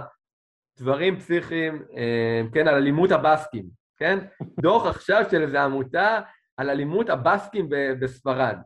דברים 0.78 1.16
פסיכיים, 1.16 1.82
אה, 1.96 2.42
כן, 2.52 2.68
על 2.68 2.74
אלימות 2.74 3.10
הבסקים. 3.10 3.85
כן? 3.96 4.18
דוח 4.60 4.86
עכשיו 4.86 5.24
של 5.30 5.42
איזו 5.42 5.58
עמותה 5.58 6.20
על 6.56 6.70
אלימות 6.70 7.10
הבסקים 7.10 7.68
בספרד. 8.00 8.58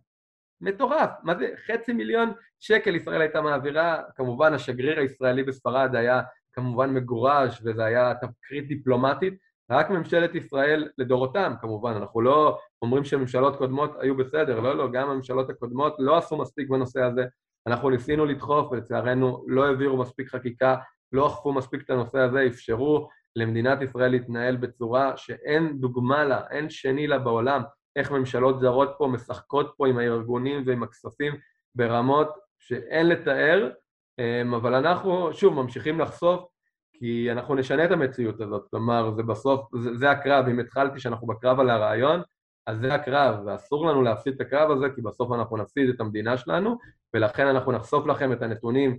מטורף, 0.60 1.10
מה 1.22 1.34
זה? 1.34 1.48
חצי 1.66 1.92
מיליון 1.92 2.32
שקל 2.60 2.94
ישראל 2.96 3.20
הייתה 3.20 3.40
מעבירה, 3.40 4.02
כמובן 4.16 4.54
השגריר 4.54 4.98
הישראלי 4.98 5.42
בספרד 5.42 5.94
היה 5.94 6.22
כמובן 6.52 6.90
מגורש 6.90 7.60
וזה 7.64 7.84
היה 7.84 8.14
תקרית 8.14 8.68
דיפלומטית, 8.68 9.34
רק 9.70 9.90
ממשלת 9.90 10.34
ישראל 10.34 10.88
לדורותם 10.98 11.54
כמובן, 11.60 11.92
אנחנו 11.92 12.20
לא 12.20 12.58
אומרים 12.82 13.04
שממשלות 13.04 13.56
קודמות 13.56 13.90
היו 14.00 14.16
בסדר, 14.16 14.60
לא, 14.60 14.76
לא, 14.76 14.90
גם 14.92 15.10
הממשלות 15.10 15.50
הקודמות 15.50 15.96
לא 15.98 16.18
עשו 16.18 16.36
מספיק 16.36 16.68
בנושא 16.68 17.02
הזה, 17.02 17.24
אנחנו 17.66 17.90
ניסינו 17.90 18.26
לדחוף 18.26 18.72
ולצערנו 18.72 19.44
לא 19.48 19.66
העבירו 19.66 19.96
מספיק 19.96 20.28
חקיקה, 20.28 20.76
לא 21.12 21.26
אכפו 21.26 21.52
מספיק 21.52 21.82
את 21.82 21.90
הנושא 21.90 22.18
הזה, 22.18 22.46
אפשרו 22.46 23.08
למדינת 23.36 23.82
ישראל 23.82 24.10
להתנהל 24.10 24.56
בצורה 24.56 25.16
שאין 25.16 25.80
דוגמה 25.80 26.24
לה, 26.24 26.40
אין 26.50 26.70
שני 26.70 27.06
לה 27.06 27.18
בעולם, 27.18 27.62
איך 27.96 28.12
ממשלות 28.12 28.60
זרות 28.60 28.94
פה 28.98 29.06
משחקות 29.06 29.74
פה 29.76 29.88
עם 29.88 29.98
הארגונים 29.98 30.62
ועם 30.66 30.82
הכספים 30.82 31.34
ברמות 31.74 32.28
שאין 32.58 33.08
לתאר, 33.08 33.70
אמ, 34.18 34.54
אבל 34.54 34.74
אנחנו, 34.74 35.32
שוב, 35.32 35.54
ממשיכים 35.54 36.00
לחשוף 36.00 36.44
כי 36.92 37.32
אנחנו 37.32 37.54
נשנה 37.54 37.84
את 37.84 37.90
המציאות 37.90 38.40
הזאת, 38.40 38.66
כלומר, 38.70 39.10
זה 39.10 39.22
בסוף, 39.22 39.60
זה, 39.74 39.96
זה 39.96 40.10
הקרב, 40.10 40.48
אם 40.48 40.60
התחלתי 40.60 41.00
שאנחנו 41.00 41.26
בקרב 41.26 41.60
על 41.60 41.70
הרעיון, 41.70 42.22
אז 42.66 42.78
זה 42.78 42.94
הקרב, 42.94 43.36
ואסור 43.46 43.86
לנו 43.86 44.02
להפסיד 44.02 44.34
את 44.34 44.40
הקרב 44.40 44.70
הזה, 44.70 44.86
כי 44.94 45.02
בסוף 45.02 45.32
אנחנו 45.32 45.56
נפסיד 45.56 45.88
את 45.88 46.00
המדינה 46.00 46.36
שלנו, 46.36 46.78
ולכן 47.14 47.46
אנחנו 47.46 47.72
נחשוף 47.72 48.06
לכם 48.06 48.32
את 48.32 48.42
הנתונים 48.42 48.98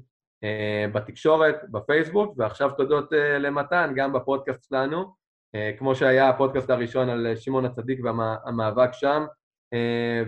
בתקשורת, 0.93 1.55
בפייסבוק, 1.71 2.33
ועכשיו 2.37 2.71
תודות 2.77 3.13
אה, 3.13 3.37
למתן, 3.37 3.93
גם 3.95 4.13
בפודקאסט 4.13 4.63
שלנו, 4.63 5.13
אה, 5.55 5.71
כמו 5.77 5.95
שהיה 5.95 6.29
הפודקאסט 6.29 6.69
הראשון 6.69 7.09
על 7.09 7.35
שמעון 7.35 7.65
הצדיק 7.65 7.99
והמאבק 8.03 8.93
שם, 8.93 9.25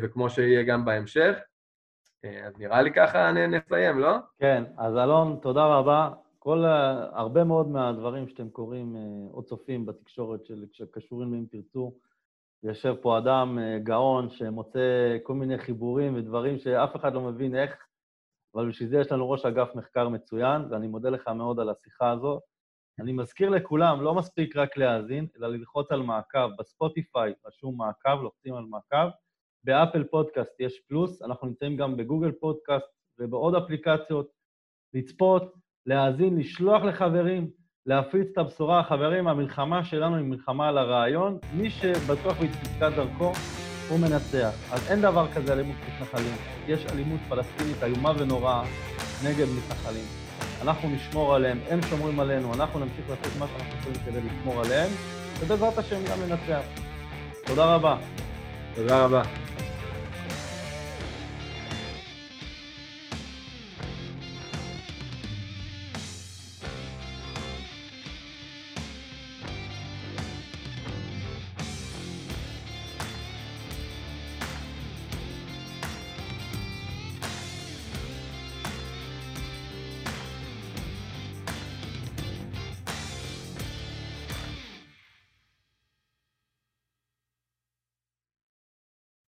וכמו 0.02 0.30
שיהיה 0.30 0.64
גם 0.64 0.86
בהמשך. 0.86 1.36
אז 2.24 2.58
נראה 2.58 2.82
לי 2.82 2.94
ככה 2.94 3.32
נסיים, 3.32 4.00
לא? 4.00 4.16
כן, 4.40 4.64
אז 4.78 4.98
אלון, 4.98 5.40
תודה 5.42 5.66
רבה. 5.66 6.10
כל, 6.40 6.64
הרבה 7.12 7.44
מאוד 7.44 7.68
מהדברים 7.68 8.28
שאתם 8.28 8.50
קוראים 8.50 8.96
או 9.34 9.44
צופים 9.44 9.86
בתקשורת 9.86 10.40
שקשורים 10.72 11.34
ל"אם 11.34 11.46
תרצו", 11.52 11.94
יושב 12.64 12.96
פה 13.02 13.18
אדם 13.18 13.60
גאון 13.84 14.30
שמוצא 14.30 15.18
כל 15.24 15.34
מיני 15.34 15.58
חיבורים 15.58 16.16
ודברים 16.16 16.58
שאף 16.58 16.96
אחד 16.96 17.14
לא 17.14 17.22
מבין 17.22 17.56
איך 17.56 17.78
אבל 18.56 18.70
בשביל 18.70 18.90
זה 18.90 18.98
יש 18.98 19.12
לנו 19.12 19.30
ראש 19.30 19.46
אגף 19.46 19.76
מחקר 19.76 20.10
מצוין, 20.10 20.62
ואני 20.70 20.88
מודה 20.88 21.10
לך 21.10 21.28
מאוד 21.28 21.60
על 21.60 21.70
השיחה 21.70 22.12
הזו. 22.12 22.40
אני 23.00 23.12
מזכיר 23.14 23.50
לכולם, 23.50 24.02
לא 24.02 24.14
מספיק 24.16 24.56
רק 24.56 24.78
להאזין, 24.78 25.28
אלא 25.38 25.48
ללחוץ 25.48 25.92
על 25.92 26.02
מעקב. 26.02 26.50
בספוטיפיי 26.60 27.34
רשום 27.46 27.78
מעקב, 27.78 28.22
לוחצים 28.22 28.56
על 28.56 28.64
מעקב. 28.64 29.10
באפל 29.64 30.04
פודקאסט 30.04 30.60
יש 30.60 30.80
פלוס, 30.88 31.22
אנחנו 31.22 31.48
נמצאים 31.48 31.78
גם 31.78 31.98
בגוגל 31.98 32.32
פודקאסט 32.32 32.86
ובעוד 33.20 33.56
אפליקציות. 33.56 34.28
לצפות, 34.94 35.54
להאזין, 35.86 36.38
לשלוח 36.38 36.84
לחברים, 36.84 37.50
להפיץ 37.86 38.28
את 38.32 38.38
הבשורה. 38.38 38.84
חברים, 38.84 39.28
המלחמה 39.28 39.84
שלנו 39.84 40.16
היא 40.16 40.26
מלחמה 40.26 40.68
על 40.68 40.78
הרעיון. 40.78 41.38
מי 41.54 41.70
שבטוח 41.70 42.38
בצדקת 42.38 42.96
דרכו, 42.96 43.32
הוא 43.90 44.00
מנצח. 44.00 44.52
אז 44.72 44.82
אין 44.90 45.02
דבר 45.02 45.28
כזה 45.34 45.54
אלימות 45.54 45.76
מתנחלים. 45.88 46.36
יש 46.68 46.86
אלימות 46.94 47.20
פלסטינית 47.30 47.84
איומה 47.84 48.12
ונוראה 48.18 48.64
נגד 49.24 49.46
מתנחלים. 49.58 50.06
אנחנו 50.62 50.90
נשמור 50.90 51.36
עליהם, 51.36 51.60
הם 51.70 51.80
שומרים 51.90 52.20
עלינו, 52.20 52.54
אנחנו 52.54 52.80
נמשיך 52.80 53.10
לעשות 53.10 53.40
מה 53.40 53.46
שאנחנו 53.48 53.80
יכולים 53.80 54.00
כדי 54.06 54.20
לשמור 54.30 54.62
עליהם, 54.62 54.92
ובעזרת 55.40 55.78
השם 55.78 56.04
גם 56.12 56.18
ננצח. 56.30 56.62
תודה 57.46 57.76
רבה. 57.76 57.98
תודה 58.76 59.04
רבה. 59.04 59.22